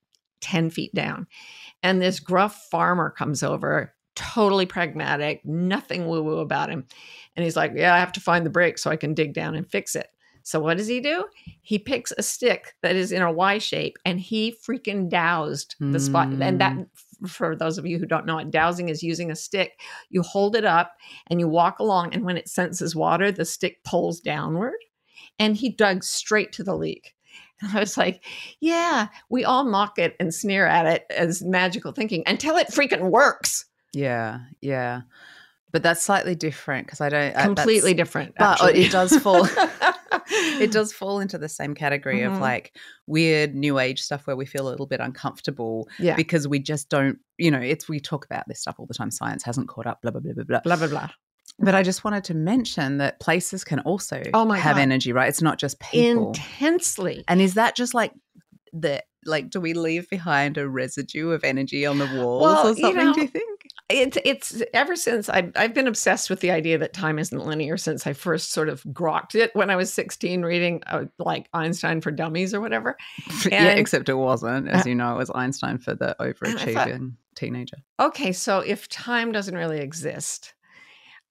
10 0.43 0.71
feet 0.71 0.95
down. 0.95 1.27
And 1.83 2.01
this 2.01 2.21
gruff 2.21 2.67
farmer 2.71 3.11
comes 3.11 3.43
over, 3.43 3.95
totally 4.17 4.67
pragmatic, 4.67 5.41
nothing 5.45 6.07
woo 6.07 6.23
woo 6.23 6.39
about 6.39 6.71
him. 6.71 6.87
And 7.37 7.45
he's 7.45 7.57
like, 7.57 7.73
Yeah, 7.75 7.95
I 7.95 7.99
have 7.99 8.13
to 8.13 8.21
find 8.21 8.45
the 8.45 8.51
break 8.51 8.77
so 8.79 8.91
I 8.91 8.97
can 8.97 9.15
dig 9.15 9.33
down 9.33 9.55
and 9.55 9.67
fix 9.71 9.97
it. 9.97 10.09
So 10.43 10.61
what 10.61 10.79
does 10.79 10.89
he 10.89 11.01
do? 11.01 11.27
He 11.63 11.79
picks 11.79 12.13
a 12.17 12.23
stick 12.23 12.75
that 12.83 12.97
is 12.97 13.13
in 13.13 13.23
a 13.23 13.31
Y 13.31 13.59
shape 13.59 13.97
and 14.05 14.19
he 14.19 14.57
freaking 14.67 15.09
doused 15.09 15.77
the 15.79 16.01
spot. 16.01 16.29
And 16.29 16.61
that, 16.61 16.73
hmm. 16.73 16.83
For 17.27 17.55
those 17.57 17.79
of 17.79 17.87
you 17.87 17.99
who 17.99 18.07
don't 18.07 18.27
know 18.27 18.39
it, 18.39 18.51
dowsing 18.51 18.89
is 18.89 19.03
using 19.03 19.31
a 19.31 19.37
stick. 19.37 19.81
You 20.09 20.23
hold 20.23 20.57
it 20.57 20.65
up 20.65 20.93
and 21.29 21.41
you 21.41 21.49
walk 21.49 21.79
along, 21.79 22.15
and 22.15 22.25
when 22.25 22.37
it 22.37 22.49
senses 22.49 22.95
water, 22.97 23.31
the 23.33 23.45
stick 23.45 23.83
pulls 23.85 24.21
downward. 24.21 24.77
And 25.39 25.57
he 25.57 25.71
dug 25.71 26.05
straight 26.05 26.53
to 26.55 26.63
the 26.65 26.77
leak. 26.77 27.15
And 27.63 27.77
I 27.77 27.81
was 27.81 27.97
like, 27.99 28.25
yeah, 28.61 29.09
we 29.29 29.45
all 29.45 29.65
mock 29.65 29.99
it 29.99 30.17
and 30.19 30.35
sneer 30.35 30.67
at 30.67 30.87
it 30.87 31.05
as 31.11 31.43
magical 31.43 31.93
thinking 31.93 32.23
until 32.27 32.57
it 32.57 32.69
freaking 32.69 33.11
works. 33.11 33.67
yeah 33.93 34.41
yeah 34.61 35.03
but 35.73 35.83
that's 35.83 36.03
slightly 36.03 36.35
different 36.35 36.87
because 36.87 37.01
i 37.01 37.09
don't 37.09 37.37
uh, 37.37 37.43
Completely 37.45 37.93
that's- 37.93 37.97
different. 38.09 38.35
but 38.39 38.61
uh, 38.61 38.65
actually. 38.67 38.83
it 38.85 38.91
does 38.93 39.17
fall 39.19 39.47
it 40.33 40.71
does 40.73 40.93
fall 40.93 41.21
into 41.21 41.39
the 41.39 41.49
same 41.49 41.75
category 41.75 42.21
Mhm. 42.21 42.33
of 42.35 42.41
like 42.41 42.77
weird 43.07 43.55
new 43.55 43.79
age 43.79 44.01
stuff 44.03 44.27
where 44.27 44.37
we 44.37 44.47
feel 44.47 44.69
a 44.69 44.71
little 44.71 44.87
bit 44.87 45.01
uncomfortable 45.01 45.89
Yeah. 45.99 46.17
because 46.17 46.47
we 46.49 46.59
just 46.59 46.89
don't 46.89 47.19
you 47.39 47.51
know 47.51 47.61
it's 47.61 47.89
we 47.89 48.01
talk 48.01 48.25
about 48.25 48.45
this 48.49 48.61
stuff 48.61 48.77
all 48.79 48.87
the 48.87 48.95
time 48.95 49.11
science 49.11 49.43
hasn't 49.45 49.69
caught 49.69 49.87
up 49.87 50.03
blah 50.03 50.11
blah 50.11 50.21
blah 50.21 50.33
blah 50.35 50.45
blah 50.45 50.61
blah, 50.65 50.77
blah, 50.77 50.87
blah. 50.89 51.09
But 51.59 51.75
I 51.75 51.83
just 51.83 52.05
wanted 52.05 52.25
to 52.25 52.35
mention 52.35 52.99
that 52.99 53.21
places 53.21 53.65
can 53.65 53.81
also 53.81 54.23
Oh 54.33 54.45
my 54.47 54.57
have 54.59 54.77
God. 54.77 54.83
energy, 54.83 55.13
right? 55.13 55.29
It's 55.29 55.43
not 55.43 55.59
just 55.59 55.79
people. 55.81 56.29
Intensely. 56.29 57.25
and 57.29 57.41
is 57.41 57.55
that 57.55 57.77
just 57.77 57.93
like 57.93 58.13
the 58.73 59.03
like 59.27 59.51
do 59.51 59.61
we 59.61 59.75
leave 59.75 60.09
behind 60.09 60.57
a 60.57 60.67
residue 60.69 61.31
of 61.33 61.45
energy 61.45 61.85
on 61.85 61.99
the 61.99 62.07
walls 62.07 62.43
Well, 62.43 62.67
or 62.67 62.71
you 62.71 62.77
something, 62.83 63.05
know, 63.05 63.13
do 63.15 63.21
you 63.23 63.27
think? 63.27 63.50
It's 63.91 64.19
it's 64.25 64.63
ever 64.73 64.95
since 64.97 65.29
I've 65.29 65.53
I've 65.57 65.75
been 65.75 65.87
obsessed 65.87 66.31
with 66.31 66.41
the 66.41 66.51
idea 66.51 66.79
that 66.79 66.93
time 66.93 67.19
isn't 67.19 67.45
linear 67.47 67.77
since 67.77 68.07
I 68.07 68.13
first 68.13 68.53
sort 68.53 68.69
of 68.69 68.83
grokked 68.85 69.35
it 69.35 69.51
when 69.55 69.69
I 69.71 69.77
was 69.77 69.93
16 69.93 70.43
reading 70.43 70.83
uh, 70.87 71.07
like 71.19 71.49
Einstein 71.53 72.01
for 72.01 72.11
Dummies 72.11 72.55
or 72.55 72.61
whatever. 72.61 72.97
yeah, 73.51 73.71
except 73.73 74.09
it 74.09 74.15
wasn't. 74.15 74.69
As 74.69 74.87
Uh, 74.87 74.89
you 74.89 74.95
know, 74.95 75.13
it 75.15 75.19
was 75.19 75.31
Einstein 75.35 75.79
for 75.79 75.95
the 75.95 76.15
thought- 76.19 76.19
overachieving 76.21 77.15
teenager. 77.35 77.79
Okay, 77.99 78.33
so 78.33 78.61
if 78.61 78.89
time 78.89 79.33
doesn't 79.33 79.57
really 79.57 79.79
exist, 79.81 80.55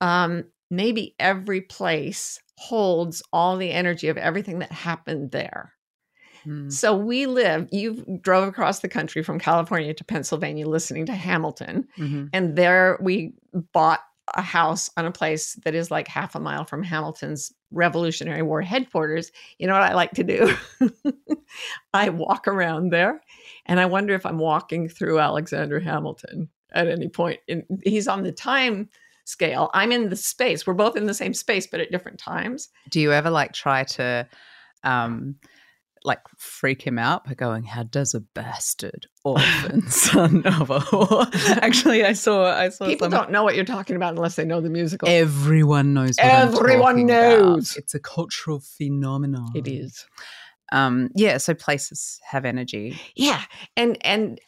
um, 0.01 0.43
maybe 0.69 1.15
every 1.19 1.61
place 1.61 2.39
holds 2.57 3.23
all 3.31 3.57
the 3.57 3.71
energy 3.71 4.09
of 4.09 4.17
everything 4.17 4.59
that 4.59 4.71
happened 4.71 5.31
there. 5.31 5.73
Hmm. 6.43 6.69
So 6.69 6.95
we 6.95 7.25
live, 7.25 7.67
you 7.71 8.19
drove 8.21 8.47
across 8.47 8.79
the 8.79 8.89
country 8.89 9.23
from 9.23 9.39
California 9.39 9.93
to 9.93 10.03
Pennsylvania 10.03 10.67
listening 10.67 11.05
to 11.07 11.13
Hamilton. 11.13 11.87
Mhm. 11.97 12.29
And 12.33 12.55
there 12.55 12.97
we 13.01 13.33
bought 13.73 14.01
a 14.35 14.41
house 14.41 14.89
on 14.95 15.05
a 15.05 15.11
place 15.11 15.55
that 15.63 15.73
is 15.73 15.89
like 15.89 16.07
half 16.07 16.35
a 16.35 16.39
mile 16.39 16.63
from 16.65 16.83
Hamilton's 16.83 17.51
Revolutionary 17.71 18.41
War 18.41 18.61
headquarters. 18.61 19.31
You 19.57 19.67
know 19.67 19.73
what 19.73 19.81
I 19.83 19.93
like 19.93 20.11
to 20.11 20.23
do? 20.23 20.55
I 21.93 22.09
walk 22.09 22.47
around 22.47 22.91
there 22.91 23.21
and 23.65 23.79
I 23.79 23.85
wonder 23.85 24.13
if 24.13 24.25
I'm 24.25 24.37
walking 24.37 24.87
through 24.87 25.19
Alexander 25.19 25.79
Hamilton 25.79 26.49
at 26.71 26.87
any 26.87 27.09
point. 27.09 27.39
In, 27.47 27.63
he's 27.83 28.07
on 28.07 28.23
the 28.23 28.31
time 28.31 28.89
scale. 29.25 29.69
I'm 29.73 29.91
in 29.91 30.09
the 30.09 30.15
space. 30.15 30.65
We're 30.65 30.73
both 30.73 30.95
in 30.95 31.05
the 31.05 31.13
same 31.13 31.33
space, 31.33 31.67
but 31.67 31.79
at 31.79 31.91
different 31.91 32.19
times. 32.19 32.69
Do 32.89 32.99
you 32.99 33.11
ever 33.13 33.29
like 33.29 33.53
try 33.53 33.83
to 33.83 34.27
um 34.83 35.35
like 36.03 36.19
freak 36.37 36.81
him 36.81 36.97
out 36.97 37.25
by 37.25 37.33
going, 37.33 37.63
How 37.63 37.83
does 37.83 38.13
a 38.13 38.19
bastard 38.21 39.07
orphan 39.23 39.87
son 39.89 40.43
of 40.45 40.69
a 40.69 40.79
whore? 40.79 41.29
Actually 41.61 42.03
I 42.05 42.13
saw 42.13 42.45
I 42.45 42.69
saw 42.69 42.85
People 42.85 43.09
don't 43.09 43.31
know 43.31 43.43
what 43.43 43.55
you're 43.55 43.65
talking 43.65 43.95
about 43.95 44.13
unless 44.15 44.35
they 44.35 44.45
know 44.45 44.61
the 44.61 44.69
musical. 44.69 45.07
Everyone 45.09 45.93
knows. 45.93 46.15
Everyone 46.19 46.95
talking 46.95 47.09
about. 47.09 47.39
knows. 47.39 47.77
It's 47.77 47.93
a 47.93 47.99
cultural 47.99 48.59
phenomenon. 48.59 49.49
it 49.55 49.67
is. 49.67 50.05
Um, 50.71 51.09
yeah. 51.15 51.37
So 51.37 51.53
places 51.53 52.19
have 52.29 52.45
energy. 52.45 52.99
Yeah. 53.15 53.41
And 53.75 53.97
and 54.05 54.39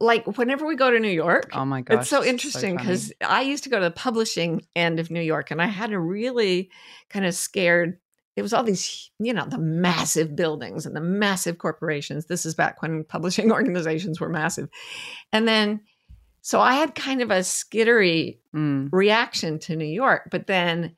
like 0.00 0.38
whenever 0.38 0.64
we 0.64 0.76
go 0.76 0.90
to 0.90 1.00
New 1.00 1.10
York, 1.10 1.50
Oh 1.52 1.64
my 1.64 1.80
gosh, 1.82 2.00
it's 2.02 2.08
so 2.08 2.24
interesting 2.24 2.76
because 2.76 3.12
I 3.20 3.42
used 3.42 3.64
to 3.64 3.70
go 3.70 3.78
to 3.78 3.84
the 3.84 3.90
publishing 3.90 4.62
end 4.76 5.00
of 5.00 5.10
New 5.10 5.20
York 5.20 5.50
and 5.50 5.60
I 5.60 5.66
had 5.66 5.92
a 5.92 5.98
really 5.98 6.70
kind 7.10 7.26
of 7.26 7.34
scared. 7.34 7.98
It 8.38 8.42
was 8.42 8.52
all 8.52 8.62
these, 8.62 9.10
you 9.18 9.32
know, 9.34 9.44
the 9.46 9.58
massive 9.58 10.36
buildings 10.36 10.86
and 10.86 10.94
the 10.94 11.00
massive 11.00 11.58
corporations. 11.58 12.26
This 12.26 12.46
is 12.46 12.54
back 12.54 12.80
when 12.82 13.02
publishing 13.04 13.50
organizations 13.58 14.20
were 14.20 14.28
massive. 14.28 14.68
And 15.32 15.46
then, 15.48 15.80
so 16.40 16.60
I 16.60 16.74
had 16.74 16.94
kind 16.94 17.20
of 17.20 17.30
a 17.30 17.40
skittery 17.40 18.38
Mm. 18.54 18.88
reaction 18.92 19.58
to 19.60 19.76
New 19.76 19.84
York, 19.84 20.28
but 20.30 20.46
then 20.46 20.96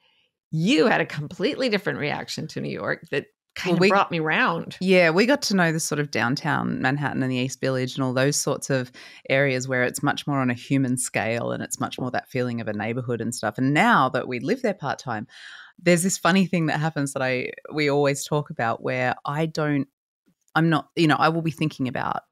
you 0.53 0.87
had 0.87 1.00
a 1.00 1.07
completely 1.07 1.68
different 1.68 1.98
reaction 1.98 2.46
to 2.48 2.61
New 2.61 2.70
York 2.70 3.09
that 3.11 3.26
kind 3.57 3.72
Well, 3.72 3.76
of 3.76 3.81
we- 3.81 3.88
brought 3.88 4.11
me 4.12 4.20
round. 4.20 4.76
Yeah, 4.81 5.11
we 5.11 5.26
got 5.26 5.42
to 5.42 5.57
know 5.57 5.72
the 5.72 5.81
sort 5.81 5.98
of 5.98 6.11
downtown 6.12 6.81
Manhattan 6.81 7.22
and 7.22 7.33
the 7.33 7.37
East 7.37 7.61
Village 7.61 7.96
and 7.96 8.05
all 8.05 8.12
those 8.12 8.37
sorts 8.37 8.70
of 8.70 8.92
areas 9.29 9.66
where 9.66 9.83
it's 9.83 10.03
much 10.03 10.26
more 10.26 10.38
on 10.38 10.50
a 10.50 10.55
human 10.55 10.96
scale 10.96 11.50
and 11.50 11.62
it's 11.62 11.81
much 11.81 11.98
more 11.98 12.11
that 12.12 12.29
feeling 12.29 12.61
of 12.61 12.68
a 12.68 12.72
neighborhood 12.72 13.20
and 13.20 13.35
stuff. 13.35 13.59
And 13.59 13.74
now 13.74 14.09
that 14.11 14.29
we 14.29 14.38
live 14.40 14.62
there 14.62 14.74
part 14.74 14.98
time, 15.00 15.26
there's 15.83 16.03
this 16.03 16.19
funny 16.19 16.47
thing 16.47 16.66
that 16.66 16.79
happens 16.81 17.12
that 17.14 17.23
I 17.23 17.53
we 17.73 17.88
always 17.90 18.25
talk 18.25 18.51
about 18.51 18.83
where 18.83 19.14
I 19.25 19.47
don't 19.47 19.88
I'm 20.55 20.69
not, 20.69 20.88
you 20.97 21.07
know, 21.07 21.16
I 21.16 21.29
will 21.29 21.43
be 21.43 21.53
thinking 21.53 21.87
about 21.88 22.23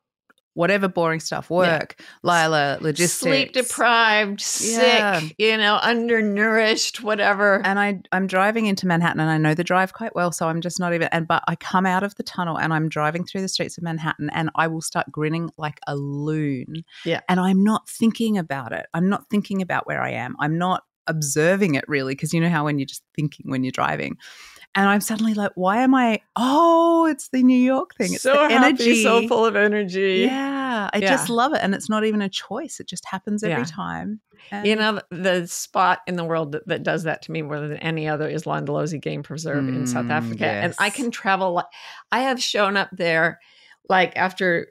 whatever 0.55 0.89
boring 0.89 1.21
stuff, 1.21 1.51
work, 1.51 2.03
Lila, 2.25 2.79
logistics. 2.81 3.21
Sleep 3.21 3.53
deprived, 3.53 4.41
Yeah. 4.61 5.21
sick, 5.21 5.37
you 5.39 5.57
know, 5.57 5.79
undernourished, 5.81 7.01
whatever. 7.01 7.65
and 7.65 7.79
I 7.79 8.01
I'm 8.11 8.27
driving 8.27 8.67
into 8.67 8.87
Manhattan 8.89 9.21
and 9.21 9.31
I 9.31 9.39
know 9.39 9.55
the 9.55 9.63
drive 9.63 9.93
quite 9.93 10.17
well, 10.17 10.33
so 10.33 10.49
I'm 10.49 10.61
just 10.61 10.81
not 10.81 10.93
even 10.95 11.09
and 11.13 11.29
but 11.29 11.45
I 11.47 11.55
come 11.55 11.87
out 11.87 12.03
of 12.03 12.17
the 12.17 12.25
tunnel 12.25 12.59
and 12.59 12.75
I'm 12.75 12.89
driving 12.89 13.25
through 13.25 13.43
the 13.43 13.49
streets 13.49 13.79
of 13.79 13.85
Manhattan 13.85 14.31
and 14.31 14.51
I 14.57 14.67
will 14.67 14.81
start 14.83 15.13
grinning 15.13 15.51
like 15.59 15.79
a 15.87 15.95
loon. 15.95 16.83
Yeah. 17.05 17.21
And 17.29 17.39
I'm 17.39 17.63
not 17.63 17.89
thinking 17.89 18.37
about 18.37 18.73
it. 18.73 18.87
I'm 18.93 19.09
not 19.09 19.29
thinking 19.31 19.63
about 19.63 19.87
where 19.87 20.03
I 20.03 20.11
am. 20.11 20.35
I'm 20.41 20.59
not 20.59 20.83
observing 21.09 21.75
it 21.75 21.85
really 21.89 22.15
because 22.15 22.33
you 22.33 22.41
know 22.41 22.49
how 22.51 22.65
when 22.65 22.79
you're 22.79 22.87
just 22.87 23.03
thinking 23.17 23.51
when 23.51 23.65
you're 23.65 23.73
driving. 23.73 24.17
And 24.75 24.89
I'm 24.89 25.01
suddenly 25.01 25.35
like, 25.35 25.53
why 25.55 25.79
am 25.79 25.95
I? 25.95 26.21
Oh, 26.37 27.07
it's 27.07 27.31
the 27.31 27.43
New 27.43 27.59
York 27.59 27.95
thing. 27.97 28.13
It's 28.13 28.23
so 28.23 28.33
the 28.35 28.49
happy, 28.55 29.03
so 29.03 29.27
full 29.27 29.45
of 29.47 29.57
energy. 29.57 30.27
Yeah, 30.29 30.91
I 30.93 30.99
Yeah. 30.99 31.09
just 31.11 31.31
love 31.31 31.55
it, 31.55 31.61
and 31.63 31.75
it's 31.75 31.89
not 31.89 32.05
even 32.05 32.23
a 32.23 32.29
choice. 32.29 32.79
It 32.79 32.87
just 32.89 33.07
happens 33.07 33.43
every 33.43 33.63
Yeah. 33.63 33.65
time. 33.65 34.21
You 34.65 34.77
know, 34.77 35.01
the 35.11 35.47
spot 35.47 36.01
in 36.07 36.17
the 36.17 36.25
world 36.25 36.53
that, 36.53 36.67
that 36.69 36.83
does 36.83 37.03
that 37.03 37.21
to 37.23 37.33
me 37.33 37.43
more 37.43 37.61
than 37.61 37.77
any 37.79 38.09
other 38.09 38.29
is 38.29 38.45
Londolozi 38.45 39.01
Game 39.01 39.23
Preserve 39.23 39.69
in 39.69 39.85
South 39.87 40.07
Mm, 40.07 40.11
Africa. 40.11 40.47
And 40.47 40.75
I 40.79 40.89
can 40.91 41.11
travel. 41.11 41.63
I 42.13 42.21
have 42.21 42.43
shown 42.43 42.77
up 42.77 42.89
there 42.93 43.41
like 43.91 44.17
after 44.17 44.69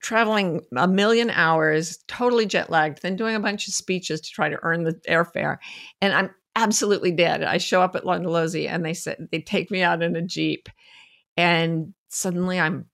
traveling 0.00 0.62
a 0.76 0.86
million 0.88 1.30
hours, 1.30 1.98
totally 2.08 2.46
jet 2.46 2.70
lagged, 2.70 3.02
then 3.02 3.16
doing 3.16 3.34
a 3.34 3.40
bunch 3.40 3.68
of 3.68 3.74
speeches 3.74 4.20
to 4.20 4.30
try 4.30 4.48
to 4.48 4.58
earn 4.62 4.84
the 4.84 4.94
airfare. 5.08 5.58
And 6.00 6.12
I'm 6.12 6.30
absolutely 6.56 7.12
dead. 7.12 7.42
I 7.42 7.58
show 7.58 7.82
up 7.82 7.94
at 7.96 8.04
Londolozi 8.04 8.68
and 8.68 8.84
they 8.84 8.94
said 8.94 9.28
they 9.30 9.40
take 9.40 9.70
me 9.70 9.82
out 9.82 10.02
in 10.02 10.16
a 10.16 10.22
Jeep. 10.22 10.68
And 11.36 11.94
suddenly 12.08 12.58
I'm 12.58 12.86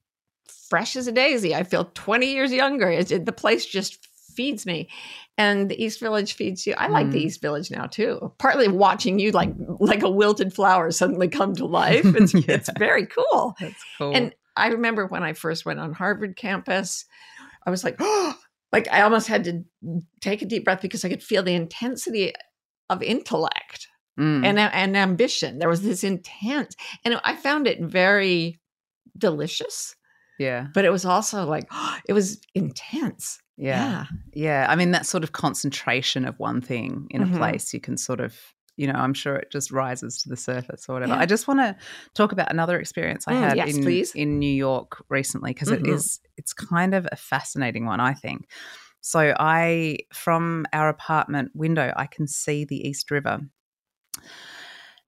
fresh 0.69 0.95
as 0.95 1.07
a 1.07 1.11
daisy. 1.11 1.55
I 1.55 1.63
feel 1.63 1.91
20 1.93 2.27
years 2.31 2.51
younger. 2.51 2.89
It, 2.89 3.25
the 3.25 3.31
place 3.31 3.65
just 3.65 4.07
feeds 4.35 4.65
me. 4.65 4.89
And 5.37 5.69
the 5.69 5.83
East 5.83 5.99
Village 5.99 6.33
feeds 6.33 6.65
you. 6.65 6.73
I 6.77 6.87
like 6.87 7.11
the 7.11 7.19
Mm. 7.19 7.25
East 7.25 7.41
Village 7.41 7.71
now 7.71 7.87
too. 7.87 8.33
Partly 8.37 8.67
watching 8.67 9.19
you 9.19 9.31
like 9.31 9.51
like 9.79 10.01
a 10.03 10.09
wilted 10.09 10.53
flower 10.53 10.91
suddenly 10.91 11.27
come 11.27 11.53
to 11.55 11.65
life. 11.65 12.05
It's 12.05 12.33
it's 12.47 12.69
very 12.77 13.05
cool. 13.05 13.53
That's 13.59 13.83
cool. 13.97 14.15
And 14.15 14.33
I 14.57 14.67
remember 14.67 15.05
when 15.07 15.23
I 15.23 15.33
first 15.33 15.65
went 15.65 15.79
on 15.79 15.93
Harvard 15.93 16.35
campus, 16.35 17.05
I 17.65 17.69
was 17.69 17.83
like, 17.83 17.95
oh, 17.99 18.35
like 18.71 18.87
I 18.91 19.01
almost 19.01 19.27
had 19.27 19.43
to 19.45 19.63
take 20.21 20.41
a 20.41 20.45
deep 20.45 20.65
breath 20.65 20.81
because 20.81 21.05
I 21.05 21.09
could 21.09 21.23
feel 21.23 21.43
the 21.43 21.53
intensity 21.55 22.33
of 22.89 23.01
intellect 23.03 23.87
Mm. 24.17 24.45
and 24.45 24.57
and 24.59 24.95
ambition. 24.95 25.59
There 25.59 25.67
was 25.67 25.81
this 25.81 26.01
intense, 26.03 26.73
and 27.03 27.19
I 27.25 27.35
found 27.35 27.67
it 27.67 27.81
very 27.81 28.61
delicious, 29.17 29.93
yeah, 30.39 30.67
but 30.73 30.85
it 30.85 30.89
was 30.91 31.03
also 31.05 31.45
like 31.45 31.69
it 32.07 32.13
was 32.13 32.39
intense. 32.53 33.39
yeah, 33.57 34.05
yeah. 34.33 34.67
I 34.69 34.75
mean, 34.77 34.91
that 34.91 35.05
sort 35.05 35.23
of 35.25 35.31
concentration 35.33 36.25
of 36.25 36.39
one 36.39 36.61
thing 36.61 37.07
in 37.11 37.21
Mhm. 37.23 37.35
a 37.35 37.37
place, 37.37 37.73
you 37.73 37.79
can 37.81 37.97
sort 37.97 38.19
of, 38.21 38.37
you 38.77 38.87
know, 38.87 38.93
I'm 38.93 39.13
sure 39.13 39.35
it 39.35 39.51
just 39.51 39.71
rises 39.71 40.21
to 40.23 40.29
the 40.29 40.37
surface 40.37 40.85
or 40.89 40.93
whatever. 40.93 41.13
Yeah. 41.13 41.19
I 41.19 41.25
just 41.25 41.47
want 41.47 41.59
to 41.61 41.75
talk 42.13 42.31
about 42.31 42.51
another 42.51 42.79
experience 42.79 43.25
I 43.27 43.33
Mm, 43.33 43.39
had 43.39 43.57
yes, 43.57 43.75
in 43.75 43.83
please. 43.83 44.11
in 44.13 44.39
New 44.39 44.53
York 44.53 45.03
recently 45.09 45.51
because 45.51 45.69
Mhm. 45.69 45.87
is 45.87 46.19
it's 46.37 46.53
kind 46.53 46.93
of 46.93 47.07
a 47.11 47.15
fascinating 47.15 47.85
one, 47.85 47.99
I 47.99 48.13
think. 48.13 48.49
So 49.01 49.35
I 49.39 49.99
from 50.13 50.65
our 50.73 50.89
apartment 50.89 51.51
window, 51.53 51.93
I 51.95 52.07
can 52.07 52.27
see 52.27 52.65
the 52.65 52.87
East 52.87 53.11
River. 53.11 53.39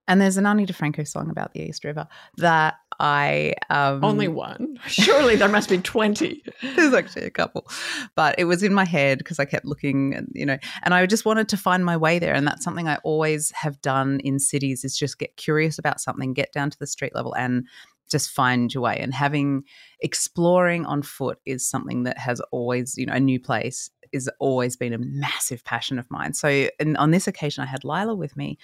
And 0.07 0.21
there's 0.21 0.37
an 0.37 0.45
Ani 0.45 0.65
DiFranco 0.65 1.05
song 1.05 1.29
about 1.29 1.53
the 1.53 1.61
East 1.61 1.83
River 1.83 2.07
that 2.37 2.75
I 2.99 3.53
um, 3.69 4.03
Only 4.03 4.27
one. 4.27 4.79
Surely 4.87 5.35
there 5.35 5.47
must 5.47 5.69
be 5.69 5.77
twenty. 5.77 6.43
there's 6.61 6.93
actually 6.93 7.25
a 7.25 7.29
couple, 7.29 7.67
but 8.15 8.35
it 8.37 8.45
was 8.45 8.63
in 8.63 8.73
my 8.73 8.85
head 8.85 9.19
because 9.19 9.39
I 9.39 9.45
kept 9.45 9.65
looking, 9.65 10.13
and 10.13 10.31
you 10.33 10.45
know, 10.45 10.57
and 10.83 10.93
I 10.93 11.05
just 11.05 11.25
wanted 11.25 11.49
to 11.49 11.57
find 11.57 11.85
my 11.85 11.97
way 11.97 12.19
there, 12.19 12.33
and 12.33 12.47
that's 12.47 12.63
something 12.63 12.87
I 12.87 12.97
always 12.97 13.51
have 13.51 13.81
done 13.81 14.19
in 14.21 14.39
cities 14.39 14.83
is 14.83 14.97
just 14.97 15.19
get 15.19 15.37
curious 15.37 15.77
about 15.77 16.01
something, 16.01 16.33
get 16.33 16.51
down 16.51 16.69
to 16.69 16.79
the 16.79 16.87
street 16.87 17.13
level, 17.13 17.33
and 17.35 17.67
just 18.09 18.31
find 18.31 18.73
your 18.73 18.83
way. 18.83 18.97
And 18.99 19.13
having 19.13 19.63
exploring 19.99 20.85
on 20.85 21.01
foot 21.01 21.39
is 21.45 21.67
something 21.67 22.03
that 22.03 22.17
has 22.17 22.39
always, 22.51 22.97
you 22.97 23.05
know, 23.05 23.13
a 23.13 23.19
new 23.19 23.39
place 23.39 23.89
is 24.11 24.29
always 24.39 24.75
been 24.75 24.93
a 24.93 24.97
massive 24.97 25.63
passion 25.63 25.99
of 25.99 26.09
mine. 26.09 26.33
So, 26.33 26.69
and 26.79 26.97
on 26.97 27.11
this 27.11 27.27
occasion, 27.27 27.63
I 27.63 27.67
had 27.67 27.83
Lila 27.83 28.15
with 28.15 28.35
me, 28.37 28.57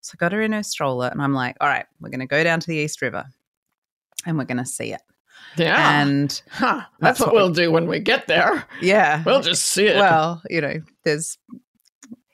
so 0.00 0.14
I 0.14 0.16
got 0.18 0.32
her 0.32 0.42
in 0.42 0.52
her 0.52 0.62
stroller, 0.62 1.08
and 1.08 1.22
I'm 1.22 1.32
like, 1.32 1.56
all 1.60 1.68
right, 1.68 1.86
we're 2.00 2.10
going 2.10 2.20
to 2.20 2.26
go 2.26 2.44
down 2.44 2.60
to 2.60 2.66
the 2.66 2.76
East 2.76 3.02
River, 3.02 3.24
and 4.26 4.38
we're 4.38 4.44
going 4.44 4.58
to 4.58 4.66
see 4.66 4.92
it. 4.92 5.00
Yeah. 5.56 6.00
And 6.02 6.42
Huh, 6.50 6.82
that's, 7.00 7.18
that's 7.18 7.20
what, 7.20 7.28
what 7.28 7.34
we'll 7.34 7.50
do 7.50 7.70
when 7.72 7.86
we 7.88 7.98
get 7.98 8.26
there. 8.26 8.64
yeah, 8.80 9.22
We'll 9.24 9.40
just 9.42 9.64
see 9.64 9.86
it. 9.86 9.96
well, 9.96 10.42
you 10.48 10.60
know, 10.60 10.74
there's 11.04 11.38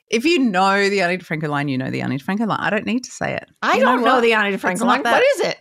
if 0.09 0.23
you 0.23 0.39
know 0.39 0.89
the 0.89 1.01
Ani 1.01 1.17
DiFranco 1.17 1.49
line, 1.49 1.67
you 1.67 1.77
know 1.77 1.89
the 1.91 2.01
Ani 2.01 2.17
DiFranco 2.17 2.47
line. 2.47 2.59
I 2.61 2.69
don't 2.69 2.85
need 2.85 3.03
to 3.05 3.11
say 3.11 3.33
it. 3.35 3.49
I 3.61 3.75
You 3.77 3.81
don't 3.81 4.03
know, 4.03 4.15
what? 4.15 4.21
the 4.21 4.33
Ani 4.33 4.55
DiFranco 4.55 4.71
It's 4.73 4.81
line. 4.81 5.01
What 5.03 5.23
is 5.35 5.39
it? 5.41 5.57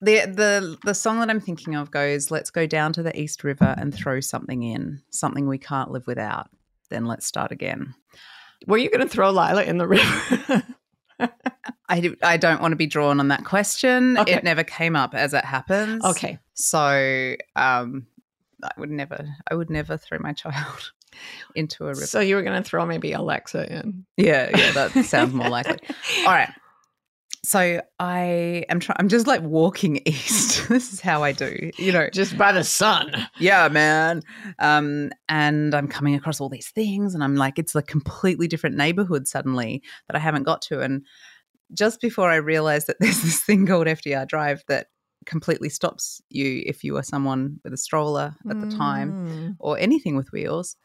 the 0.00 0.14
the 0.34 0.78
the 0.84 0.94
song 0.94 1.20
that 1.20 1.30
I'm 1.30 1.40
thinking 1.40 1.76
of 1.76 1.90
goes, 1.92 2.30
"Let's 2.30 2.50
go 2.50 2.66
down 2.66 2.92
to 2.94 3.02
the 3.04 3.16
East 3.20 3.44
River 3.44 3.74
and 3.78 3.94
throw 3.94 4.18
something 4.20 4.62
in, 4.64 5.00
something 5.10 5.46
we 5.46 5.58
can't 5.58 5.90
live 5.92 6.06
without. 6.08 6.48
Then 6.90 7.04
let's 7.06 7.26
start 7.26 7.52
again." 7.52 7.94
Were 8.66 8.78
you 8.78 8.90
going 8.90 9.00
to 9.06 9.08
throw 9.08 9.30
Lila 9.30 9.62
in 9.64 9.78
the 9.78 9.86
river? 9.88 10.62
I 11.88 12.14
I 12.22 12.36
don't 12.36 12.60
want 12.60 12.72
to 12.72 12.76
be 12.76 12.86
drawn 12.86 13.20
on 13.20 13.28
that 13.28 13.44
question. 13.44 14.18
Okay. 14.18 14.34
It 14.34 14.44
never 14.44 14.64
came 14.64 14.96
up 14.96 15.14
as 15.14 15.34
it 15.34 15.44
happens. 15.44 16.04
okay. 16.04 16.38
so 16.54 17.36
um, 17.56 18.06
I 18.62 18.70
would 18.78 18.90
never, 18.90 19.26
I 19.50 19.54
would 19.54 19.70
never 19.70 19.96
throw 19.96 20.18
my 20.20 20.32
child 20.32 20.92
into 21.54 21.84
a 21.84 21.88
river. 21.88 22.06
So 22.06 22.20
you 22.20 22.36
were 22.36 22.42
going 22.42 22.62
to 22.62 22.68
throw 22.68 22.86
maybe 22.86 23.12
Alexa 23.12 23.72
in. 23.72 24.04
Yeah, 24.16 24.50
yeah, 24.56 24.72
that 24.72 25.04
sounds 25.04 25.34
more 25.34 25.48
likely. 25.48 25.78
All 26.20 26.32
right. 26.32 26.50
So 27.44 27.80
I 27.98 28.64
am 28.68 28.78
trying. 28.78 28.96
I'm 29.00 29.08
just 29.08 29.26
like 29.26 29.42
walking 29.42 29.96
east. 30.06 30.68
this 30.68 30.92
is 30.92 31.00
how 31.00 31.22
I 31.24 31.32
do, 31.32 31.70
you 31.76 31.90
know. 31.92 32.08
Just 32.10 32.38
by 32.38 32.52
the 32.52 32.62
sun. 32.64 33.12
Yeah, 33.38 33.68
man. 33.68 34.22
Um, 34.60 35.10
and 35.28 35.74
I'm 35.74 35.88
coming 35.88 36.14
across 36.14 36.40
all 36.40 36.48
these 36.48 36.68
things, 36.70 37.14
and 37.14 37.24
I'm 37.24 37.34
like, 37.34 37.58
it's 37.58 37.74
a 37.74 37.82
completely 37.82 38.46
different 38.46 38.76
neighborhood 38.76 39.26
suddenly 39.26 39.82
that 40.06 40.14
I 40.16 40.20
haven't 40.20 40.44
got 40.44 40.62
to. 40.62 40.80
And 40.80 41.04
just 41.74 42.00
before 42.00 42.30
I 42.30 42.36
realized 42.36 42.86
that 42.86 42.96
there's 43.00 43.22
this 43.22 43.40
thing 43.42 43.66
called 43.66 43.86
FDR 43.88 44.26
Drive 44.28 44.62
that 44.68 44.86
completely 45.26 45.68
stops 45.68 46.20
you 46.30 46.62
if 46.66 46.82
you 46.82 46.96
are 46.96 47.02
someone 47.02 47.60
with 47.64 47.72
a 47.72 47.76
stroller 47.76 48.34
at 48.50 48.60
the 48.60 48.76
time 48.76 49.12
Mm. 49.12 49.56
or 49.60 49.78
anything 49.78 50.16
with 50.16 50.30
wheels, 50.32 50.76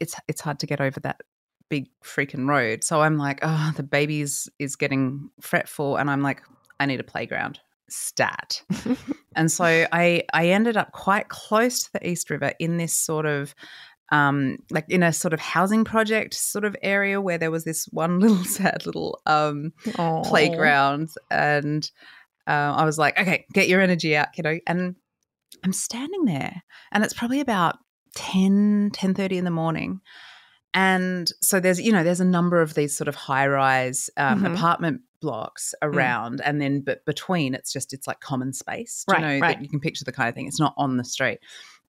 it's 0.00 0.14
it's 0.28 0.40
hard 0.40 0.58
to 0.60 0.66
get 0.66 0.80
over 0.80 1.00
that 1.00 1.20
big 1.68 1.88
freaking 2.04 2.48
road. 2.48 2.84
So 2.84 3.00
I'm 3.00 3.18
like, 3.18 3.40
oh, 3.42 3.72
the 3.76 3.82
baby's 3.82 4.48
is 4.58 4.76
getting 4.76 5.30
fretful, 5.40 5.96
and 5.96 6.10
I'm 6.10 6.22
like, 6.22 6.42
I 6.80 6.86
need 6.86 7.00
a 7.00 7.04
playground. 7.04 7.60
Stat. 7.88 8.62
and 9.36 9.50
so 9.50 9.64
I 9.64 10.24
I 10.32 10.48
ended 10.48 10.76
up 10.76 10.92
quite 10.92 11.28
close 11.28 11.84
to 11.84 11.92
the 11.92 12.08
East 12.08 12.30
River 12.30 12.52
in 12.58 12.78
this 12.78 12.94
sort 12.96 13.26
of 13.26 13.54
um 14.12 14.58
like 14.70 14.86
in 14.88 15.02
a 15.02 15.12
sort 15.12 15.34
of 15.34 15.40
housing 15.40 15.84
project 15.84 16.34
sort 16.34 16.64
of 16.64 16.76
area 16.82 17.20
where 17.20 17.38
there 17.38 17.50
was 17.50 17.64
this 17.64 17.86
one 17.86 18.20
little 18.20 18.44
sad 18.44 18.86
little 18.86 19.20
um 19.26 19.72
Aw. 19.98 20.22
playground 20.22 21.10
and 21.30 21.90
uh, 22.46 22.74
i 22.76 22.84
was 22.84 22.98
like 22.98 23.18
okay 23.18 23.44
get 23.52 23.68
your 23.68 23.80
energy 23.80 24.16
out 24.16 24.32
kiddo 24.32 24.60
and 24.66 24.94
i'm 25.64 25.72
standing 25.72 26.24
there 26.24 26.62
and 26.92 27.02
it's 27.02 27.14
probably 27.14 27.40
about 27.40 27.78
10 28.14 28.90
10 28.92 29.16
in 29.32 29.44
the 29.44 29.50
morning 29.50 30.00
and 30.76 31.32
so 31.40 31.58
there's 31.58 31.80
you 31.80 31.90
know 31.90 32.04
there's 32.04 32.20
a 32.20 32.24
number 32.24 32.60
of 32.60 32.74
these 32.74 32.96
sort 32.96 33.08
of 33.08 33.14
high 33.16 33.46
rise 33.48 34.08
um, 34.16 34.42
Mhm. 34.42 34.54
apartment 34.54 35.00
blocks 35.20 35.74
around 35.82 36.40
and 36.42 36.60
then 36.60 36.82
but 36.82 37.04
between 37.06 37.54
it's 37.54 37.72
just 37.72 37.92
it's 37.94 38.06
like 38.06 38.20
common 38.20 38.52
space 38.52 39.04
Right, 39.08 39.18
you 39.18 39.26
know 39.26 39.38
right. 39.40 39.56
that 39.56 39.62
you 39.62 39.68
can 39.68 39.80
picture 39.80 40.04
the 40.04 40.12
kind 40.12 40.28
of 40.28 40.34
thing 40.34 40.46
it's 40.46 40.60
not 40.60 40.74
on 40.76 40.98
the 40.98 41.04
street 41.04 41.40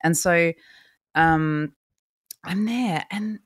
and 0.02 0.18
so 0.18 0.54
um 1.14 1.74
i'm 2.46 2.66
there 2.66 3.06
and 3.12 3.40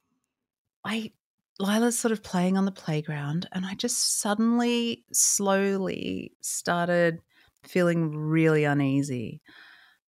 i 0.86 1.12
Lila's 1.60 2.00
sort 2.00 2.12
of 2.12 2.24
playing 2.24 2.58
on 2.58 2.66
the 2.66 2.72
playground, 2.72 3.48
and 3.52 3.68
I 3.68 3.76
just 3.76 4.20
suddenly, 4.20 5.04
slowly 5.14 6.32
started 6.42 7.22
feeling 7.64 8.16
really 8.18 8.64
uneasy. 8.64 9.42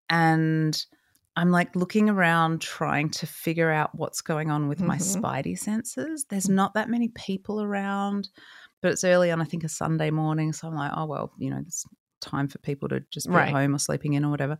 And 0.09 0.83
I'm 1.37 1.51
like 1.51 1.75
looking 1.75 2.11
around, 2.11 2.61
trying 2.61 3.09
to 3.11 3.27
figure 3.27 3.71
out 3.71 3.95
what's 3.95 4.21
going 4.21 4.51
on 4.51 4.69
with 4.69 4.81
my 4.81 4.97
Mhm. 4.99 5.21
spidey 5.23 5.59
senses. 5.59 6.27
There's 6.29 6.49
not 6.49 6.75
that 6.75 6.91
many 6.91 7.09
people 7.09 7.63
around, 7.63 8.29
but 8.83 8.93
it's 8.93 9.05
early 9.05 9.31
on, 9.31 9.41
I 9.41 9.45
think, 9.45 9.65
a 9.65 9.69
Sunday 9.69 10.11
morning. 10.11 10.53
So 10.53 10.69
I'm 10.69 10.75
like, 10.75 10.93
oh, 10.95 11.07
well, 11.07 11.33
you 11.39 11.49
know, 11.51 11.59
it's 11.67 11.87
time 12.21 12.49
for 12.49 12.59
people 12.59 12.89
to 12.91 13.01
just 13.11 13.29
be 13.29 13.33
Right. 13.35 13.49
at 13.49 13.55
home 13.55 13.75
or 13.75 13.79
sleeping 13.79 14.13
in 14.13 14.25
or 14.25 14.31
whatever. 14.31 14.59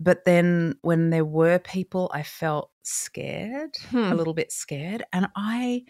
But 0.00 0.24
then 0.24 0.76
when 0.82 1.10
there 1.10 1.24
were 1.24 1.58
people, 1.58 2.10
I 2.14 2.22
felt 2.22 2.70
scared, 2.82 3.76
Hmm. 3.90 3.96
a 4.12 4.14
little 4.14 4.34
bit 4.34 4.52
scared. 4.52 5.04
And 5.12 5.28
I 5.36 5.84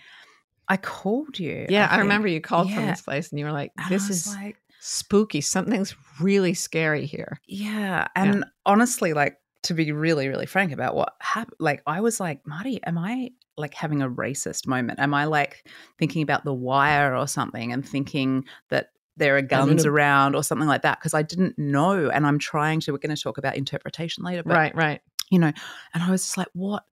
I 0.66 0.78
called 0.78 1.38
you. 1.38 1.66
Yeah, 1.68 1.84
I, 1.84 1.96
think. 1.96 2.02
remember 2.04 2.26
you 2.26 2.40
called 2.40 2.72
from 2.72 2.86
this 2.86 3.02
place 3.02 3.28
and 3.30 3.38
you 3.38 3.44
were 3.44 3.52
like, 3.52 3.70
this 3.90 4.08
is 4.08 4.28
like, 4.34 4.56
spooky. 4.80 5.42
Something's 5.42 5.94
really 6.20 6.54
scary 6.54 7.04
here. 7.04 7.38
yeah. 7.46 8.08
And 8.16 8.46
honestly, 8.64 9.12
like 9.12 9.36
to 9.64 9.74
be 9.74 9.92
really, 9.92 10.28
really 10.28 10.46
frank 10.46 10.72
about 10.72 10.94
what 10.94 11.14
happened, 11.20 11.56
like 11.60 11.82
I 11.86 12.00
was 12.00 12.20
like, 12.20 12.46
Marty, 12.46 12.82
am 12.84 12.96
I 12.98 13.30
like 13.56 13.74
having 13.74 14.02
a 14.02 14.08
racist 14.08 14.66
moment? 14.66 14.98
Am 15.00 15.14
I 15.14 15.24
like 15.24 15.66
thinking 15.98 16.22
about 16.22 16.44
the 16.44 16.54
wire 16.54 17.16
or 17.16 17.26
something 17.26 17.72
and 17.72 17.86
thinking 17.86 18.44
that 18.70 18.88
there 19.16 19.36
are 19.36 19.42
guns 19.42 19.86
around 19.86 20.34
or 20.34 20.42
something 20.42 20.66
like 20.68 20.82
that? 20.82 20.98
Because 20.98 21.14
I 21.14 21.22
didn't 21.22 21.58
know. 21.58 22.08
And 22.10 22.26
I'm 22.26 22.38
trying 22.38 22.80
to, 22.80 22.92
we're 22.92 22.98
going 22.98 23.14
to 23.14 23.22
talk 23.22 23.38
about 23.38 23.56
interpretation 23.56 24.24
later. 24.24 24.42
But 24.42 24.54
right, 24.54 24.74
right. 24.74 25.00
you 25.30 25.38
know 25.38 25.52
and 25.94 26.02
i 26.02 26.10
was 26.10 26.22
just 26.22 26.36
like 26.36 26.48
what 26.52 26.84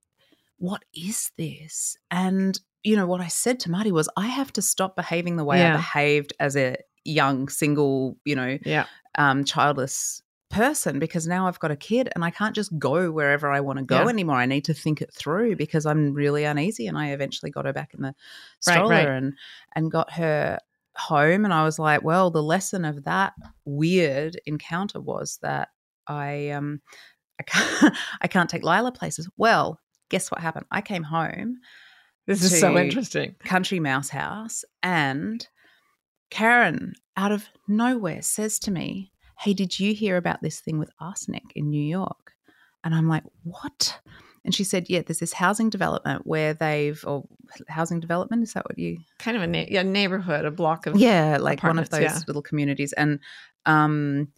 what 0.59 0.83
is 0.95 1.31
this 1.37 1.97
and 2.11 2.59
you 2.83 2.97
know 2.97 3.07
what 3.07 3.21
i 3.21 3.27
said 3.29 3.61
to 3.61 3.71
marty 3.71 3.93
was 3.93 4.09
i 4.17 4.27
have 4.27 4.53
to 4.53 4.63
stop 4.63 4.97
behaving 4.97 5.37
the 5.37 5.45
way 5.45 5.59
Yeah. 5.59 5.75
i 5.75 5.77
behaved 5.77 6.33
as 6.41 6.57
a 6.57 6.77
young, 7.05 7.49
single, 7.49 8.17
you 8.25 8.37
know, 8.37 8.59
Yeah. 8.65 8.87
um, 9.19 9.43
childless 9.45 10.23
person 10.53 10.99
because 10.99 11.27
now 11.27 11.49
I've 11.49 11.59
got 11.59 11.71
a 11.71 11.77
kid 11.77 12.09
and 12.15 12.25
I 12.25 12.31
can't 12.31 12.55
just 12.55 12.79
go 12.79 13.11
wherever 13.11 13.51
I 13.51 13.61
want 13.61 13.79
to 13.79 13.85
go 13.85 13.97
Yeah. 14.03 14.09
anymore. 14.09 14.37
I 14.37 14.47
need 14.47 14.65
to 14.67 14.75
think 14.75 15.03
it 15.03 15.13
through 15.13 15.57
because 15.57 15.87
I'm 15.87 16.13
really 16.15 16.45
uneasy. 16.45 16.87
And 16.87 16.97
I 16.97 17.09
eventually 17.11 17.51
got 17.51 17.65
her 17.65 17.73
back 17.73 17.95
in 17.95 18.03
the 18.03 18.15
stroller 18.61 18.91
right. 18.91 19.09
and 19.09 19.33
and 19.75 19.91
got 19.91 20.13
her 20.13 20.59
home. 20.95 21.45
And 21.45 21.53
I 21.55 21.65
was 21.65 21.79
like, 21.79 22.03
well, 22.03 22.31
the 22.31 22.43
lesson 22.43 22.85
of 22.85 23.05
that 23.05 23.33
weird 23.65 24.39
encounter 24.47 25.01
was 25.01 25.39
that 25.43 25.71
I 26.07 26.51
um 26.51 26.81
I 27.41 27.43
can't 27.45 27.97
I 28.21 28.29
can't 28.29 28.51
take 28.51 28.63
Lila 28.63 28.93
places. 28.93 29.29
Well, 29.37 29.81
guess 30.11 30.31
what 30.31 30.41
happened? 30.41 30.67
I 30.71 30.83
came 30.83 31.03
home 31.03 31.57
This 32.27 32.43
is 32.45 32.61
so 32.61 32.77
interesting. 32.79 33.35
country 33.45 33.81
mouse 33.81 34.11
house 34.11 34.65
and 34.83 35.47
Karen 36.31 36.93
out 37.17 37.33
of 37.33 37.49
nowhere 37.69 38.23
says 38.23 38.59
to 38.61 38.71
me, 38.71 39.13
"Hey, 39.43 39.55
did 39.55 39.79
you 39.79 39.95
hear 39.95 40.17
about 40.17 40.43
this 40.43 40.61
thing 40.61 40.79
with 40.79 40.91
arsenic 41.01 41.45
in 41.55 41.71
New 41.71 41.83
York?" 41.83 42.33
And 42.85 42.95
I'm 42.95 43.09
like, 43.09 43.25
"What?" 43.45 44.01
And 44.45 44.55
she 44.55 44.65
said, 44.65 44.91
"Yeah, 44.91 45.03
there's 45.03 45.21
this 45.21 45.33
housing 45.35 45.71
development 45.71 46.27
where 46.27 46.53
they've 46.53 47.03
or 47.07 47.25
housing 47.69 48.01
development 48.01 48.43
is 48.43 48.53
that 48.55 48.65
what 48.69 48.79
you 48.79 48.99
Kind 49.19 49.37
of 49.37 49.43
a 49.43 49.47
na- 49.47 49.67
yeah, 49.69 49.83
neighborhood, 49.83 50.45
a 50.45 50.51
block 50.51 50.87
of 50.87 50.97
Yeah, 50.97 51.39
like 51.41 51.63
one 51.63 51.79
of 51.79 51.91
those 51.91 52.01
yeah. 52.03 52.19
little 52.27 52.43
communities 52.43 52.93
and 52.93 53.21
um 53.67 54.29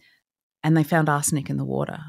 and 0.63 0.75
they 0.77 0.83
found 0.83 1.09
arsenic 1.09 1.49
in 1.49 1.57
the 1.57 1.65
water. 1.65 1.99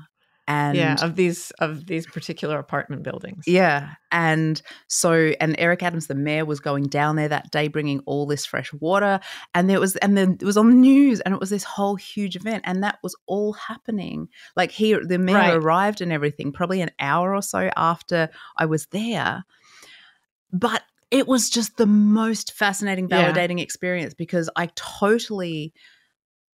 And 0.48 0.76
yeah 0.76 0.94
of 1.02 1.16
these 1.16 1.50
of 1.58 1.86
these 1.86 2.06
particular 2.06 2.58
apartment 2.58 3.02
buildings. 3.02 3.44
Yeah. 3.46 3.94
And 4.12 4.62
so, 4.86 5.32
and 5.40 5.56
Eric 5.58 5.82
Adams, 5.82 6.06
the 6.06 6.14
mayor, 6.14 6.44
was 6.44 6.60
going 6.60 6.84
down 6.84 7.16
there 7.16 7.28
that 7.28 7.50
day 7.50 7.66
bringing 7.68 8.00
all 8.06 8.26
this 8.26 8.46
fresh 8.46 8.72
water. 8.74 9.18
And 9.54 9.68
there 9.68 9.80
was, 9.80 9.96
and 9.96 10.16
then 10.16 10.38
it 10.40 10.44
was 10.44 10.56
on 10.56 10.68
the 10.70 10.76
news 10.76 11.20
and 11.20 11.34
it 11.34 11.40
was 11.40 11.50
this 11.50 11.64
whole 11.64 11.96
huge 11.96 12.36
event. 12.36 12.62
And 12.64 12.82
that 12.84 12.98
was 13.02 13.16
all 13.26 13.54
happening. 13.54 14.28
Like 14.54 14.70
he, 14.70 14.94
the 14.94 15.18
mayor 15.18 15.34
Right. 15.36 15.54
arrived 15.54 16.00
and 16.00 16.12
everything, 16.12 16.52
probably 16.52 16.80
an 16.80 16.92
hour 17.00 17.34
or 17.34 17.42
so 17.42 17.68
after 17.76 18.30
I 18.56 18.66
was 18.66 18.86
there. 18.86 19.44
But 20.52 20.82
it 21.10 21.26
was 21.26 21.50
just 21.50 21.76
the 21.76 21.86
most 21.86 22.52
fascinating, 22.52 23.08
Yeah. 23.10 23.32
validating 23.32 23.60
experience 23.60 24.14
because 24.14 24.48
I 24.56 24.70
totally. 24.76 25.72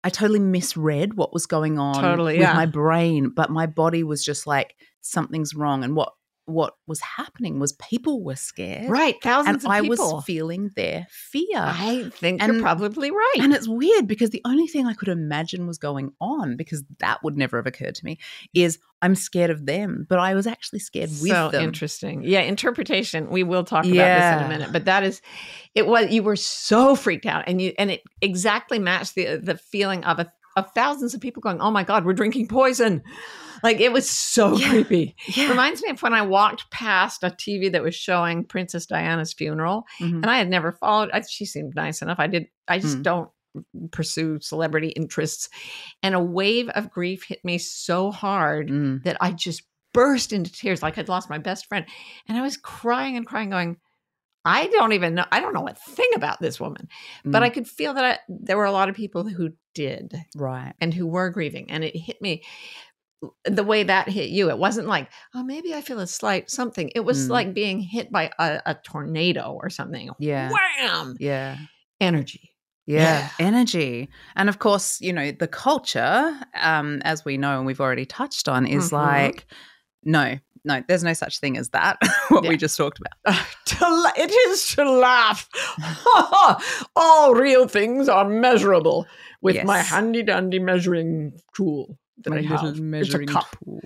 I 0.03 0.09
totally 0.09 0.39
misread 0.39 1.15
what 1.15 1.33
was 1.33 1.45
going 1.45 1.77
on 1.77 2.01
Totally, 2.01 2.33
with 2.33 2.41
yeah. 2.41 2.53
my 2.53 2.65
brain, 2.65 3.29
but 3.29 3.49
my 3.49 3.65
body 3.65 4.03
was 4.03 4.23
just 4.23 4.47
like 4.47 4.75
something's 5.01 5.53
wrong. 5.53 5.83
And 5.83 5.95
what 5.95 6.13
what 6.49 6.73
was 6.87 6.99
happening 7.01 7.59
was 7.59 7.73
people 7.73 8.23
were 8.23 8.35
scared, 8.35 8.89
Right, 8.89 9.15
thousands 9.23 9.63
of 9.63 9.71
I 9.71 9.81
people. 9.81 10.15
was 10.15 10.25
feeling 10.25 10.71
their 10.75 11.07
fear. 11.09 11.45
I 11.55 12.09
think 12.13 12.41
And- 12.41 12.53
you're 12.53 12.61
probably 12.61 13.11
right. 13.11 13.35
And 13.39 13.53
it's 13.53 13.67
weird 13.67 14.07
because 14.07 14.31
the 14.31 14.41
only 14.45 14.67
thing 14.67 14.85
I 14.87 14.93
could 14.93 15.07
imagine 15.09 15.67
was 15.67 15.77
going 15.77 16.11
on, 16.19 16.57
because 16.57 16.83
that 16.99 17.23
would 17.23 17.37
never 17.37 17.57
have 17.57 17.67
occurred 17.67 17.95
to 17.95 18.05
me, 18.05 18.17
is 18.53 18.79
I'm 19.01 19.15
scared 19.15 19.49
of 19.49 19.65
them, 19.65 20.05
but 20.09 20.19
I 20.19 20.33
was 20.35 20.45
actually 20.45 20.79
scared 20.79 21.09
with 21.09 21.21
them. 21.21 21.29
so 21.29 21.51
them. 21.51 21.63
interesting. 21.63 22.21
Yeah, 22.23 22.41
interpretation. 22.41 23.29
We 23.29 23.43
will 23.43 23.63
talk 23.63 23.85
about 23.85 23.93
this 23.93 24.39
in 24.41 24.45
a 24.45 24.49
minute, 24.49 24.73
but 24.73 24.85
that 24.85 25.03
is 25.03 25.21
it 25.73 25.87
was 25.87 26.11
you 26.11 26.21
were 26.21 26.35
so 26.35 26.95
freaked 26.95 27.25
out 27.25 27.45
and 27.47 27.61
you 27.61 27.71
and 27.79 27.91
it 27.91 28.01
exactly 28.21 28.77
matched 28.77 29.15
the 29.15 29.37
the 29.37 29.55
feeling 29.57 30.03
of 30.03 30.19
a 30.19 30.29
of 30.59 30.71
thousands 30.73 31.13
of 31.13 31.21
people 31.21 31.41
going, 31.41 31.59
"Oh 31.61 31.71
my 31.71 31.83
god, 31.83 32.05
we're 32.05 32.13
drinking 32.13 32.47
poison." 32.47 33.01
Like 33.63 33.81
it 33.81 33.91
was 33.91 34.09
so 34.09 34.55
Yeah. 34.57 34.69
creepy. 34.69 35.15
Yeah. 35.35 35.49
Reminds 35.49 35.81
me 35.83 35.89
of 35.89 36.01
when 36.01 36.13
I 36.13 36.21
walked 36.21 36.69
past 36.71 37.23
a 37.23 37.29
TV 37.29 37.69
that 37.73 37.83
was 37.83 37.93
showing 37.93 38.45
Princess 38.45 38.85
Diana's 38.85 39.33
funeral 39.33 39.85
Mhm. 39.99 40.21
and 40.21 40.25
I 40.27 40.37
had 40.37 40.49
never 40.49 40.71
followed. 40.71 41.09
I, 41.13 41.21
she 41.27 41.45
seemed 41.45 41.75
nice 41.75 42.01
enough. 42.01 42.19
I 42.19 42.27
did. 42.27 42.47
I 42.69 42.79
just 42.79 42.99
Mm. 42.99 43.03
don't 43.03 43.29
pursue 43.91 44.39
celebrity 44.39 44.89
interests, 44.89 45.49
and 46.03 46.13
a 46.15 46.19
wave 46.23 46.69
of 46.69 46.89
grief 46.91 47.23
hit 47.27 47.43
me 47.43 47.57
so 47.57 48.11
hard 48.11 48.69
Mm. 48.69 49.03
that 49.03 49.17
I 49.19 49.31
just 49.31 49.63
burst 49.93 50.31
into 50.31 50.51
tears, 50.53 50.83
like 50.83 50.97
I'd 50.97 51.09
lost 51.09 51.29
my 51.31 51.39
best 51.39 51.65
friend, 51.65 51.85
and 52.27 52.37
I 52.37 52.41
was 52.41 52.55
crying 52.57 53.17
and 53.17 53.25
crying, 53.25 53.49
going. 53.49 53.77
I 54.49 54.67
don't 54.67 54.93
even 54.93 55.15
know. 55.15 55.25
I 55.31 55.39
don't 55.41 55.53
know 55.53 55.67
a 55.67 55.73
thing 55.73 56.09
about 56.15 56.39
this 56.41 56.59
woman, 56.59 56.87
but 57.23 57.41
Mm. 57.41 57.45
I 57.45 57.49
could 57.49 57.67
feel 57.67 57.93
that 57.93 58.03
I, 58.05 58.19
there 58.27 58.57
were 58.57 58.65
a 58.65 58.71
lot 58.71 58.89
of 58.89 58.95
people 58.95 59.23
who 59.27 59.51
did 59.75 60.13
right. 60.35 60.73
and 60.81 60.93
who 60.93 61.05
were 61.07 61.29
grieving, 61.29 61.69
and 61.69 61.83
it 61.83 61.95
hit 61.95 62.21
me 62.21 62.43
the 63.43 63.63
way 63.65 63.83
that 63.83 64.07
hit 64.09 64.29
you. 64.29 64.49
It 64.49 64.57
wasn't 64.57 64.87
like, 64.87 65.09
oh, 65.35 65.43
maybe 65.43 65.73
I 65.73 65.81
feel 65.81 65.99
a 65.99 66.07
slight 66.07 66.49
something. 66.49 66.89
It 66.95 67.01
was 67.01 67.27
Mm. 67.27 67.31
like 67.31 67.53
being 67.53 67.79
hit 67.81 68.11
by 68.11 68.31
a, 68.39 68.61
a 68.65 68.75
tornado 68.75 69.57
or 69.61 69.69
something. 69.69 70.09
Yeah. 70.19 70.51
Wham! 70.51 71.17
Yeah. 71.19 71.57
Energy. 72.01 72.53
Yeah, 72.85 73.29
energy. 73.39 74.09
And 74.35 74.49
of 74.49 74.57
course, 74.57 74.99
you 74.99 75.13
know, 75.13 75.31
the 75.31 75.47
culture, 75.47 76.33
um, 76.59 77.01
as 77.03 77.23
we 77.23 77.37
know 77.37 77.57
and 77.57 77.67
we've 77.67 77.79
already 77.81 78.05
touched 78.07 78.47
on, 78.49 78.65
is 78.65 78.89
Mhm. 78.89 78.93
like, 78.93 79.45
no, 80.03 80.39
no, 80.65 80.83
there's 80.87 81.03
no 81.03 81.13
such 81.13 81.39
thing 81.39 81.57
as 81.57 81.69
that, 81.69 81.97
what 82.29 82.43
Yeah. 82.43 82.49
we 82.49 82.57
just 82.57 82.75
talked 82.77 82.99
about. 82.99 83.37
it 84.17 84.31
is 84.49 84.67
to 84.75 84.89
laugh. 84.89 85.49
All 86.95 87.33
real 87.35 87.67
things 87.67 88.09
are 88.09 88.27
measurable 88.27 89.05
with 89.41 89.63
my 89.63 89.79
handy 89.79 90.23
dandy 90.23 90.59
measuring 90.59 91.33
tool 91.55 91.97
that 92.23 92.33
I 92.33 92.41
have. 92.41 92.63
it's 92.93 93.13
a 93.13 93.25
cup. 93.25 93.55
tool. 93.63 93.81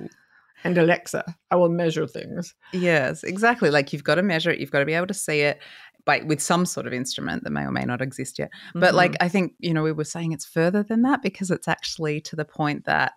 And 0.64 0.78
Alexa, 0.78 1.36
I 1.52 1.56
will 1.58 1.70
measure 1.70 2.08
things. 2.08 2.56
Yes, 2.72 3.24
exactly. 3.24 3.70
Like 3.70 3.92
you've 3.92 4.04
got 4.06 4.16
to 4.16 4.24
measure 4.24 4.50
it, 4.50 4.60
you've 4.60 4.72
got 4.72 4.80
to 4.80 4.86
be 4.86 4.94
able 4.94 5.08
to 5.08 5.14
see 5.14 5.42
it 5.42 5.60
by 6.06 6.22
with 6.26 6.42
some 6.42 6.66
sort 6.66 6.88
of 6.88 6.94
instrument 6.94 7.44
that 7.44 7.50
may 7.52 7.64
or 7.64 7.72
may 7.72 7.84
not 7.84 8.02
exist 8.02 8.40
yet. 8.40 8.50
But 8.74 8.94
Mhm. 8.94 8.98
like 8.98 9.16
I 9.22 9.28
think, 9.30 9.54
you 9.60 9.74
know, 9.74 9.84
we 9.84 9.92
were 9.92 10.04
saying 10.06 10.32
it's 10.32 10.46
further 10.46 10.82
than 10.84 11.02
that 11.04 11.22
because 11.22 11.52
it's 11.52 11.68
actually 11.68 12.22
to 12.22 12.36
the 12.36 12.46
point 12.46 12.86
that 12.86 13.12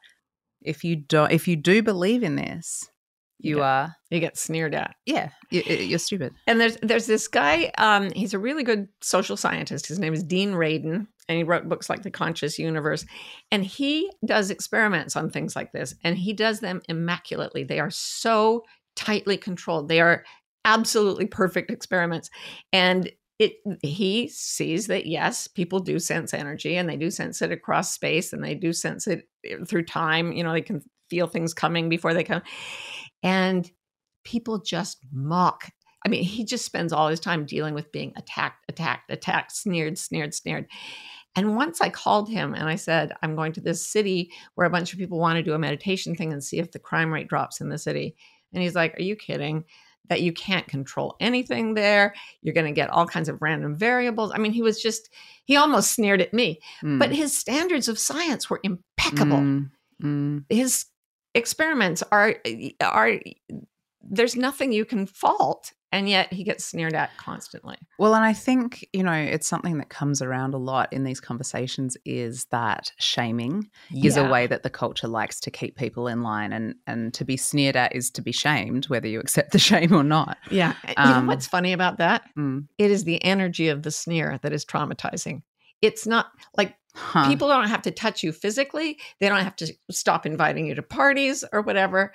if 0.62 0.82
you 0.84 0.96
don't 0.96 1.30
if 1.30 1.46
you 1.46 1.54
do 1.56 1.82
believe 1.82 2.22
in 2.24 2.34
this, 2.36 2.90
you 3.38 3.62
are 3.62 3.94
you 4.10 4.20
get 4.20 4.38
sneered 4.38 4.74
at. 4.74 4.94
yeah, 5.04 5.30
you, 5.50 5.62
you're 5.62 5.98
stupid. 5.98 6.34
And 6.46 6.60
there's 6.60 6.76
there's 6.82 7.06
this 7.06 7.28
guy. 7.28 7.70
Um, 7.78 8.10
he's 8.12 8.34
a 8.34 8.38
really 8.38 8.62
good 8.62 8.88
social 9.02 9.36
scientist. 9.36 9.86
His 9.86 9.98
name 9.98 10.14
is 10.14 10.22
Dean 10.22 10.52
Radin, 10.52 11.06
and 11.28 11.38
he 11.38 11.44
wrote 11.44 11.68
books 11.68 11.90
like 11.90 12.02
The 12.02 12.10
Conscious 12.10 12.58
Universe. 12.58 13.04
And 13.50 13.64
he 13.64 14.10
does 14.24 14.50
experiments 14.50 15.16
on 15.16 15.30
things 15.30 15.56
like 15.56 15.72
this, 15.72 15.94
and 16.04 16.16
he 16.16 16.32
does 16.32 16.60
them 16.60 16.82
immaculately. 16.88 17.64
They 17.64 17.80
are 17.80 17.90
so 17.90 18.64
tightly 18.94 19.36
controlled. 19.36 19.88
They 19.88 20.00
are 20.00 20.24
absolutely 20.64 21.26
perfect 21.26 21.70
experiments. 21.70 22.30
And 22.72 23.10
it 23.38 23.52
he 23.82 24.28
sees 24.28 24.86
that 24.86 25.06
yes, 25.06 25.46
people 25.46 25.80
do 25.80 25.98
sense 25.98 26.32
energy, 26.32 26.76
and 26.76 26.88
they 26.88 26.96
do 26.96 27.10
sense 27.10 27.42
it 27.42 27.52
across 27.52 27.92
space, 27.92 28.32
and 28.32 28.42
they 28.42 28.54
do 28.54 28.72
sense 28.72 29.06
it 29.06 29.28
eh, 29.44 29.56
through 29.66 29.84
time. 29.84 30.32
You 30.32 30.42
know, 30.42 30.52
they 30.52 30.62
can 30.62 30.82
feel 31.10 31.26
things 31.26 31.54
coming 31.54 31.88
before 31.88 32.14
they 32.14 32.24
come, 32.24 32.42
and 33.22 33.70
people 34.24 34.58
just 34.58 34.98
mock 35.12 35.70
I 36.06 36.08
mean, 36.08 36.22
he 36.22 36.44
just 36.44 36.64
spends 36.64 36.92
all 36.92 37.08
his 37.08 37.18
time 37.18 37.46
dealing 37.46 37.74
with 37.74 37.90
being 37.90 38.12
attacked, 38.14 38.64
attacked, 38.68 39.10
attacked, 39.10 39.50
sneered, 39.50 39.98
sneered, 39.98 40.34
sneered. 40.34 40.68
And 41.34 41.56
once 41.56 41.80
I 41.80 41.90
called 41.90 42.30
him 42.30 42.54
and 42.54 42.68
I 42.68 42.76
said, 42.76 43.12
I'm 43.22 43.34
going 43.34 43.52
to 43.54 43.60
this 43.60 43.84
city 43.84 44.30
where 44.54 44.68
a 44.68 44.70
bunch 44.70 44.92
of 44.92 45.00
people 45.00 45.18
want 45.18 45.36
to 45.36 45.42
do 45.42 45.52
a 45.52 45.58
meditation 45.58 46.14
thing 46.14 46.32
and 46.32 46.44
see 46.44 46.60
if 46.60 46.70
the 46.70 46.78
crime 46.78 47.12
rate 47.12 47.26
drops 47.26 47.60
in 47.60 47.70
the 47.70 47.76
city. 47.76 48.14
And 48.54 48.62
he's 48.62 48.76
like, 48.76 48.96
Are 48.96 49.02
you 49.02 49.16
kidding? 49.16 49.64
That 50.08 50.22
you 50.22 50.32
can't 50.32 50.68
control 50.68 51.16
anything 51.18 51.74
there. 51.74 52.14
You're 52.40 52.54
going 52.54 52.72
to 52.72 52.72
get 52.72 52.90
all 52.90 53.06
kinds 53.06 53.28
of 53.28 53.42
random 53.42 53.76
variables. 53.76 54.30
I 54.32 54.38
mean, 54.38 54.52
he 54.52 54.62
was 54.62 54.80
just, 54.80 55.10
he 55.44 55.56
almost 55.56 55.90
sneered 55.90 56.22
at 56.22 56.32
me. 56.32 56.60
But 57.00 57.10
his 57.10 57.36
standards 57.36 57.88
of 57.88 57.98
science 57.98 58.48
were 58.48 58.60
impeccable 58.62 59.38
Mm, 59.38 59.70
mm. 60.02 60.44
his 60.48 60.86
experiments 61.36 62.02
are 62.10 62.36
are 62.80 63.20
there's 64.08 64.36
nothing 64.36 64.72
you 64.72 64.84
can 64.84 65.06
fault 65.06 65.72
and 65.92 66.08
yet 66.08 66.32
he 66.32 66.44
gets 66.44 66.64
sneered 66.64 66.94
at 66.94 67.10
constantly. 67.16 67.76
Well, 67.98 68.14
and 68.14 68.24
I 68.24 68.32
think, 68.32 68.86
you 68.92 69.02
know, 69.02 69.12
it's 69.12 69.46
something 69.46 69.78
that 69.78 69.88
comes 69.88 70.20
around 70.20 70.52
a 70.52 70.58
lot 70.58 70.92
in 70.92 71.04
these 71.04 71.20
conversations 71.20 71.96
is 72.04 72.44
that 72.50 72.92
shaming 72.98 73.70
is 73.94 74.16
a 74.16 74.28
way 74.28 74.46
that 74.48 74.62
the 74.62 74.68
culture 74.70 75.08
likes 75.08 75.40
to 75.40 75.50
keep 75.50 75.76
people 75.76 76.06
in 76.08 76.22
line 76.22 76.52
and 76.52 76.74
and 76.86 77.14
to 77.14 77.24
be 77.24 77.36
sneered 77.36 77.76
at 77.76 77.94
is 77.94 78.10
to 78.12 78.22
be 78.22 78.32
shamed 78.32 78.86
whether 78.86 79.06
you 79.08 79.20
accept 79.20 79.52
the 79.52 79.58
shame 79.70 79.92
or 79.92 80.04
not. 80.04 80.36
yeah. 80.50 80.74
You 80.88 80.94
know 81.04 81.12
Um, 81.18 81.26
what's 81.26 81.46
funny 81.46 81.72
about 81.72 81.98
that? 81.98 82.22
Mm. 82.36 82.66
it 82.78 82.90
is 82.90 83.04
the 83.04 83.22
energy 83.24 83.68
of 83.68 83.82
the 83.82 83.90
sneer 83.90 84.38
that 84.42 84.52
is 84.52 84.64
traumatizing. 84.64 85.42
It's 85.82 86.06
not 86.06 86.26
like 86.56 86.74
Huh. 86.96 87.28
people 87.28 87.48
don't 87.48 87.68
have 87.68 87.82
to 87.82 87.90
touch 87.90 88.22
you 88.22 88.32
physically 88.32 88.98
they 89.20 89.28
don't 89.28 89.44
have 89.44 89.56
to 89.56 89.72
stop 89.90 90.26
inviting 90.26 90.66
you 90.66 90.74
to 90.74 90.82
parties 90.82 91.44
or 91.52 91.60
whatever 91.62 92.12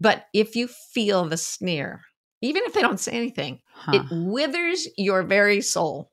but 0.00 0.26
if 0.32 0.56
you 0.56 0.68
feel 0.68 1.24
the 1.28 1.36
sneer 1.36 2.00
even 2.40 2.62
if 2.64 2.72
they 2.72 2.80
don't 2.80 3.00
say 3.00 3.12
anything 3.12 3.60
Huh. 3.72 3.92
it 3.94 4.02
withers 4.10 4.86
your 4.96 5.22
very 5.22 5.60
soul 5.60 6.10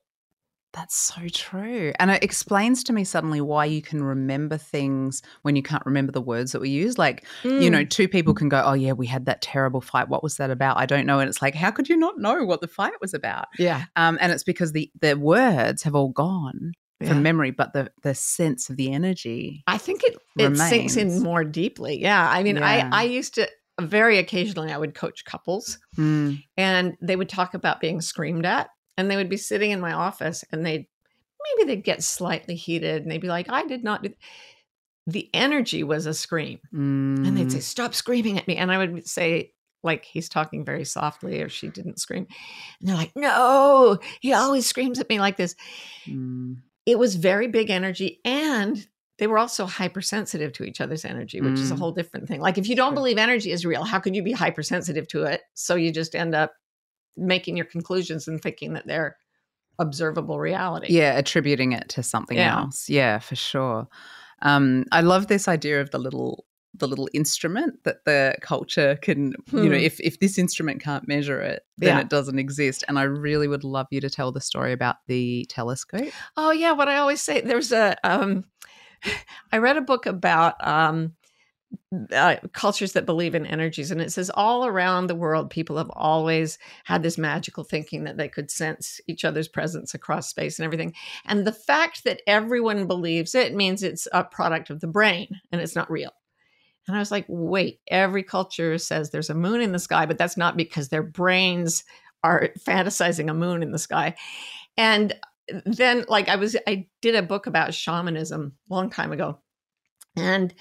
That's 0.73 0.95
so 0.95 1.21
true. 1.33 1.93
And 1.99 2.11
it 2.11 2.23
explains 2.23 2.83
to 2.83 2.93
me 2.93 3.03
suddenly 3.03 3.41
why 3.41 3.65
you 3.65 3.81
can 3.81 4.03
remember 4.03 4.55
things 4.57 5.23
when 5.41 5.55
you 5.55 5.63
can't 5.63 5.85
remember 5.85 6.11
the 6.11 6.21
words 6.21 6.51
that 6.51 6.61
we 6.61 6.69
use. 6.69 6.95
Like, 6.99 7.25
you 7.43 7.71
know, 7.71 7.83
Mm. 7.83 7.89
two 7.89 8.07
people 8.07 8.35
can 8.35 8.49
go, 8.49 8.61
Oh, 8.63 8.73
yeah, 8.73 8.93
we 8.93 9.07
had 9.07 9.25
that 9.25 9.41
terrible 9.41 9.81
fight. 9.81 10.09
What 10.09 10.21
was 10.21 10.37
that 10.37 10.51
about? 10.51 10.77
I 10.77 10.85
don't 10.85 11.07
know. 11.07 11.19
And 11.19 11.27
it's 11.27 11.41
like, 11.41 11.55
How 11.55 11.71
could 11.71 11.89
you 11.89 11.97
not 11.97 12.19
know 12.19 12.45
what 12.45 12.61
the 12.61 12.67
fight 12.67 12.93
was 13.01 13.15
about? 13.15 13.47
yeah 13.57 13.85
Um, 13.95 14.19
and 14.21 14.31
it's 14.31 14.43
because 14.43 14.71
the, 14.71 14.91
the 15.01 15.15
words 15.17 15.81
have 15.83 15.95
all 15.95 16.09
gone. 16.09 16.73
From 17.07 17.23
memory, 17.23 17.51
but 17.51 17.73
the 17.73 17.91
the 18.03 18.13
sense 18.15 18.69
of 18.69 18.75
the 18.77 18.91
energy. 18.91 19.63
I 19.67 19.77
think 19.77 20.03
it 20.03 20.17
it 20.37 20.57
sinks 20.57 20.95
in 20.97 21.21
more 21.23 21.43
deeply. 21.43 22.01
Yeah. 22.01 22.29
I 22.29 22.43
mean, 22.43 22.57
Yeah. 22.57 22.89
I 22.91 23.01
I 23.01 23.03
used 23.03 23.35
to 23.35 23.49
very 23.79 24.17
occasionally 24.17 24.71
I 24.73 24.77
would 24.77 24.93
coach 24.93 25.23
couples 25.23 25.79
Mm, 25.97 26.43
and 26.57 26.97
they 27.01 27.15
would 27.15 27.29
talk 27.29 27.53
about 27.53 27.79
being 27.79 28.01
screamed 28.01 28.45
at 28.45 28.69
and 28.97 29.09
they 29.09 29.15
would 29.15 29.29
be 29.29 29.37
sitting 29.37 29.71
in 29.71 29.79
my 29.79 29.93
office 29.93 30.43
and 30.51 30.65
they'd 30.65 30.85
maybe 31.57 31.67
they'd 31.67 31.83
get 31.85 32.03
slightly 32.03 32.55
heated 32.55 33.01
and 33.01 33.09
they'd 33.09 33.21
be 33.21 33.29
like, 33.29 33.49
I 33.49 33.65
did 33.65 33.83
not 33.83 34.03
do 34.03 34.13
the 35.07 35.29
energy 35.33 35.83
was 35.83 36.05
a 36.05 36.13
scream. 36.13 36.59
And 36.71 37.35
they'd 37.37 37.51
say, 37.51 37.57
mm, 37.59 37.63
Stop 37.63 37.95
screaming 37.95 38.37
at 38.37 38.47
me. 38.47 38.57
And 38.57 38.71
I 38.71 38.77
would 38.77 39.07
say, 39.07 39.53
like 39.81 40.03
he's 40.03 40.27
talking 40.29 40.65
very 40.65 40.83
softly 40.83 41.41
or 41.41 41.47
she 41.49 41.69
didn't 41.69 41.99
scream. 41.99 42.27
And 42.81 42.89
they're 42.89 42.97
like, 42.97 43.15
No, 43.15 43.97
he 44.19 44.33
always 44.33 44.67
screams 44.67 44.99
at 44.99 45.09
me 45.09 45.19
like 45.19 45.37
this. 45.37 45.55
mm, 46.05 46.57
it 46.89 46.97
was 46.99 47.15
very 47.15 47.47
big 47.47 47.69
energy 47.69 48.19
and 48.25 48.87
they 49.17 49.27
were 49.27 49.37
also 49.37 49.65
hypersensitive 49.65 50.53
to 50.53 50.63
each 50.63 50.79
other's 50.81 51.05
energy 51.05 51.41
which 51.41 51.59
is 51.59 51.71
a 51.71 51.75
Mm. 51.75 51.79
whole 51.79 51.91
different 51.91 52.27
thing 52.27 52.41
like 52.41 52.57
if 52.57 52.67
you 52.69 52.75
don't 52.75 52.93
believe 52.95 53.17
energy 53.17 53.51
is 53.51 53.65
real 53.65 53.83
how 53.83 53.99
could 53.99 54.15
you 54.15 54.23
be 54.23 54.31
hypersensitive 54.31 55.07
to 55.09 55.23
it 55.23 55.41
so 55.53 55.75
you 55.75 55.91
just 55.91 56.15
end 56.15 56.33
up 56.35 56.53
making 57.17 57.57
your 57.57 57.65
conclusions 57.65 58.27
and 58.27 58.41
thinking 58.41 58.73
that 58.73 58.87
they're 58.87 59.17
observable 59.77 60.39
reality 60.39 60.93
yeah, 60.93 61.17
attributing 61.17 61.71
it 61.73 61.87
to 61.89 62.03
something 62.03 62.37
Yeah. 62.37 62.59
else. 62.61 62.89
Yeah, 62.89 63.19
for 63.19 63.35
sure. 63.35 63.87
Um, 64.41 64.85
I 64.91 65.01
love 65.01 65.27
this 65.27 65.47
idea 65.47 65.79
of 65.81 65.91
the 65.91 65.99
little 65.99 66.45
the 66.75 66.87
little 66.87 67.09
instrument 67.13 67.83
that 67.83 68.05
the 68.05 68.35
culture 68.41 68.97
can 69.01 69.33
you 69.51 69.69
know 69.69 69.77
Hmm. 69.77 69.83
if 69.83 69.99
if 69.99 70.19
this 70.19 70.37
instrument 70.37 70.81
can't 70.81 71.07
measure 71.07 71.41
it 71.41 71.63
then 71.77 71.97
Yeah. 71.97 72.01
it 72.01 72.09
doesn't 72.09 72.37
exist 72.39 72.83
and 72.87 72.99
i 72.99 73.03
really 73.03 73.47
would 73.47 73.63
love 73.63 73.87
you 73.89 73.99
to 74.01 74.09
tell 74.09 74.31
the 74.31 74.41
story 74.41 74.71
about 74.71 74.97
the 75.07 75.45
telescope 75.49 76.11
oh 76.37 76.51
yeah 76.51 76.71
what 76.73 76.87
i 76.87 76.97
always 76.97 77.21
say 77.21 77.41
there's 77.41 77.71
a 77.71 77.95
um 78.03 78.45
i 79.51 79.57
read 79.57 79.77
a 79.77 79.81
book 79.81 80.05
about 80.05 80.55
um 80.65 81.13
uh, 82.13 82.35
cultures 82.53 82.93
that 82.93 83.05
believe 83.05 83.33
in 83.35 83.45
energies 83.45 83.89
and 83.91 84.01
it 84.01 84.11
says 84.11 84.31
all 84.33 84.65
around 84.65 85.07
the 85.07 85.15
world 85.15 85.49
people 85.49 85.77
have 85.77 85.89
always 85.93 86.57
had 86.83 87.03
this 87.03 87.17
magical 87.17 87.63
thinking 87.63 88.03
that 88.03 88.17
they 88.17 88.27
could 88.27 88.49
sense 88.51 88.99
each 89.07 89.25
other's 89.25 89.47
presence 89.47 89.93
across 89.93 90.29
space 90.29 90.59
and 90.59 90.65
everything 90.65 90.93
and 91.25 91.45
the 91.45 91.51
fact 91.51 92.03
that 92.03 92.21
everyone 92.27 92.85
believes 92.87 93.33
it 93.35 93.53
means 93.55 93.81
it's 93.83 94.07
a 94.13 94.23
product 94.23 94.69
of 94.69 94.79
the 94.81 94.87
brain 94.87 95.27
and 95.51 95.61
it's 95.61 95.75
not 95.75 95.89
real 95.91 96.11
and 96.89 96.97
i 96.97 96.99
was 96.99 97.11
like 97.11 97.25
wait 97.29 97.79
every 97.89 98.23
culture 98.23 98.77
says 98.77 99.09
there's 99.09 99.29
a 99.29 99.35
moon 99.35 99.61
in 99.61 99.71
the 99.71 99.79
sky 99.79 100.05
but 100.05 100.17
that's 100.17 100.37
not 100.37 100.57
because 100.57 100.89
their 100.89 101.03
brains 101.03 101.83
are 102.23 102.49
fantasizing 102.59 103.29
a 103.29 103.33
moon 103.33 103.63
in 103.63 103.71
the 103.71 103.79
sky 103.79 104.15
and 104.75 105.15
then 105.65 106.03
like 106.09 106.27
i 106.27 106.35
was 106.35 106.57
i 106.67 106.85
did 107.01 107.15
a 107.15 107.23
book 107.23 107.47
about 107.47 107.73
shamanism 107.73 108.53
a 108.69 108.73
long 108.73 108.89
time 108.89 109.11
ago 109.11 109.39
and 110.17 110.53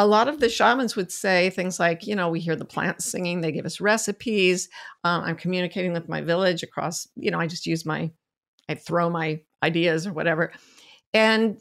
a 0.00 0.06
lot 0.06 0.28
of 0.28 0.40
the 0.40 0.48
shamans 0.48 0.96
would 0.96 1.12
say 1.12 1.50
things 1.50 1.78
like, 1.78 2.06
you 2.06 2.16
know, 2.16 2.30
we 2.30 2.40
hear 2.40 2.56
the 2.56 2.64
plants 2.64 3.04
singing, 3.04 3.42
they 3.42 3.52
give 3.52 3.66
us 3.66 3.82
recipes. 3.82 4.70
Um, 5.04 5.22
I'm 5.24 5.36
communicating 5.36 5.92
with 5.92 6.08
my 6.08 6.22
village 6.22 6.62
across, 6.62 7.06
you 7.16 7.30
know, 7.30 7.38
I 7.38 7.46
just 7.46 7.66
use 7.66 7.84
my, 7.84 8.10
I 8.66 8.76
throw 8.76 9.10
my 9.10 9.42
ideas 9.62 10.06
or 10.06 10.14
whatever. 10.14 10.52
And 11.12 11.60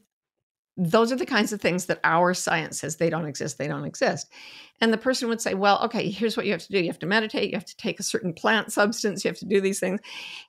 those 0.80 1.12
are 1.12 1.18
the 1.18 1.26
kinds 1.26 1.52
of 1.52 1.60
things 1.60 1.88
that 1.88 2.00
our 2.06 2.34
science 2.34 2.80
says 2.80 2.96
they 2.96 3.10
don't 3.10 3.28
exist, 3.28 3.58
they 3.58 3.68
don't 3.68 3.84
exist. 3.84 4.32
And 4.80 4.94
the 4.94 4.98
person 4.98 5.28
would 5.28 5.42
say, 5.42 5.54
well, 5.54 5.84
okay, 5.84 6.10
here's 6.10 6.38
what 6.38 6.46
you 6.46 6.54
have 6.54 6.64
to 6.64 6.72
do 6.72 6.80
you 6.80 6.88
have 6.88 7.00
to 7.00 7.06
meditate, 7.06 7.50
you 7.50 7.58
have 7.58 7.66
to 7.66 7.78
take 7.78 8.00
a 8.00 8.04
certain 8.04 8.34
plant 8.34 8.72
substance, 8.72 9.24
you 9.24 9.30
have 9.30 9.40
to 9.40 9.46
do 9.46 9.60
these 9.60 9.80
things. 9.80 10.00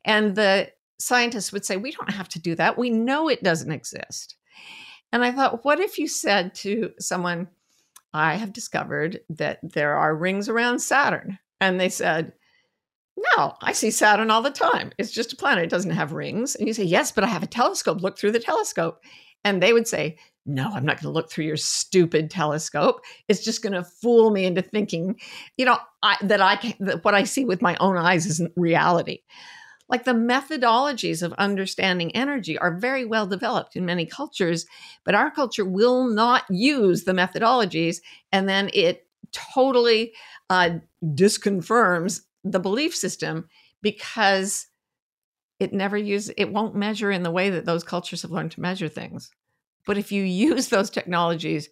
And 0.05 0.37
the 0.37 0.71
scientists 0.99 1.53
would 1.53 1.65
say, 1.65 1.77
we 1.77 1.91
don't 1.91 2.13
have 2.13 2.29
to 2.29 2.39
do 2.39 2.55
that. 2.55 2.79
We 2.79 2.91
know 2.91 3.29
it 3.29 3.43
doesn't 3.43 3.73
exist. 3.73 4.37
And 5.13 5.25
I 5.25 5.33
thought, 5.33 5.65
what 5.65 5.81
if 5.81 5.99
you 5.99 6.07
said 6.07 6.55
to 6.57 6.93
someone, 7.01 7.49
I 8.13 8.35
have 8.35 8.53
discovered 8.53 9.21
that 9.31 9.59
there 9.63 9.97
are 9.97 10.15
rings 10.15 10.49
around 10.49 10.81
Saturn. 10.81 11.39
And 11.61 11.79
they 11.79 11.89
said, 11.89 12.33
No, 13.37 13.55
I 13.61 13.73
see 13.73 13.91
Saturn 13.91 14.31
all 14.31 14.43
the 14.43 14.51
time. 14.51 14.93
It's 14.99 15.13
just 15.13 15.33
a 15.33 15.37
planet. 15.37 15.65
It 15.65 15.71
doesn't 15.71 15.91
have 15.91 16.13
rings. 16.13 16.57
And 16.57 16.67
you 16.67 16.75
say, 16.75 16.85
Yes, 16.85 17.13
but 17.13 17.25
I 17.25 17.29
have 17.29 17.43
a 17.43 17.49
telescope. 17.49 18.01
Look 18.01 18.19
through 18.19 18.33
the 18.33 18.41
telescope. 18.41 19.03
And 19.45 19.63
they 19.63 19.73
would 19.73 19.89
say, 19.89 20.19
No, 20.47 20.71
I'm 20.73 20.85
not 20.85 20.97
going 20.97 21.13
to 21.13 21.15
look 21.15 21.31
through 21.31 21.47
your 21.47 21.57
stupid 21.57 22.31
telescope. 22.31 23.03
It's 23.29 23.45
just 23.45 23.63
going 23.63 23.73
to 23.73 23.85
fool 23.85 24.31
me 24.31 24.45
into 24.45 24.63
thinking, 24.63 25.19
you 25.57 25.65
know, 25.65 25.79
I, 26.03 26.17
that 26.23 26.41
I 26.41 26.57
can, 26.57 26.75
that 26.81 27.05
what 27.05 27.15
I 27.15 27.25
see 27.25 27.45
with 27.45 27.63
my 27.63 27.77
own 27.81 27.97
eyes 27.97 28.27
isn't 28.27 28.53
reality. 28.57 29.21
Like 29.89 30.05
the 30.05 30.13
methodologies 30.13 31.21
of 31.21 31.33
understanding 31.33 32.15
energy 32.15 32.57
are 32.57 32.77
very 32.77 33.05
well 33.05 33.27
developed 33.27 33.75
in 33.75 33.85
many 33.85 34.07
cultures, 34.07 34.65
but 35.05 35.17
our 35.17 35.33
culture 35.33 35.65
will 35.65 36.07
not 36.07 36.45
use 36.49 37.05
the 37.05 37.13
methodologies. 37.13 37.97
And 38.31 38.49
then 38.49 38.71
it 38.73 39.09
totally 39.33 40.13
uh, 40.49 40.79
disconfirms 41.05 42.21
the 42.45 42.61
belief 42.61 42.95
system 42.95 43.49
because 43.83 44.67
it 45.61 45.73
never 45.73 45.97
use 45.97 46.31
it 46.37 46.51
won't 46.51 46.75
measure 46.75 47.11
in 47.11 47.23
the 47.23 47.31
way 47.31 47.51
that 47.51 47.65
those 47.67 47.85
cultures 47.85 48.23
have 48.23 48.31
learned 48.31 48.53
to 48.53 48.61
measure 48.61 48.89
things. 48.89 49.31
But 49.87 49.99
if 49.99 50.11
you 50.11 50.23
use 50.25 50.69
those 50.69 50.91
technologies, 50.91 51.69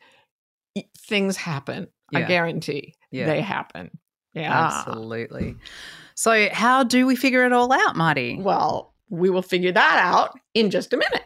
things 0.97 1.37
happen. 1.37 1.89
I 2.15 2.23
guarantee 2.23 2.95
Yeah. 3.11 3.27
they 3.27 3.41
happen. 3.41 3.91
Yeah. 4.35 4.67
absolutely 4.67 5.57
so 6.15 6.49
how 6.53 6.85
do 6.85 7.07
we 7.07 7.17
figure 7.17 7.45
it 7.45 7.53
all 7.53 7.73
out 7.73 7.97
marty 7.97 8.37
Well, 8.41 8.93
we 9.09 9.31
will 9.31 9.43
figure 9.43 9.73
that 9.73 9.99
out 10.01 10.39
in 10.55 10.71
just 10.71 10.93
a 10.93 10.97
minute. 10.97 11.23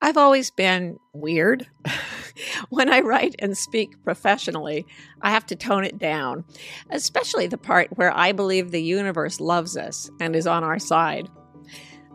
I've 0.00 0.16
always 0.16 0.50
been 0.50 0.96
weird. 1.12 1.66
when 2.70 2.88
I 2.88 3.00
write 3.00 3.34
and 3.38 3.56
speak 3.56 4.02
professionally, 4.04 4.86
I 5.20 5.30
have 5.30 5.44
to 5.46 5.56
tone 5.56 5.84
it 5.84 5.98
down, 5.98 6.44
especially 6.90 7.46
the 7.46 7.58
part 7.58 7.96
where 7.96 8.16
I 8.16 8.32
believe 8.32 8.70
the 8.70 8.82
universe 8.82 9.40
loves 9.40 9.76
us 9.76 10.10
and 10.20 10.34
is 10.34 10.46
on 10.46 10.64
our 10.64 10.78
side. 10.78 11.28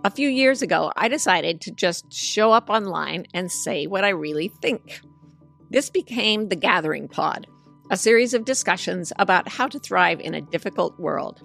A 0.05 0.11
few 0.11 0.29
years 0.29 0.61
ago, 0.61 0.93
I 0.95 1.07
decided 1.07 1.61
to 1.61 1.71
just 1.71 2.13
show 2.13 2.51
up 2.51 2.69
online 2.69 3.25
and 3.33 3.51
say 3.51 3.87
what 3.87 4.03
I 4.03 4.09
really 4.09 4.49
think. 4.61 5.01
This 5.71 5.89
became 5.89 6.47
the 6.47 6.55
Gathering 6.55 7.07
Pod, 7.07 7.47
a 7.89 7.97
series 7.97 8.35
of 8.35 8.45
discussions 8.45 9.11
about 9.17 9.49
how 9.49 9.67
to 9.67 9.79
thrive 9.79 10.19
in 10.19 10.35
a 10.35 10.41
difficult 10.41 10.99
world. 10.99 11.41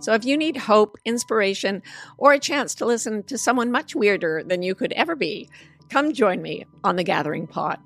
So 0.00 0.12
if 0.12 0.22
you 0.26 0.36
need 0.36 0.58
hope, 0.58 0.98
inspiration, 1.06 1.80
or 2.18 2.34
a 2.34 2.38
chance 2.38 2.74
to 2.74 2.84
listen 2.84 3.22
to 3.22 3.38
someone 3.38 3.72
much 3.72 3.94
weirder 3.94 4.42
than 4.46 4.62
you 4.62 4.74
could 4.74 4.92
ever 4.92 5.16
be, 5.16 5.48
come 5.88 6.12
join 6.12 6.42
me 6.42 6.66
on 6.84 6.96
the 6.96 7.04
Gathering 7.04 7.46
Pod. 7.46 7.78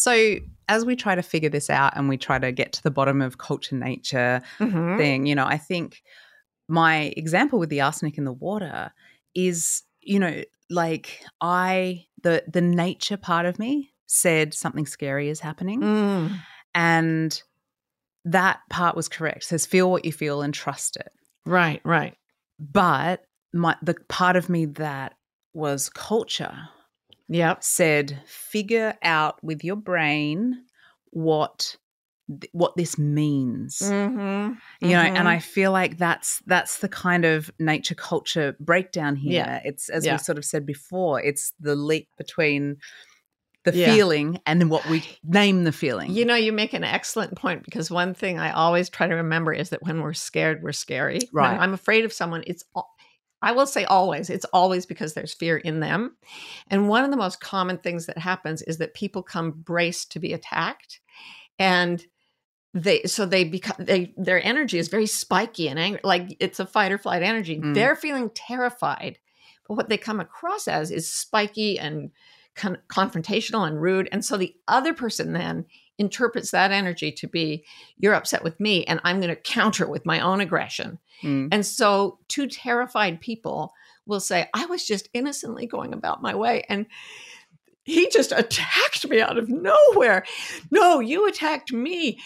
so 0.00 0.36
as 0.70 0.84
we 0.84 0.94
try 0.96 1.14
to 1.14 1.22
figure 1.22 1.50
this 1.50 1.68
out 1.68 1.92
and 1.96 2.08
we 2.08 2.16
try 2.16 2.38
to 2.38 2.50
get 2.52 2.72
to 2.72 2.82
the 2.82 2.90
bottom 2.98 3.20
of 3.20 3.38
culture 3.38 3.76
nature 3.76 4.40
Mm-hmm. 4.58 4.96
thing 4.96 5.26
you 5.26 5.34
know 5.34 5.46
i 5.46 5.58
think 5.58 6.02
my 6.68 7.12
example 7.16 7.58
with 7.58 7.68
the 7.70 7.80
arsenic 7.80 8.16
in 8.18 8.24
the 8.24 8.32
water 8.48 8.92
is 9.34 9.82
you 10.00 10.18
know 10.18 10.42
like 10.70 11.06
i 11.40 12.04
the 12.22 12.42
the 12.56 12.60
nature 12.60 13.16
part 13.16 13.46
of 13.46 13.58
me 13.58 13.90
said 14.06 14.54
something 14.54 14.86
scary 14.86 15.28
is 15.28 15.40
happening 15.40 15.80
Mm. 15.80 16.30
and 16.74 17.42
that 18.24 18.60
part 18.70 18.94
was 18.96 19.08
correct 19.08 19.44
says 19.44 19.66
feel 19.66 19.90
what 19.90 20.04
you 20.04 20.12
feel 20.12 20.42
and 20.42 20.54
trust 20.54 20.96
it 20.96 21.12
Right, 21.46 21.80
right. 21.84 22.14
but 22.58 23.24
my 23.52 23.74
the 23.82 23.94
part 24.08 24.36
of 24.36 24.48
me 24.48 24.66
that 24.66 25.14
was 25.54 25.88
culture 25.88 26.56
Yep. 27.30 27.62
said 27.64 28.18
figure 28.26 28.94
out 29.02 29.42
with 29.42 29.62
your 29.64 29.76
brain 29.76 30.64
what 31.10 31.76
th- 32.28 32.50
what 32.52 32.76
this 32.76 32.98
means 32.98 33.78
Mm-hmm. 33.80 34.54
you 34.86 34.92
know 34.92 35.00
and 35.00 35.28
i 35.28 35.38
feel 35.38 35.72
like 35.72 35.96
that's 35.98 36.40
that's 36.46 36.78
the 36.78 36.88
kind 36.88 37.24
of 37.24 37.50
nature 37.58 37.94
culture 37.94 38.56
breakdown 38.60 39.16
here 39.16 39.32
Yeah. 39.44 39.60
it's 39.64 39.88
as 39.88 40.04
Yeah. 40.04 40.14
we 40.14 40.18
sort 40.18 40.38
of 40.38 40.44
said 40.44 40.66
before 40.66 41.20
it's 41.22 41.52
the 41.60 41.74
leap 41.74 42.08
between 42.18 42.76
the 43.64 43.76
Yeah. 43.76 43.92
feeling 43.94 44.40
and 44.46 44.60
then 44.60 44.68
what 44.70 44.86
we 44.88 45.04
name 45.22 45.64
the 45.64 45.72
feeling 45.72 46.10
You 46.12 46.24
know, 46.24 46.34
you 46.34 46.50
make 46.50 46.72
an 46.72 46.82
excellent 46.84 47.36
point 47.36 47.62
because 47.62 47.90
one 47.90 48.14
thing 48.14 48.38
I 48.38 48.52
always 48.52 48.88
try 48.88 49.06
to 49.06 49.14
remember 49.14 49.52
is 49.52 49.68
that 49.68 49.82
when 49.82 50.00
we're 50.00 50.14
scared, 50.14 50.62
we're 50.62 50.72
scary. 50.72 51.18
When 51.30 51.44
Right. 51.44 51.60
I'm 51.60 51.74
afraid 51.74 52.06
of 52.06 52.12
someone, 52.14 52.42
it's 52.46 52.64
al- 52.74 52.88
I 53.42 53.52
will 53.52 53.66
say 53.66 53.84
always, 53.84 54.28
it's 54.28 54.44
always 54.46 54.86
because 54.86 55.14
there's 55.14 55.32
fear 55.32 55.56
in 55.56 55.80
them. 55.80 56.16
And 56.68 56.88
one 56.88 57.04
of 57.04 57.10
the 57.10 57.16
most 57.16 57.40
common 57.40 57.78
things 57.78 58.06
that 58.06 58.18
happens 58.18 58.62
is 58.62 58.78
that 58.78 58.94
people 58.94 59.22
come 59.22 59.50
braced 59.52 60.12
to 60.12 60.18
be 60.18 60.32
attacked. 60.32 61.00
And 61.58 62.04
they 62.72 63.02
so 63.02 63.26
they 63.26 63.44
become 63.44 63.76
they 63.78 64.14
their 64.16 64.44
energy 64.44 64.78
is 64.78 64.88
very 64.88 65.06
spiky 65.06 65.68
and 65.68 65.78
angry, 65.78 66.00
like 66.04 66.36
it's 66.38 66.60
a 66.60 66.66
fight 66.66 66.92
or 66.92 66.98
flight 66.98 67.22
energy. 67.22 67.58
Mm. 67.58 67.74
They're 67.74 67.96
feeling 67.96 68.30
terrified. 68.30 69.18
But 69.66 69.74
what 69.74 69.88
they 69.88 69.98
come 69.98 70.20
across 70.20 70.68
as 70.68 70.90
is 70.90 71.12
spiky 71.12 71.78
and 71.78 72.10
con- 72.54 72.78
confrontational 72.88 73.66
and 73.66 73.80
rude. 73.80 74.08
And 74.12 74.24
so 74.24 74.36
the 74.36 74.54
other 74.68 74.94
person 74.94 75.32
then 75.32 75.66
interprets 76.00 76.50
that 76.50 76.72
energy 76.72 77.12
to 77.12 77.28
be 77.28 77.62
you're 77.98 78.14
upset 78.14 78.42
with 78.42 78.58
me 78.58 78.84
and 78.84 79.00
I'm 79.04 79.20
going 79.20 79.28
to 79.28 79.36
counter 79.36 79.86
with 79.86 80.06
my 80.06 80.18
own 80.20 80.40
aggression. 80.40 80.98
Mm. 81.22 81.48
And 81.52 81.64
so 81.64 82.18
two 82.26 82.48
terrified 82.48 83.20
people 83.20 83.74
will 84.06 84.18
say, 84.18 84.48
I 84.54 84.64
was 84.64 84.86
just 84.86 85.10
innocently 85.12 85.66
going 85.66 85.92
about 85.92 86.22
my 86.22 86.34
way. 86.34 86.64
And 86.70 86.86
he 87.84 88.08
just 88.08 88.32
attacked 88.32 89.06
me 89.08 89.20
out 89.20 89.36
of 89.36 89.50
nowhere. 89.50 90.24
No, 90.70 91.00
you 91.00 91.28
attacked 91.28 91.70
me. 91.70 92.18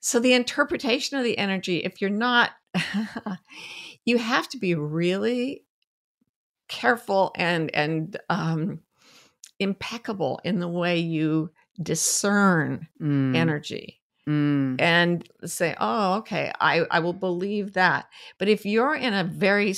So 0.00 0.20
the 0.20 0.34
interpretation 0.34 1.16
of 1.16 1.24
the 1.24 1.38
energy, 1.38 1.78
if 1.78 2.00
you're 2.00 2.10
not, 2.10 2.50
you 4.04 4.18
have 4.18 4.48
to 4.50 4.58
be 4.58 4.74
really 4.74 5.64
careful 6.68 7.32
and 7.36 7.74
and 7.74 8.18
um, 8.28 8.80
impeccable 9.58 10.40
in 10.44 10.58
the 10.58 10.68
way 10.68 10.98
you 10.98 11.50
discern 11.80 12.88
Mm. 13.00 13.34
energy 13.36 14.00
Mm. 14.28 14.80
and 14.80 15.28
say, 15.44 15.74
"Oh, 15.80 16.14
okay, 16.18 16.52
I 16.60 16.80
I 16.90 17.00
will 17.00 17.12
believe 17.12 17.72
that." 17.74 18.08
But 18.38 18.48
if 18.48 18.64
you're 18.64 18.94
in 18.94 19.14
a 19.14 19.24
very 19.24 19.74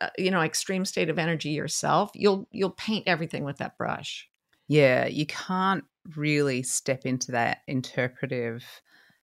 uh, 0.00 0.10
you 0.18 0.30
know 0.30 0.40
extreme 0.40 0.84
state 0.84 1.08
of 1.08 1.18
energy 1.18 1.50
yourself, 1.50 2.10
you'll 2.14 2.48
you'll 2.50 2.70
paint 2.70 3.06
everything 3.06 3.44
with 3.44 3.58
that 3.58 3.78
brush. 3.78 4.28
Yeah, 4.68 5.06
you 5.06 5.26
can't 5.26 5.84
really 6.16 6.62
step 6.62 7.06
into 7.06 7.32
that 7.32 7.58
interpretive 7.66 8.64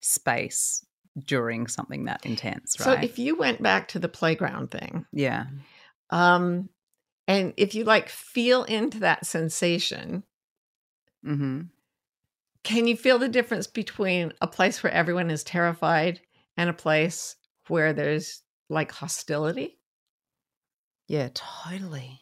space 0.00 0.84
during 1.26 1.66
something 1.66 2.04
that 2.04 2.24
intense, 2.24 2.74
So 2.76 2.92
if 2.92 3.18
you 3.18 3.36
went 3.36 3.62
back 3.62 3.88
to 3.88 3.98
the 3.98 4.08
playground 4.08 4.70
thing, 4.70 5.06
yeah. 5.12 5.46
um, 6.10 6.68
and 7.28 7.54
if 7.56 7.74
you 7.74 7.84
like 7.84 8.08
feel 8.08 8.64
into 8.64 9.00
that 9.00 9.26
sensation, 9.26 10.24
hmm 11.22 11.62
can 12.64 12.86
you 12.86 12.96
feel 12.96 13.18
the 13.18 13.28
difference 13.28 13.66
between 13.66 14.32
a 14.40 14.46
place 14.46 14.82
where 14.82 14.92
everyone 14.92 15.30
is 15.30 15.44
terrified 15.44 16.20
and 16.56 16.68
a 16.68 16.74
place 16.74 17.36
where 17.68 17.92
there's 17.92 18.42
like 18.68 18.90
hostility? 18.90 19.78
Yeah, 21.06 21.28
totally. 21.34 22.20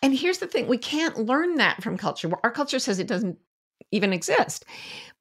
And 0.00 0.16
here's 0.16 0.38
the 0.38 0.46
thing 0.46 0.68
we 0.68 0.78
can't 0.78 1.18
learn 1.18 1.56
that 1.56 1.82
from 1.82 1.96
culture. 1.96 2.30
Our 2.42 2.50
culture 2.50 2.78
says 2.78 2.98
it 2.98 3.06
doesn't 3.06 3.38
even 3.90 4.12
exist. 4.12 4.64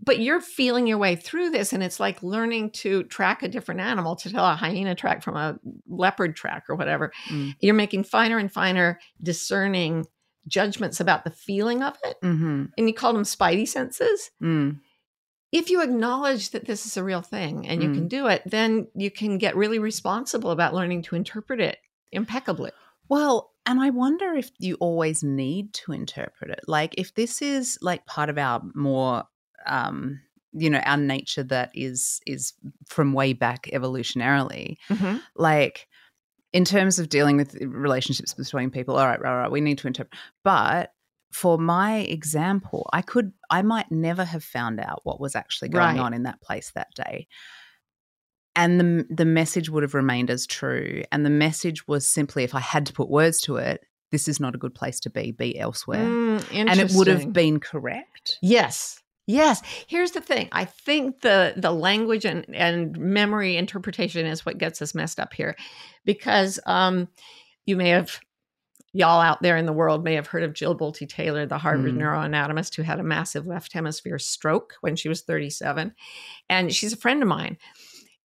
But 0.04 0.20
you're 0.20 0.42
feeling 0.42 0.88
your 0.88 0.98
way 0.98 1.16
through 1.16 1.50
this, 1.50 1.74
and 1.74 1.84
it's 1.84 2.00
like 2.00 2.24
learning 2.24 2.72
to 2.72 3.04
track 3.04 3.44
a 3.44 3.48
different 3.48 3.82
animal 3.82 4.16
to 4.18 4.32
tell 4.32 4.46
a 4.46 4.56
hyena 4.56 4.96
track 4.96 5.22
from 5.24 5.36
a 5.36 5.60
leopard 5.88 6.36
track 6.36 6.66
or 6.70 6.76
whatever. 6.76 7.12
Mm. 7.30 7.56
You're 7.60 7.76
making 7.76 8.06
finer 8.06 8.38
and 8.38 8.52
finer 8.52 9.00
discerning 9.22 10.06
judgments 10.48 11.00
about 11.00 11.24
the 11.24 11.32
feeling 11.32 11.84
of 11.84 11.98
it. 12.04 12.18
hmm 12.22 12.66
And 12.78 12.88
you 12.88 12.94
call 12.94 13.14
them 13.14 13.24
spidey 13.24 13.68
senses. 13.68 14.32
Mm. 14.42 14.80
If 15.52 15.70
you 15.70 15.82
acknowledge 15.82 16.52
that 16.52 16.66
this 16.66 16.86
is 16.86 16.96
a 16.96 17.04
real 17.04 17.22
thing 17.22 17.68
and 17.68 17.84
you 17.84 17.92
can 17.92 18.08
do 18.08 18.28
it, 18.28 18.42
then 18.46 18.88
you 18.96 19.12
can 19.12 19.38
get 19.38 19.58
really 19.58 19.80
responsible 19.80 20.52
about 20.52 20.74
learning 20.74 21.02
to 21.04 21.16
interpret 21.16 21.60
it 21.60 21.78
impeccably. 22.14 22.72
Well, 23.10 23.52
and 23.66 23.82
I 23.82 23.90
wonder 23.90 24.34
if 24.34 24.50
you 24.60 24.76
always 24.76 25.24
need 25.24 25.74
to 25.74 25.92
interpret 25.92 26.52
it. 26.52 26.62
Like, 26.68 26.96
if 26.98 27.14
this 27.16 27.42
is 27.42 27.78
like 27.82 28.06
part 28.06 28.30
of 28.30 28.38
our 28.38 28.62
more, 28.74 29.26
um, 29.68 30.22
you 30.54 30.70
know, 30.70 30.80
our 30.80 30.96
nature 30.96 31.44
that 31.44 31.72
is 31.74 32.22
is 32.26 32.54
from 32.88 33.12
way 33.12 33.34
back 33.34 33.70
evolutionarily, 33.74 34.78
like 35.36 35.88
in 36.54 36.66
terms 36.66 37.00
of 37.00 37.10
dealing 37.10 37.38
with 37.38 37.56
relationships 37.62 38.34
between 38.34 38.70
people 38.70 38.98
all 38.98 39.06
right 39.06 39.22
right 39.22 39.38
right 39.42 39.52
we 39.52 39.62
need 39.62 39.78
to 39.78 39.88
interpret 39.88 40.20
but 40.44 40.92
for 41.32 41.58
my 41.58 42.00
example 42.00 42.90
i 42.92 43.02
could 43.02 43.32
i 43.50 43.62
might 43.62 43.90
never 43.92 44.24
have 44.26 44.44
found 44.44 44.80
out 44.80 45.00
what 45.04 45.20
was 45.20 45.36
actually 45.36 45.70
going 45.70 45.98
Right. 45.98 46.00
on 46.00 46.14
in 46.14 46.24
that 46.24 46.42
place 46.42 46.72
that 46.76 46.90
day 46.96 47.28
and 48.56 48.80
the 48.80 49.06
the 49.10 49.26
message 49.26 49.70
would 49.70 49.84
have 49.84 49.94
remained 49.94 50.30
as 50.30 50.46
true 50.46 51.04
and 51.12 51.26
the 51.26 51.30
message 51.30 51.88
was 51.88 52.06
simply 52.06 52.44
if 52.44 52.54
i 52.54 52.60
had 52.60 52.86
to 52.86 52.94
put 52.94 53.10
words 53.10 53.40
to 53.42 53.56
it 53.56 53.82
this 54.12 54.28
is 54.28 54.42
not 54.42 54.56
a 54.56 54.58
good 54.58 54.76
place 54.76 55.00
to 55.00 55.10
be 55.10 55.32
be 55.32 55.58
elsewhere 55.58 56.06
Mm, 56.06 56.68
and 56.68 56.80
it 56.82 56.92
would 56.94 57.08
have 57.08 57.32
been 57.32 57.60
correct 57.60 58.38
Yes. 58.42 59.02
Yes. 59.32 59.62
Here's 59.88 60.12
the 60.12 60.22
thing. 60.22 60.50
I 60.52 60.66
think 60.66 61.22
the 61.22 61.54
the 61.56 61.72
language 61.72 62.26
and, 62.26 62.46
and 62.54 62.98
memory 62.98 63.58
interpretation 63.58 64.26
is 64.26 64.46
what 64.46 64.58
gets 64.58 64.82
us 64.82 64.94
messed 64.96 65.20
up 65.20 65.34
here. 65.34 65.56
Because 66.06 66.60
um 66.66 67.08
you 67.66 67.76
may 67.76 67.90
have 67.90 68.20
y'all 68.94 69.22
out 69.22 69.42
there 69.42 69.56
in 69.56 69.66
the 69.66 69.72
world 69.74 70.04
may 70.04 70.16
have 70.16 70.28
heard 70.28 70.44
of 70.44 70.54
Jill 70.54 70.78
Bolte 70.78 71.08
Taylor, 71.08 71.46
the 71.46 71.58
Harvard 71.58 71.94
Mm. 71.94 72.00
neuroanatomist 72.00 72.76
who 72.76 72.82
had 72.82 73.00
a 73.00 73.04
massive 73.04 73.48
left 73.48 73.72
hemisphere 73.72 74.20
stroke 74.20 74.76
when 74.82 74.96
she 74.98 75.08
was 75.08 75.22
37. 75.22 75.96
And 76.50 76.74
she's 76.74 76.92
a 76.92 76.98
friend 76.98 77.22
of 77.22 77.30
mine. 77.30 77.58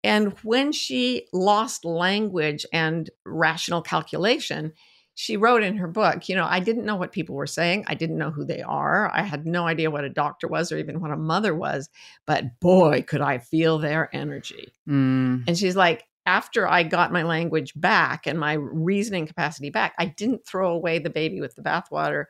And 0.02 0.32
when 0.42 0.72
she 0.72 1.26
lost 1.32 1.84
language 1.84 2.66
and 2.72 3.08
rational 3.24 3.80
calculation, 3.82 4.72
she 5.18 5.38
wrote 5.38 5.62
in 5.62 5.78
her 5.78 5.88
book, 5.88 6.28
you 6.28 6.36
know, 6.36 6.44
I 6.44 6.60
didn't 6.60 6.84
know 6.84 6.94
what 6.94 7.10
people 7.10 7.34
were 7.34 7.46
saying. 7.46 7.86
I 7.86 7.94
didn't 7.94 8.18
know 8.18 8.30
who 8.30 8.44
they 8.44 8.60
are. 8.60 9.10
I 9.14 9.22
had 9.22 9.46
no 9.46 9.66
idea 9.66 9.90
what 9.90 10.04
a 10.04 10.10
doctor 10.10 10.46
was 10.46 10.70
or 10.70 10.76
even 10.76 11.00
what 11.00 11.10
a 11.10 11.16
mother 11.16 11.54
was. 11.54 11.88
But 12.26 12.60
boy, 12.60 13.00
could 13.00 13.22
I 13.22 13.38
feel 13.38 13.78
their 13.78 14.14
energy. 14.14 14.74
Mm. 14.86 15.44
And 15.48 15.56
she's 15.56 15.74
like, 15.74 16.04
after 16.26 16.68
I 16.68 16.82
got 16.82 17.12
my 17.12 17.22
language 17.22 17.72
back 17.76 18.26
and 18.26 18.38
my 18.38 18.52
reasoning 18.52 19.26
capacity 19.26 19.70
back, 19.70 19.94
I 19.98 20.04
didn't 20.04 20.46
throw 20.46 20.70
away 20.72 20.98
the 20.98 21.08
baby 21.08 21.40
with 21.40 21.54
the 21.54 21.62
bathwater. 21.62 22.26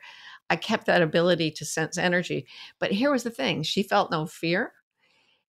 I 0.49 0.55
kept 0.55 0.85
that 0.85 1.01
ability 1.01 1.51
to 1.51 1.65
sense 1.65 1.97
energy. 1.97 2.47
But 2.79 2.93
here 2.93 3.11
was 3.11 3.23
the 3.23 3.31
thing 3.31 3.63
she 3.63 3.83
felt 3.83 4.11
no 4.11 4.27
fear 4.27 4.71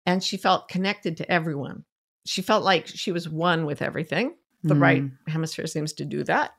and 0.07 0.23
she 0.23 0.38
felt 0.38 0.69
connected 0.69 1.17
to 1.17 1.31
everyone. 1.31 1.85
She 2.25 2.41
felt 2.41 2.63
like 2.63 2.88
she 2.88 3.11
was 3.11 3.29
one 3.29 3.67
with 3.67 3.83
everything. 3.83 4.33
The 4.63 4.73
right 4.73 5.03
Mm. 5.03 5.11
hemisphere 5.27 5.67
seems 5.67 5.93
to 5.93 6.03
do 6.03 6.23
that. 6.23 6.53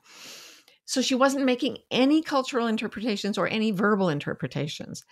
So 0.89 1.03
she 1.03 1.15
wasn't 1.15 1.45
making 1.45 1.77
any 1.91 2.23
cultural 2.23 2.67
interpretations 2.67 3.37
or 3.37 3.47
any 3.47 3.73
verbal 3.73 4.09
interpretations. 4.09 5.05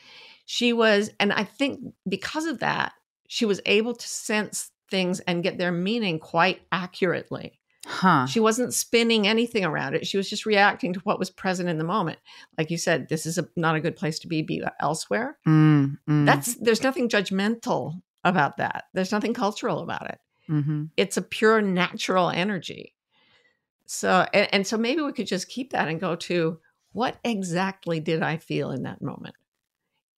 She 0.47 0.73
was, 0.73 1.11
and 1.21 1.35
I 1.35 1.45
think 1.45 1.81
because 2.09 2.47
of 2.47 2.61
that, 2.61 2.95
she 3.29 3.45
was 3.45 3.61
able 3.67 3.95
to 3.95 4.09
sense 4.09 4.71
things 4.91 5.21
and 5.21 5.43
get 5.43 5.59
their 5.59 5.73
meaning 5.73 6.19
quite 6.19 6.63
accurately. 6.73 7.61
huh 7.85 8.25
She 8.25 8.41
wasn't 8.41 8.73
spinning 8.73 9.29
anything 9.29 9.67
around 9.67 9.95
it. 9.95 10.07
She 10.07 10.17
was 10.17 10.31
just 10.31 10.47
reacting 10.47 10.95
to 10.95 11.01
what 11.01 11.19
was 11.19 11.29
present 11.29 11.69
in 11.69 11.77
the 11.77 11.85
moment. 11.85 12.21
Like 12.57 12.71
you 12.71 12.79
said, 12.79 13.11
this 13.11 13.27
is 13.27 13.37
a, 13.37 13.47
not 13.55 13.77
a 13.77 13.81
good 13.81 13.97
place 13.97 14.19
to 14.21 14.29
be, 14.29 14.41
be 14.41 14.63
elsewhere. 14.81 15.37
Mm, 15.47 15.99
mm, 16.09 16.25
That's 16.25 16.55
there's 16.55 16.83
nothing 16.83 17.11
judgmental 17.11 18.01
about 18.25 18.57
that. 18.57 18.85
There's 18.95 19.13
nothing 19.13 19.35
cultural 19.35 19.81
about 19.81 20.09
it 20.09 20.19
mhm. 20.49 20.91
it's 20.97 21.17
a 21.17 21.23
pure 21.23 21.61
natural 21.61 22.31
energy. 22.31 22.95
So, 23.87 24.27
and, 24.33 24.49
and 24.53 24.67
so 24.67 24.77
maybe 24.77 25.03
we 25.03 25.13
could 25.13 25.27
just 25.27 25.49
keep 25.49 25.73
that 25.73 25.89
and 25.89 26.01
go 26.01 26.17
to 26.17 26.59
what 26.93 27.17
exactly 27.25 28.01
did 28.01 28.23
I 28.23 28.37
feel 28.37 28.71
in 28.71 28.83
that 28.85 29.03
moment 29.03 29.35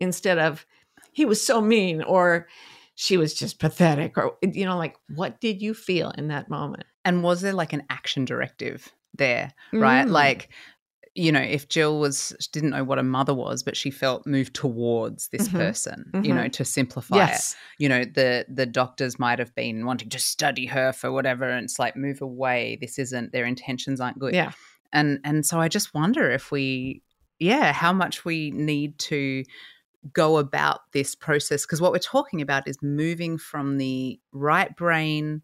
instead 0.01 0.39
of 0.39 0.65
he 1.13 1.25
was 1.25 1.45
so 1.45 1.61
mean 1.61 2.03
or 2.03 2.49
she 2.95 3.17
was 3.17 3.35
just 3.35 3.59
pathetic 3.59 4.17
or, 4.17 4.37
you 4.43 4.65
know, 4.65 4.77
like 4.77 4.97
what 5.15 5.41
did 5.41 5.61
you 5.63 5.75
feel 5.75 6.11
in 6.11 6.29
that 6.29 6.49
moment? 6.49 6.85
And 7.05 7.23
was 7.23 7.41
there 7.41 7.53
like 7.53 7.73
an 7.73 7.85
action 7.91 8.25
directive 8.25 8.89
there, 9.17 9.53
right? 9.73 10.07
Mm. 10.07 10.11
Like, 10.11 10.51
you 11.19 11.33
know, 11.33 11.41
if 11.41 11.69
Jill 11.69 11.99
was 11.99 12.31
didn't 12.53 12.71
know 12.71 12.85
what 12.85 12.99
a 12.99 13.03
mother 13.03 13.35
was, 13.35 13.63
but 13.63 13.77
she 13.77 13.91
felt 13.91 14.27
moved 14.27 14.55
towards 14.55 15.29
this 15.29 15.49
Mhm. 15.49 15.53
person, 15.53 16.11
you 16.15 16.33
Mhm. 16.33 16.37
know, 16.37 16.49
to 16.49 16.65
simplify 16.65 17.17
it. 17.27 17.57
You 17.79 17.89
know, 17.89 18.05
the 18.05 18.47
the 18.49 18.67
doctors 18.67 19.19
might 19.19 19.39
have 19.39 19.55
been 19.55 19.85
wanting 19.85 20.11
to 20.11 20.19
study 20.19 20.67
her 20.67 20.93
for 20.93 21.11
whatever, 21.11 21.49
and 21.49 21.65
it's 21.65 21.79
like 21.79 21.97
move 21.97 22.23
away. 22.23 22.79
This 22.81 22.99
isn't 22.99 23.33
their 23.33 23.45
intentions 23.47 24.01
aren't 24.01 24.19
good. 24.19 24.35
Yeah. 24.35 24.53
And 24.93 25.19
and 25.25 25.45
so 25.45 25.61
I 25.61 25.69
just 25.69 25.93
wonder 25.93 26.31
if 26.31 26.51
we, 26.53 27.03
yeah, 27.39 27.73
how 27.73 27.93
much 27.93 28.25
we 28.25 28.51
need 28.53 28.99
to 29.01 29.45
go 30.13 30.39
about 30.39 30.81
this 30.93 31.15
process 31.17 31.67
because 31.67 31.81
what 31.81 31.91
we're 31.93 31.99
talking 31.99 32.41
about 32.41 32.69
is 32.69 32.79
moving 32.81 33.37
from 33.37 33.77
the 33.79 34.21
right 34.33 34.75
brain 34.77 35.43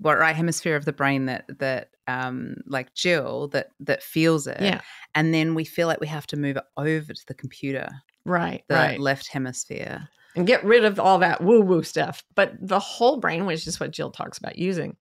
what 0.00 0.18
right 0.18 0.36
hemisphere 0.36 0.76
of 0.76 0.84
the 0.84 0.92
brain 0.92 1.26
that 1.26 1.44
that 1.58 1.88
um 2.08 2.56
like 2.66 2.92
Jill 2.94 3.48
that 3.48 3.68
that 3.80 4.02
feels 4.02 4.46
it 4.48 4.60
Yeah. 4.60 4.80
and 5.14 5.32
then 5.32 5.54
we 5.54 5.64
feel 5.64 5.86
like 5.86 6.00
we 6.00 6.08
have 6.08 6.26
to 6.28 6.36
move 6.36 6.56
it 6.56 6.64
over 6.76 7.12
to 7.12 7.26
the 7.26 7.34
computer 7.34 7.88
Right. 8.24 8.64
the 8.68 8.74
right. 8.74 9.00
left 9.00 9.28
hemisphere 9.28 10.08
and 10.38 10.46
get 10.46 10.64
rid 10.64 10.84
of 10.84 11.00
all 11.00 11.18
that 11.18 11.42
woo 11.42 11.60
woo 11.60 11.82
stuff. 11.82 12.24
But 12.34 12.54
the 12.60 12.78
whole 12.78 13.16
brain, 13.16 13.44
which 13.44 13.66
is 13.66 13.80
what 13.80 13.90
Jill 13.90 14.10
talks 14.10 14.38
about 14.38 14.56
using, 14.56 14.96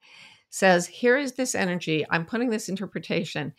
says, 0.49 0.87
here 0.87 1.15
is 1.17 1.33
this 1.33 1.53
energy. 1.53 2.05
I'm 2.09 2.25
putting 2.25 2.49
this 2.49 2.69
interpretation. 2.69 3.53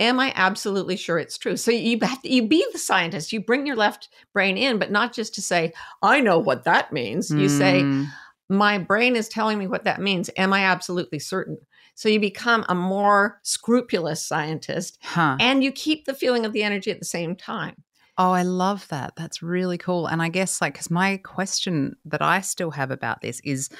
Am 0.00 0.18
I 0.18 0.32
absolutely 0.34 0.96
sure 0.96 1.18
it's 1.18 1.38
true? 1.38 1.56
So 1.56 1.70
you 1.70 1.98
have 2.02 2.22
to, 2.22 2.32
you 2.32 2.48
be 2.48 2.64
the 2.72 2.78
scientist. 2.78 3.32
You 3.32 3.40
bring 3.44 3.66
your 3.66 3.76
left 3.76 4.08
brain 4.32 4.56
in, 4.56 4.78
but 4.78 4.90
not 4.90 5.12
just 5.12 5.34
to 5.34 5.42
say, 5.42 5.72
I 6.02 6.20
know 6.20 6.38
what 6.38 6.64
that 6.64 6.92
means. 6.92 7.30
You 7.30 7.48
say, 7.48 7.84
Mm, 7.84 8.06
my 8.48 8.78
brain 8.78 9.14
is 9.14 9.28
telling 9.28 9.58
me 9.58 9.68
what 9.68 9.84
that 9.84 10.00
means. 10.00 10.30
Am 10.36 10.52
I 10.52 10.64
absolutely 10.64 11.20
certain? 11.20 11.58
So 11.94 12.08
you 12.08 12.18
become 12.20 12.64
a 12.68 12.74
more 12.74 13.40
scrupulous 13.42 14.24
scientist 14.26 14.98
huh 15.02 15.36
and 15.40 15.62
you 15.62 15.70
keep 15.72 16.04
the 16.06 16.14
feeling 16.14 16.44
of 16.46 16.52
the 16.52 16.62
energy 16.62 16.90
at 16.90 16.98
the 16.98 17.04
same 17.04 17.36
time. 17.36 17.74
Oh, 18.18 18.32
I 18.32 18.42
love 18.42 18.86
that. 18.88 19.14
That's 19.16 19.42
really 19.42 19.78
cool. 19.78 20.06
And 20.06 20.20
I 20.20 20.28
guess, 20.28 20.60
like, 20.60 20.74
because 20.74 20.90
my 20.90 21.16
question 21.18 21.96
that 22.04 22.20
I 22.20 22.42
still 22.42 22.70
have 22.72 22.90
about 22.90 23.22
this 23.22 23.40
is 23.44 23.70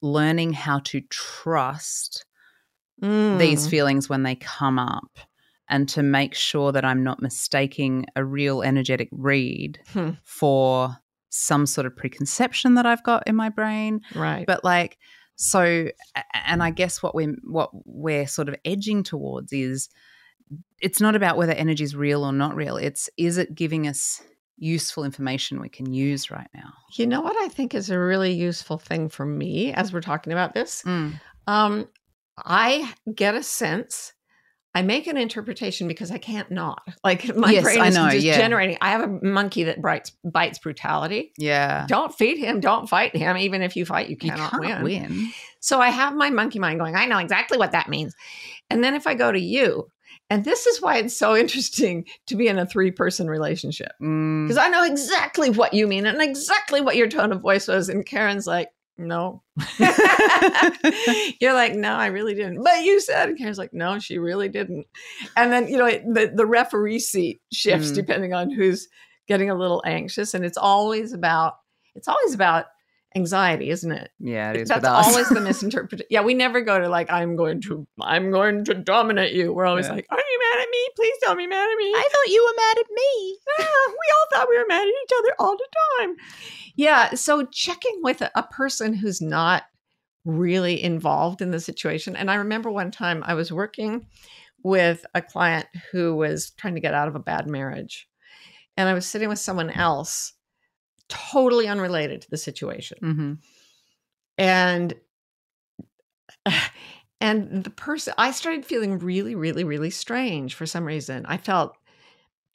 learning 0.00 0.54
how 0.54 0.78
to 0.80 1.02
trust 1.10 2.24
these 3.00 3.66
Mm. 3.66 3.70
feelings 3.70 4.08
when 4.08 4.22
they 4.22 4.34
come 4.36 4.78
up 4.78 5.18
and 5.68 5.88
to 5.90 6.02
make 6.02 6.34
sure 6.34 6.72
that 6.72 6.84
I'm 6.84 7.02
not 7.04 7.22
mistaking 7.22 8.06
a 8.16 8.24
real 8.24 8.62
energetic 8.62 9.08
read 9.12 9.78
Hmm. 9.92 10.10
for 10.22 10.96
some 11.28 11.64
sort 11.66 11.86
of 11.86 11.96
preconception 11.96 12.74
that 12.74 12.86
I've 12.86 13.04
got 13.04 13.22
in 13.26 13.36
my 13.36 13.48
brain. 13.50 14.00
right. 14.14 14.46
But 14.46 14.64
like, 14.64 14.98
so, 15.42 15.88
and 16.34 16.62
I 16.62 16.70
guess 16.70 17.02
what 17.02 17.14
we're 17.14 17.34
what 17.44 17.70
we're 17.86 18.26
sort 18.26 18.50
of 18.50 18.56
edging 18.62 19.02
towards 19.02 19.54
is 19.54 19.88
it's 20.82 21.00
not 21.00 21.16
about 21.16 21.38
whether 21.38 21.52
energy 21.52 21.82
is 21.82 21.96
real 21.96 22.24
or 22.24 22.32
not 22.32 22.54
real. 22.54 22.76
It's 22.76 23.08
is 23.16 23.38
it 23.38 23.54
giving 23.54 23.88
us 23.88 24.22
useful 24.58 25.02
information 25.02 25.58
we 25.58 25.70
can 25.70 25.90
use 25.94 26.30
right 26.30 26.50
now. 26.52 26.74
you 26.94 27.06
know 27.06 27.22
what 27.22 27.36
I 27.38 27.48
think 27.48 27.74
is 27.74 27.88
a 27.88 27.98
really 27.98 28.34
useful 28.34 28.76
thing 28.76 29.08
for 29.08 29.24
me 29.24 29.72
as 29.72 29.94
we're 29.94 30.02
talking 30.02 30.34
about 30.34 30.52
this? 30.52 30.82
Mm. 30.82 31.18
Um, 31.46 31.88
I 32.36 32.92
get 33.14 33.34
a 33.34 33.42
sense. 33.42 34.12
I 34.74 34.82
make 34.82 35.06
an 35.08 35.16
interpretation 35.16 35.88
because 35.88 36.10
I 36.12 36.18
can't 36.18 36.50
not. 36.50 36.82
Like 37.04 37.34
my 37.34 37.50
Yes, 37.50 37.64
brain 37.64 37.84
is 37.86 37.94
know, 37.94 38.08
just 38.10 38.24
yeah. 38.24 38.36
generating. 38.38 38.76
I 38.80 38.90
have 38.90 39.02
a 39.02 39.08
monkey 39.26 39.64
that 39.64 39.82
bites 39.82 40.12
bites 40.24 40.58
brutality. 40.58 41.32
Yeah, 41.38 41.86
Don't 41.88 42.14
feed 42.14 42.38
him. 42.38 42.60
Don't 42.60 42.88
fight 42.88 43.16
him. 43.16 43.36
Even 43.36 43.62
if 43.62 43.74
you 43.76 43.84
fight, 43.84 44.08
you 44.08 44.16
you 44.20 44.30
cannot 44.30 44.50
can't 44.52 44.82
win. 44.84 45.02
win. 45.02 45.28
So 45.60 45.80
I 45.80 45.88
have 45.90 46.14
my 46.14 46.30
monkey 46.30 46.58
mind 46.58 46.78
going, 46.78 46.94
I 46.96 47.06
know 47.06 47.18
exactly 47.18 47.58
what 47.58 47.72
that 47.72 47.88
means. 47.88 48.14
And 48.70 48.82
then 48.84 48.94
if 48.94 49.06
I 49.06 49.14
go 49.14 49.32
to 49.32 49.40
you, 49.40 49.90
and 50.30 50.44
this 50.44 50.66
is 50.66 50.80
why 50.80 50.98
it's 50.98 51.16
so 51.16 51.36
interesting 51.42 52.04
to 52.28 52.36
be 52.36 52.46
in 52.46 52.58
a 52.58 52.66
three 52.66 52.92
person 52.92 53.28
relationship 53.28 53.92
Mm. 54.00 54.46
because 54.46 54.58
I 54.58 54.68
know 54.68 54.84
exactly 54.84 55.50
what 55.50 55.74
you 55.74 55.86
mean 55.88 56.06
and 56.06 56.22
exactly 56.22 56.80
what 56.80 56.96
your 56.96 57.08
tone 57.08 57.32
of 57.32 57.40
voice 57.40 57.66
was. 57.66 57.88
And 57.88 58.06
Karen's 58.06 58.46
like, 58.46 58.68
no. 59.00 59.42
You're 61.40 61.54
like, 61.54 61.74
no, 61.74 61.94
I 61.94 62.06
really 62.06 62.34
didn't. 62.34 62.62
But 62.62 62.84
you 62.84 63.00
said, 63.00 63.28
and 63.28 63.38
Karen's 63.38 63.58
like, 63.58 63.72
no, 63.72 63.98
she 63.98 64.18
really 64.18 64.48
didn't. 64.48 64.86
And 65.36 65.52
then, 65.52 65.68
you 65.68 65.76
know, 65.78 65.86
it- 65.86 66.04
the, 66.06 66.32
the 66.34 66.46
referee 66.46 66.98
seat 67.00 67.40
shifts 67.52 67.90
Mm. 67.90 67.94
depending 67.94 68.34
on 68.34 68.50
who's 68.50 68.88
getting 69.28 69.50
a 69.50 69.54
little 69.54 69.82
anxious. 69.86 70.34
And 70.34 70.44
it's 70.44 70.58
always 70.58 71.12
about, 71.12 71.54
it's 71.94 72.08
always 72.08 72.34
about 72.34 72.66
anxiety, 73.16 73.70
isn't 73.70 73.90
it? 73.92 74.10
yeah, 74.20 74.50
it 74.50 74.56
is. 74.62 74.68
That's 74.68 74.78
with 74.82 74.90
us. 74.90 75.06
always 75.08 75.28
the 75.28 75.40
misinterpretation. 75.48 76.06
Yeah, 76.10 76.22
we 76.22 76.34
never 76.34 76.60
go 76.60 76.78
to 76.78 76.88
like, 76.88 77.10
I'm 77.10 77.34
going 77.36 77.60
to, 77.62 77.86
I'm 78.00 78.30
going 78.30 78.64
to 78.66 78.74
dominate 78.74 79.32
you. 79.34 79.52
We're 79.52 79.66
always 79.66 79.86
Yeah. 79.86 79.94
like, 79.94 80.06
are 80.10 80.18
you 80.18 80.38
mad 80.52 80.62
at 80.62 80.68
me? 80.70 80.88
Please 80.96 81.16
don't 81.22 81.36
be 81.38 81.46
mad 81.46 81.68
at 81.70 81.76
me. 81.76 81.86
I 81.94 82.08
thought 82.12 82.32
you 82.32 82.44
were 82.44 82.56
mad 82.56 82.78
at 82.78 82.90
me. 82.94 83.38
Yeah, 83.58 83.66
we 83.88 84.14
all 84.14 84.26
thought 84.32 84.48
we 84.48 84.58
were 84.58 84.64
mad 84.68 84.82
at 84.82 84.88
each 84.88 85.12
other 85.18 85.34
all 85.38 85.56
the 85.56 85.68
time. 86.00 86.16
Yeah. 86.76 87.14
So 87.14 87.44
checking 87.46 88.00
with 88.02 88.22
a, 88.22 88.30
a 88.36 88.42
person 88.44 88.94
who's 88.94 89.20
not 89.20 89.64
really 90.24 90.82
involved 90.82 91.42
in 91.42 91.50
the 91.50 91.60
situation. 91.60 92.14
And 92.16 92.30
I 92.30 92.36
remember 92.36 92.70
one 92.70 92.90
time 92.90 93.22
I 93.26 93.34
was 93.34 93.52
working 93.52 94.06
with 94.62 95.04
a 95.14 95.22
client 95.22 95.66
who 95.92 96.14
was 96.14 96.50
trying 96.52 96.74
to 96.74 96.80
get 96.80 96.94
out 96.94 97.08
of 97.08 97.14
a 97.16 97.20
bad 97.20 97.46
marriage. 97.48 98.06
And 98.76 98.88
I 98.88 98.94
was 98.94 99.06
sitting 99.06 99.28
with 99.28 99.38
someone 99.38 99.70
else, 99.70 100.32
totally 101.10 101.68
unrelated 101.68 102.22
to 102.22 102.30
the 102.30 102.38
situation. 102.38 102.98
Mm-hmm. 103.02 103.32
And 104.38 104.94
and 107.20 107.64
the 107.64 107.70
person 107.70 108.14
I 108.16 108.30
started 108.30 108.64
feeling 108.64 108.98
really, 108.98 109.34
really, 109.34 109.64
really 109.64 109.90
strange 109.90 110.54
for 110.54 110.64
some 110.64 110.84
reason. 110.84 111.26
I 111.26 111.36
felt 111.36 111.76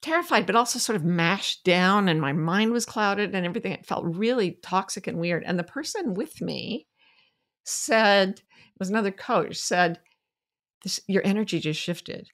terrified, 0.01 0.45
but 0.45 0.55
also 0.55 0.79
sort 0.79 0.95
of 0.95 1.03
mashed 1.03 1.63
down, 1.63 2.09
and 2.09 2.19
my 2.19 2.33
mind 2.33 2.71
was 2.71 2.85
clouded 2.85 3.35
and 3.35 3.45
everything. 3.45 3.71
It 3.71 3.85
felt 3.85 4.05
really 4.05 4.57
toxic 4.61 5.07
and 5.07 5.19
weird. 5.19 5.43
And 5.45 5.59
the 5.59 5.63
person 5.63 6.13
with 6.13 6.41
me 6.41 6.87
said, 7.63 8.29
it 8.29 8.79
was 8.79 8.89
another 8.89 9.11
coach, 9.11 9.57
said, 9.57 9.99
this, 10.83 10.99
Your 11.07 11.25
energy 11.25 11.59
just 11.59 11.79
shifted. 11.79 12.29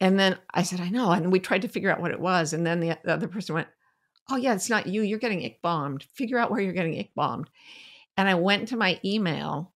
And 0.00 0.18
then 0.18 0.38
I 0.52 0.62
said, 0.62 0.80
I 0.80 0.88
know. 0.88 1.10
And 1.10 1.32
we 1.32 1.40
tried 1.40 1.62
to 1.62 1.68
figure 1.68 1.90
out 1.90 2.00
what 2.00 2.10
it 2.10 2.20
was. 2.20 2.52
And 2.52 2.66
then 2.66 2.80
the, 2.80 2.98
the 3.04 3.12
other 3.12 3.28
person 3.28 3.54
went, 3.54 3.68
Oh, 4.30 4.36
yeah, 4.36 4.54
it's 4.54 4.70
not 4.70 4.86
you. 4.86 5.02
You're 5.02 5.18
getting 5.18 5.44
ick 5.44 5.60
bombed. 5.62 6.02
Figure 6.14 6.38
out 6.38 6.50
where 6.50 6.60
you're 6.60 6.72
getting 6.72 6.98
ick 6.98 7.10
bombed. 7.14 7.50
And 8.16 8.28
I 8.28 8.34
went 8.34 8.68
to 8.68 8.76
my 8.76 8.98
email, 9.04 9.72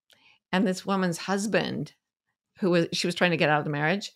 and 0.52 0.66
this 0.66 0.86
woman's 0.86 1.18
husband, 1.18 1.92
who 2.60 2.70
was 2.70 2.86
she 2.92 3.06
was 3.06 3.14
trying 3.14 3.32
to 3.32 3.36
get 3.36 3.48
out 3.50 3.58
of 3.58 3.64
the 3.64 3.70
marriage, 3.70 4.12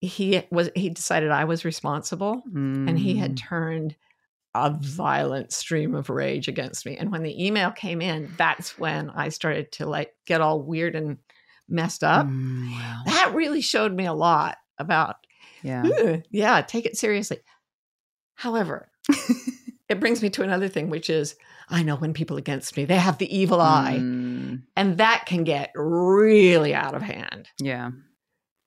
he 0.00 0.42
was 0.50 0.70
he 0.74 0.88
decided 0.90 1.30
I 1.30 1.44
was 1.44 1.64
responsible, 1.64 2.42
and 2.54 2.98
he 2.98 3.14
Mm. 3.14 3.18
had 3.18 3.36
turned 3.36 3.96
a 4.54 4.70
violent 4.70 5.52
stream 5.52 5.94
of 5.94 6.08
rage 6.10 6.48
against 6.48 6.86
me. 6.86 6.96
And 6.96 7.12
when 7.12 7.22
the 7.22 7.46
email 7.46 7.70
came 7.70 8.00
in, 8.00 8.32
that's 8.36 8.78
when 8.78 9.10
I 9.10 9.28
started 9.28 9.70
to 9.72 9.86
like 9.86 10.14
get 10.26 10.40
all 10.40 10.62
weird 10.62 10.96
and 10.96 11.18
messed 11.68 12.02
up. 12.02 12.26
Mm, 12.26 12.70
wow. 12.72 13.02
That 13.06 13.34
really 13.34 13.60
showed 13.60 13.92
me 13.92 14.06
a 14.06 14.12
lot 14.14 14.56
about 14.78 15.16
Yeah. 15.62 16.16
Yeah, 16.30 16.62
take 16.62 16.86
it 16.86 16.96
seriously. 16.96 17.38
However, 18.34 18.90
it 19.88 20.00
brings 20.00 20.22
me 20.22 20.30
to 20.30 20.42
another 20.42 20.68
thing, 20.68 20.90
which 20.90 21.08
is 21.10 21.34
I 21.70 21.82
know 21.82 21.96
when 21.96 22.12
people 22.14 22.36
against 22.36 22.76
me, 22.76 22.84
they 22.84 22.96
have 22.96 23.18
the 23.18 23.34
evil 23.36 23.60
eye, 23.60 23.98
Mm, 24.00 24.62
and 24.76 24.98
that 24.98 25.24
can 25.26 25.44
get 25.44 25.70
really 25.74 26.74
out 26.74 26.94
of 26.94 27.02
hand. 27.02 27.48
yeah. 27.60 27.90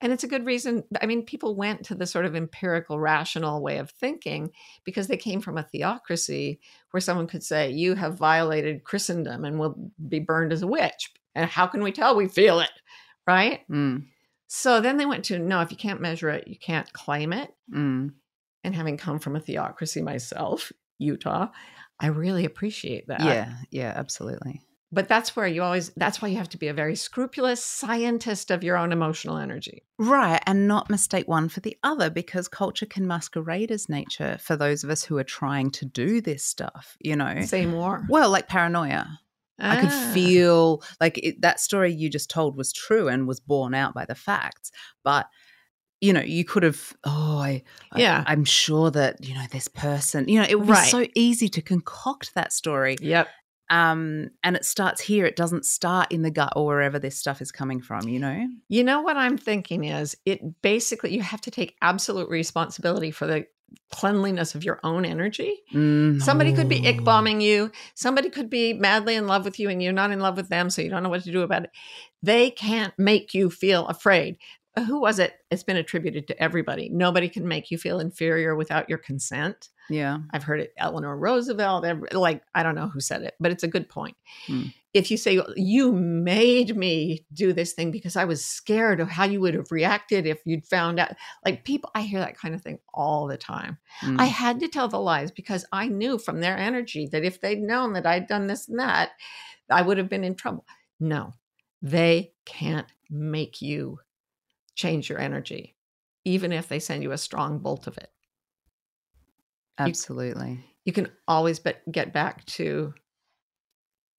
And 0.00 0.12
it's 0.12 0.24
a 0.24 0.28
good 0.28 0.44
reason. 0.46 0.82
I 1.00 1.06
mean, 1.06 1.22
people 1.24 1.54
went 1.54 1.84
to 1.84 1.94
the 1.94 2.06
sort 2.06 2.24
of 2.24 2.34
empirical, 2.34 2.98
rational 2.98 3.62
way 3.62 3.78
of 3.78 3.88
thinking 3.92 4.50
because 4.84 5.06
they 5.06 5.16
came 5.16 5.40
from 5.40 5.58
a 5.58 5.62
theocracy 5.62 6.58
where 6.90 7.00
someone 7.00 7.28
could 7.28 7.44
say, 7.44 7.70
You 7.70 7.94
have 7.94 8.18
violated 8.18 8.82
Christendom 8.82 9.44
and 9.44 9.60
will 9.60 9.92
be 10.08 10.18
burned 10.18 10.52
as 10.52 10.62
a 10.62 10.66
witch. 10.66 11.12
And 11.36 11.48
how 11.48 11.68
can 11.68 11.84
we 11.84 11.92
tell? 11.92 12.16
We 12.16 12.26
feel 12.26 12.58
it, 12.58 12.72
right? 13.28 13.60
Mm, 13.70 14.06
So 14.48 14.80
then 14.80 14.96
they 14.96 15.06
went 15.06 15.24
to 15.26 15.38
no, 15.38 15.60
if 15.60 15.70
you 15.70 15.76
can't 15.76 16.00
measure 16.00 16.30
it, 16.30 16.48
you 16.48 16.58
can't 16.58 16.92
claim 16.92 17.32
it. 17.32 17.54
mm. 17.72 18.10
and 18.64 18.74
having 18.74 18.96
come 18.96 19.20
from 19.20 19.36
a 19.36 19.40
theocracy 19.40 20.02
myself, 20.02 20.72
Utah, 21.02 21.48
I 22.00 22.06
really 22.06 22.44
appreciate 22.44 23.06
that. 23.08 23.20
Yeah. 23.20 23.54
Yeah. 23.70 23.92
Absolutely. 23.96 24.60
But 24.94 25.08
that's 25.08 25.34
where 25.34 25.46
you 25.46 25.62
always, 25.62 25.90
that's 25.96 26.20
why 26.20 26.28
you 26.28 26.36
have 26.36 26.50
to 26.50 26.58
be 26.58 26.68
a 26.68 26.74
very 26.74 26.96
scrupulous 26.96 27.64
scientist 27.64 28.50
of 28.50 28.62
your 28.62 28.76
own 28.76 28.92
emotional 28.92 29.38
energy. 29.38 29.84
Right. 29.98 30.42
And 30.46 30.68
not 30.68 30.90
mistake 30.90 31.26
one 31.26 31.48
for 31.48 31.60
the 31.60 31.78
other 31.82 32.10
because 32.10 32.46
culture 32.46 32.84
can 32.84 33.06
masquerade 33.06 33.70
as 33.70 33.88
nature 33.88 34.36
for 34.38 34.54
those 34.54 34.84
of 34.84 34.90
us 34.90 35.02
who 35.02 35.16
are 35.16 35.24
trying 35.24 35.70
to 35.70 35.86
do 35.86 36.20
this 36.20 36.44
stuff, 36.44 36.98
you 37.00 37.16
know? 37.16 37.40
Say 37.40 37.64
more. 37.64 38.04
Well, 38.10 38.28
like 38.30 38.48
paranoia. 38.48 39.18
I 39.58 39.80
could 39.80 39.90
Ah. 39.90 40.10
feel 40.12 40.82
like 41.00 41.16
it, 41.18 41.40
that 41.40 41.60
story 41.60 41.92
you 41.94 42.10
just 42.10 42.28
told 42.28 42.56
was 42.56 42.70
true 42.72 43.08
and 43.08 43.26
was 43.26 43.40
borne 43.40 43.74
out 43.74 43.94
by 43.94 44.04
the 44.04 44.14
facts. 44.14 44.72
But, 45.04 45.26
you 46.02 46.12
know, 46.12 46.20
you 46.20 46.44
could 46.44 46.64
have, 46.64 46.92
oh, 47.04 47.38
I, 47.38 47.62
I- 47.92 48.00
Yeah. 48.00 48.24
I'm 48.26 48.44
sure 48.44 48.90
that, 48.90 49.24
you 49.24 49.34
know, 49.34 49.44
this 49.50 49.68
person, 49.68 50.28
you 50.28 50.38
know, 50.40 50.46
it 50.48 50.56
be 50.60 50.66
Right. 50.66 50.90
so 50.90 51.06
easy 51.14 51.48
to 51.50 51.62
concoct 51.62 52.34
that 52.34 52.52
story. 52.52 52.96
Yep. 53.00 53.28
Um, 53.70 54.30
and 54.42 54.56
it 54.56 54.64
starts 54.66 55.00
here. 55.00 55.24
It 55.24 55.36
doesn't 55.36 55.64
start 55.64 56.10
in 56.12 56.20
the 56.22 56.30
gut 56.30 56.52
or 56.56 56.66
wherever 56.66 56.98
this 56.98 57.16
stuff 57.16 57.40
is 57.40 57.50
coming 57.52 57.80
from, 57.80 58.06
you 58.08 58.18
know? 58.18 58.46
You 58.68 58.84
know 58.84 59.00
what 59.00 59.16
I'm 59.16 59.38
thinking 59.38 59.84
is 59.84 60.14
it 60.26 60.40
basically, 60.60 61.14
you 61.14 61.22
have 61.22 61.40
to 61.42 61.50
take 61.50 61.76
absolute 61.80 62.28
responsibility 62.28 63.12
for 63.12 63.26
the 63.26 63.46
cleanliness 63.90 64.54
of 64.54 64.64
your 64.64 64.78
own 64.84 65.06
energy. 65.06 65.62
Somebody 65.72 66.52
could 66.52 66.68
be 66.68 66.86
ick 66.86 66.98
Mm. 67.00 67.04
bombing 67.04 67.40
you. 67.40 67.70
Somebody 67.94 68.28
could 68.28 68.50
be 68.50 68.74
madly 68.74 69.14
in 69.14 69.26
love 69.26 69.44
with 69.46 69.58
you 69.58 69.70
and 69.70 69.82
you're 69.82 69.94
not 69.94 70.10
in 70.10 70.20
love 70.20 70.36
with 70.36 70.48
them, 70.50 70.68
so 70.68 70.82
you 70.82 70.90
don't 70.90 71.02
know 71.02 71.08
what 71.08 71.22
to 71.24 71.32
do 71.32 71.40
about 71.40 71.62
it. 71.64 71.70
They 72.22 72.50
can't 72.50 72.92
make 72.98 73.32
you 73.32 73.48
feel 73.48 73.86
afraid. 73.86 74.36
Who 74.86 75.00
was 75.00 75.18
it? 75.18 75.34
It's 75.50 75.62
been 75.62 75.76
attributed 75.76 76.26
to 76.28 76.42
everybody. 76.42 76.88
Nobody 76.88 77.28
can 77.28 77.46
make 77.46 77.70
you 77.70 77.76
feel 77.76 78.00
inferior 78.00 78.56
without 78.56 78.88
your 78.88 78.98
consent. 78.98 79.68
Yeah. 79.90 80.18
I've 80.30 80.44
heard 80.44 80.60
it, 80.60 80.72
Eleanor 80.78 81.16
Roosevelt, 81.16 81.84
every, 81.84 82.08
like, 82.12 82.42
I 82.54 82.62
don't 82.62 82.74
know 82.74 82.88
who 82.88 83.00
said 83.00 83.22
it, 83.22 83.34
but 83.38 83.52
it's 83.52 83.64
a 83.64 83.68
good 83.68 83.90
point. 83.90 84.16
Hmm. 84.46 84.66
If 84.94 85.10
you 85.10 85.18
say, 85.18 85.40
You 85.56 85.92
made 85.92 86.74
me 86.74 87.26
do 87.34 87.52
this 87.52 87.74
thing 87.74 87.90
because 87.90 88.16
I 88.16 88.24
was 88.24 88.44
scared 88.44 89.00
of 89.00 89.08
how 89.08 89.24
you 89.24 89.40
would 89.40 89.54
have 89.54 89.70
reacted 89.70 90.26
if 90.26 90.40
you'd 90.46 90.66
found 90.66 90.98
out, 90.98 91.16
like, 91.44 91.64
people, 91.64 91.90
I 91.94 92.02
hear 92.02 92.20
that 92.20 92.38
kind 92.38 92.54
of 92.54 92.62
thing 92.62 92.78
all 92.94 93.26
the 93.26 93.36
time. 93.36 93.76
Mm. 94.00 94.20
I 94.20 94.24
had 94.24 94.60
to 94.60 94.68
tell 94.68 94.88
the 94.88 94.98
lies 94.98 95.30
because 95.30 95.66
I 95.72 95.88
knew 95.88 96.16
from 96.16 96.40
their 96.40 96.56
energy 96.56 97.08
that 97.12 97.24
if 97.24 97.42
they'd 97.42 97.60
known 97.60 97.92
that 97.92 98.06
I'd 98.06 98.26
done 98.26 98.46
this 98.46 98.68
and 98.68 98.78
that, 98.78 99.10
I 99.70 99.82
would 99.82 99.98
have 99.98 100.08
been 100.08 100.24
in 100.24 100.34
trouble. 100.34 100.64
No, 100.98 101.34
they 101.82 102.32
can't 102.46 102.86
make 103.10 103.60
you 103.60 103.98
change 104.74 105.08
your 105.08 105.18
energy, 105.18 105.76
even 106.24 106.52
if 106.52 106.68
they 106.68 106.78
send 106.78 107.02
you 107.02 107.12
a 107.12 107.18
strong 107.18 107.58
bolt 107.58 107.86
of 107.86 107.98
it. 107.98 108.10
Absolutely. 109.78 110.64
You 110.84 110.92
can 110.92 111.08
always 111.26 111.58
but 111.58 111.80
get 111.90 112.12
back 112.12 112.44
to. 112.46 112.94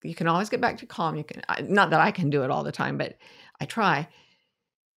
You 0.04 0.16
can 0.16 0.28
always 0.28 0.50
get 0.50 0.60
back 0.60 0.78
to 0.80 0.86
calm. 0.86 1.16
You 1.16 1.24
can 1.24 1.42
not 1.70 1.90
that 1.92 2.02
I 2.02 2.12
can 2.12 2.30
do 2.30 2.44
it 2.44 2.52
all 2.52 2.64
the 2.64 2.72
time, 2.72 2.98
but 2.98 3.18
I 3.60 3.66
try. 3.66 4.08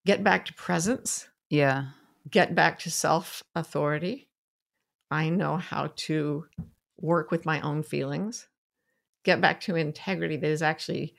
Get 0.05 0.23
back 0.23 0.45
to 0.47 0.55
presence. 0.55 1.29
Yeah. 1.51 1.87
Get 2.31 2.55
back 2.55 2.79
to 2.81 2.91
self 2.91 3.43
authority. 3.55 4.29
I 5.11 5.29
know 5.29 5.57
how 5.57 5.93
to 5.95 6.47
work 6.99 7.31
with 7.31 7.47
my 7.47 7.61
own 7.61 7.83
feelings, 7.83 8.49
get 9.25 9.41
back 9.41 9.61
to 9.63 9.77
integrity 9.77 10.37
that 10.37 10.51
is 10.51 10.63
actually 10.63 11.15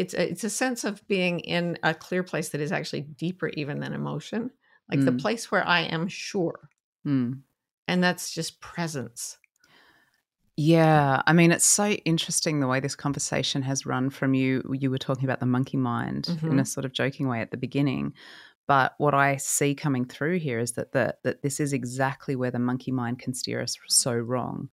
it's 0.00 0.14
a, 0.14 0.30
it's 0.30 0.44
a 0.44 0.50
sense 0.50 0.84
of 0.84 1.06
being 1.08 1.40
in 1.40 1.78
a 1.82 1.94
clear 1.94 2.22
place 2.22 2.48
that 2.50 2.60
is 2.60 2.72
actually 2.72 3.02
deeper 3.02 3.48
even 3.48 3.80
than 3.80 3.92
emotion, 3.92 4.50
like 4.90 5.00
mm. 5.00 5.04
the 5.04 5.12
place 5.12 5.50
where 5.50 5.66
I 5.66 5.80
am 5.82 6.08
sure. 6.08 6.70
Mm. 7.06 7.40
And 7.86 8.02
that's 8.02 8.32
just 8.32 8.60
presence. 8.60 9.36
Yeah, 10.56 11.22
I 11.26 11.32
mean, 11.32 11.52
it's 11.52 11.64
so 11.64 11.90
interesting 11.90 12.60
the 12.60 12.66
way 12.66 12.80
this 12.80 12.94
conversation 12.96 13.62
has 13.62 13.86
run 13.86 14.10
from 14.10 14.34
you. 14.34 14.62
You 14.72 14.90
were 14.90 14.98
talking 14.98 15.24
about 15.24 15.40
the 15.40 15.46
monkey 15.46 15.76
mind 15.76 16.26
mm-hmm. 16.26 16.52
in 16.52 16.58
a 16.58 16.64
sort 16.64 16.84
of 16.84 16.92
joking 16.92 17.28
way 17.28 17.40
at 17.40 17.50
the 17.50 17.56
beginning, 17.56 18.12
but 18.66 18.94
what 18.98 19.14
I 19.14 19.36
see 19.36 19.74
coming 19.74 20.04
through 20.04 20.38
here 20.38 20.58
is 20.58 20.72
that 20.72 20.92
the, 20.92 21.16
that 21.24 21.42
this 21.42 21.60
is 21.60 21.72
exactly 21.72 22.36
where 22.36 22.50
the 22.50 22.58
monkey 22.58 22.92
mind 22.92 23.18
can 23.18 23.34
steer 23.34 23.62
us 23.62 23.76
so 23.88 24.14
wrong, 24.14 24.68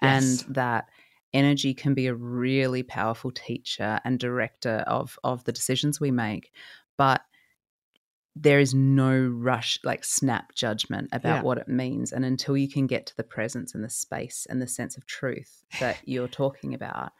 yes. 0.00 0.44
and 0.46 0.54
that 0.54 0.88
energy 1.34 1.74
can 1.74 1.94
be 1.94 2.06
a 2.06 2.14
really 2.14 2.82
powerful 2.82 3.30
teacher 3.30 4.00
and 4.04 4.18
director 4.18 4.84
of 4.86 5.18
of 5.24 5.44
the 5.44 5.52
decisions 5.52 6.00
we 6.00 6.10
make, 6.10 6.52
but 6.96 7.22
there 8.34 8.60
is 8.60 8.74
no 8.74 9.18
rush 9.18 9.78
like 9.84 10.04
snap 10.04 10.54
judgment 10.54 11.08
about 11.12 11.36
yeah. 11.36 11.42
what 11.42 11.58
it 11.58 11.68
means 11.68 12.12
and 12.12 12.24
until 12.24 12.56
you 12.56 12.68
can 12.68 12.86
get 12.86 13.06
to 13.06 13.16
the 13.16 13.22
presence 13.22 13.74
and 13.74 13.84
the 13.84 13.90
space 13.90 14.46
and 14.48 14.60
the 14.62 14.66
sense 14.66 14.96
of 14.96 15.06
truth 15.06 15.64
that 15.80 15.98
you're 16.04 16.28
talking 16.28 16.72
about 16.72 17.12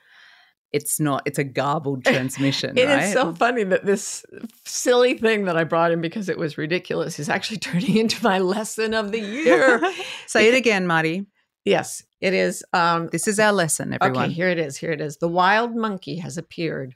it's 0.73 0.99
not 0.99 1.23
it's 1.27 1.39
a 1.39 1.45
garbled 1.45 2.03
transmission 2.07 2.79
It 2.79 2.87
right? 2.87 3.05
is 3.05 3.13
so 3.13 3.35
funny 3.35 3.65
that 3.65 3.85
this 3.85 4.25
silly 4.65 5.19
thing 5.19 5.45
that 5.45 5.57
i 5.57 5.65
brought 5.65 5.93
in 5.93 6.01
because 6.01 6.31
it 6.31 6.39
was 6.39 6.57
ridiculous 6.57 7.19
is 7.19 7.29
actually 7.29 7.59
turning 7.59 7.99
into 7.99 8.23
my 8.25 8.39
lesson 8.39 8.95
of 8.95 9.13
the 9.13 9.21
year 9.21 9.83
say 10.27 10.49
it 10.49 10.55
again 10.55 10.87
marty 10.87 11.27
yes 11.65 12.03
it 12.21 12.35
is 12.35 12.65
um 12.73 13.09
this 13.13 13.29
is 13.29 13.39
our 13.39 13.53
lesson 13.53 13.93
everyone 13.93 14.25
okay 14.25 14.33
here 14.33 14.49
it 14.49 14.59
is 14.59 14.77
here 14.77 14.93
it 14.93 15.01
is 15.01 15.19
the 15.19 15.29
wild 15.29 15.75
monkey 15.75 16.17
has 16.17 16.37
appeared 16.37 16.95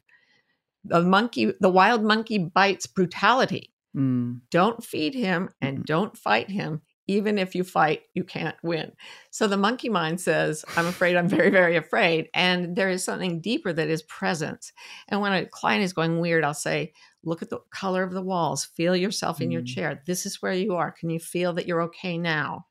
the 0.84 1.02
monkey 1.02 1.52
the 1.60 1.70
wild 1.70 2.02
monkey 2.02 2.38
bites 2.38 2.86
brutality 2.86 3.72
Mm. 3.96 4.40
Don't 4.50 4.84
feed 4.84 5.14
him 5.14 5.48
and 5.60 5.78
mm. 5.78 5.84
don't 5.86 6.16
fight 6.16 6.50
him. 6.50 6.82
Even 7.08 7.38
if 7.38 7.54
you 7.54 7.62
fight, 7.62 8.02
you 8.14 8.24
can't 8.24 8.56
win. 8.64 8.90
So 9.30 9.46
the 9.46 9.56
monkey 9.56 9.88
mind 9.88 10.20
says, 10.20 10.64
I'm 10.76 10.86
afraid, 10.86 11.14
I'm 11.16 11.28
very, 11.28 11.50
very 11.50 11.76
afraid. 11.76 12.28
And 12.34 12.74
there 12.74 12.90
is 12.90 13.04
something 13.04 13.40
deeper 13.40 13.72
that 13.72 13.88
is 13.88 14.02
presence. 14.02 14.72
And 15.08 15.20
when 15.20 15.32
a 15.32 15.46
client 15.46 15.84
is 15.84 15.92
going 15.92 16.18
weird, 16.18 16.44
I'll 16.44 16.54
say, 16.54 16.92
Look 17.24 17.42
at 17.42 17.50
the 17.50 17.58
color 17.70 18.04
of 18.04 18.12
the 18.12 18.22
walls. 18.22 18.64
Feel 18.64 18.94
yourself 18.94 19.40
in 19.40 19.48
mm. 19.48 19.54
your 19.54 19.62
chair. 19.62 20.00
This 20.06 20.26
is 20.26 20.40
where 20.40 20.52
you 20.52 20.76
are. 20.76 20.92
Can 20.92 21.10
you 21.10 21.18
feel 21.18 21.52
that 21.54 21.66
you're 21.66 21.82
okay 21.82 22.18
now? 22.18 22.66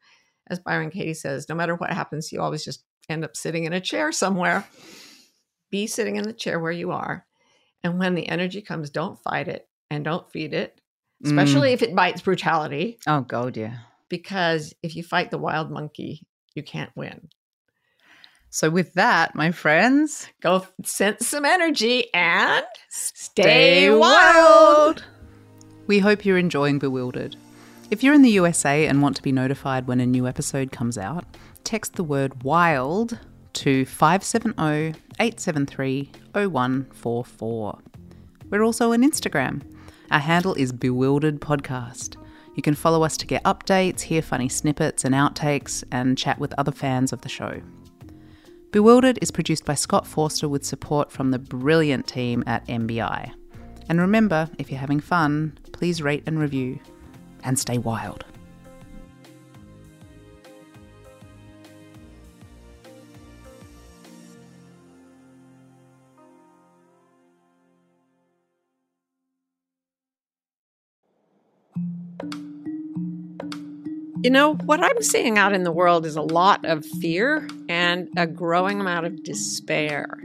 As 0.49 0.59
Byron 0.59 0.91
Katie 0.91 1.13
says, 1.13 1.49
no 1.49 1.55
matter 1.55 1.75
what 1.75 1.91
happens, 1.91 2.31
you 2.31 2.41
always 2.41 2.63
just 2.63 2.83
end 3.09 3.23
up 3.23 3.35
sitting 3.35 3.63
in 3.65 3.73
a 3.73 3.81
chair 3.81 4.11
somewhere. 4.11 4.65
Be 5.71 5.87
sitting 5.87 6.15
in 6.15 6.23
the 6.23 6.33
chair 6.33 6.59
where 6.59 6.71
you 6.71 6.91
are. 6.91 7.25
And 7.83 7.99
when 7.99 8.15
the 8.15 8.27
energy 8.27 8.61
comes, 8.61 8.89
don't 8.89 9.19
fight 9.19 9.47
it 9.47 9.67
and 9.89 10.03
don't 10.03 10.29
feed 10.31 10.53
it 10.53 10.79
especially 11.23 11.69
mm. 11.69 11.73
if 11.73 11.81
it 11.81 11.95
bites 11.95 12.21
brutality. 12.21 12.97
Oh, 13.07 13.21
God, 13.21 13.53
dear. 13.53 13.81
Because 14.09 14.73
if 14.83 14.95
you 14.95 15.03
fight 15.03 15.31
the 15.31 15.37
wild 15.37 15.71
monkey, 15.71 16.25
you 16.53 16.63
can't 16.63 16.91
win. 16.95 17.29
So, 18.49 18.69
with 18.69 18.93
that, 18.93 19.35
my 19.35 19.51
friends, 19.51 20.29
go 20.41 20.65
sense 20.83 21.27
some 21.27 21.45
energy 21.45 22.13
and 22.13 22.65
stay 22.89 23.89
wild. 23.89 25.03
We 25.87 25.99
hope 25.99 26.25
you're 26.25 26.37
enjoying 26.37 26.79
Bewildered. 26.79 27.35
If 27.91 28.01
you're 28.01 28.15
in 28.15 28.23
the 28.23 28.31
USA 28.31 28.87
and 28.87 29.01
want 29.01 29.15
to 29.17 29.21
be 29.21 29.31
notified 29.31 29.87
when 29.87 29.99
a 29.99 30.07
new 30.07 30.27
episode 30.27 30.71
comes 30.71 30.97
out, 30.97 31.23
text 31.63 31.93
the 31.93 32.03
word 32.03 32.43
wild 32.43 33.19
to 33.53 33.85
570 33.85 34.99
873 35.19 36.11
0144. 36.33 37.79
We're 38.49 38.63
also 38.63 38.91
on 38.91 39.03
Instagram 39.03 39.61
our 40.11 40.19
handle 40.19 40.53
is 40.55 40.71
Bewildered 40.71 41.41
Podcast. 41.41 42.15
You 42.55 42.63
can 42.63 42.75
follow 42.75 43.03
us 43.03 43.17
to 43.17 43.27
get 43.27 43.43
updates, 43.43 44.01
hear 44.01 44.21
funny 44.21 44.49
snippets 44.49 45.03
and 45.03 45.13
outtakes, 45.13 45.83
and 45.91 46.17
chat 46.17 46.39
with 46.39 46.53
other 46.57 46.71
fans 46.71 47.11
of 47.11 47.21
the 47.21 47.29
show. 47.29 47.61
Bewildered 48.71 49.19
is 49.21 49.31
produced 49.31 49.65
by 49.65 49.73
Scott 49.75 50.05
Forster 50.05 50.47
with 50.47 50.63
support 50.63 51.11
from 51.11 51.31
the 51.31 51.39
brilliant 51.39 52.07
team 52.07 52.43
at 52.45 52.67
MBI. 52.67 53.31
And 53.89 53.99
remember, 53.99 54.49
if 54.57 54.71
you're 54.71 54.79
having 54.79 54.99
fun, 54.99 55.57
please 55.71 56.01
rate 56.01 56.23
and 56.25 56.39
review, 56.39 56.79
and 57.45 57.57
stay 57.57 57.77
wild. 57.77 58.25
You 74.25 74.31
know, 74.31 74.55
what 74.55 74.83
I'm 74.83 75.03
seeing 75.03 75.37
out 75.37 75.53
in 75.53 75.61
the 75.61 75.71
world 75.71 76.03
is 76.03 76.15
a 76.15 76.21
lot 76.23 76.65
of 76.65 76.83
fear 76.83 77.47
and 77.69 78.09
a 78.17 78.25
growing 78.25 78.79
amount 78.81 79.05
of 79.05 79.21
despair. 79.21 80.17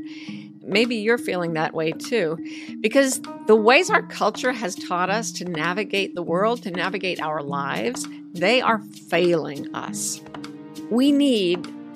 Maybe 0.62 0.96
you're 0.96 1.18
feeling 1.18 1.52
that 1.52 1.74
way 1.74 1.92
too, 1.92 2.38
because 2.80 3.20
the 3.46 3.54
ways 3.54 3.90
our 3.90 4.00
culture 4.00 4.52
has 4.52 4.74
taught 4.74 5.10
us 5.10 5.30
to 5.32 5.44
navigate 5.44 6.14
the 6.14 6.22
world, 6.22 6.62
to 6.62 6.70
navigate 6.70 7.20
our 7.20 7.42
lives, 7.42 8.08
they 8.32 8.62
are 8.62 8.78
failing 8.78 9.68
us. 9.74 10.22
We 10.88 11.12
need 11.12 11.68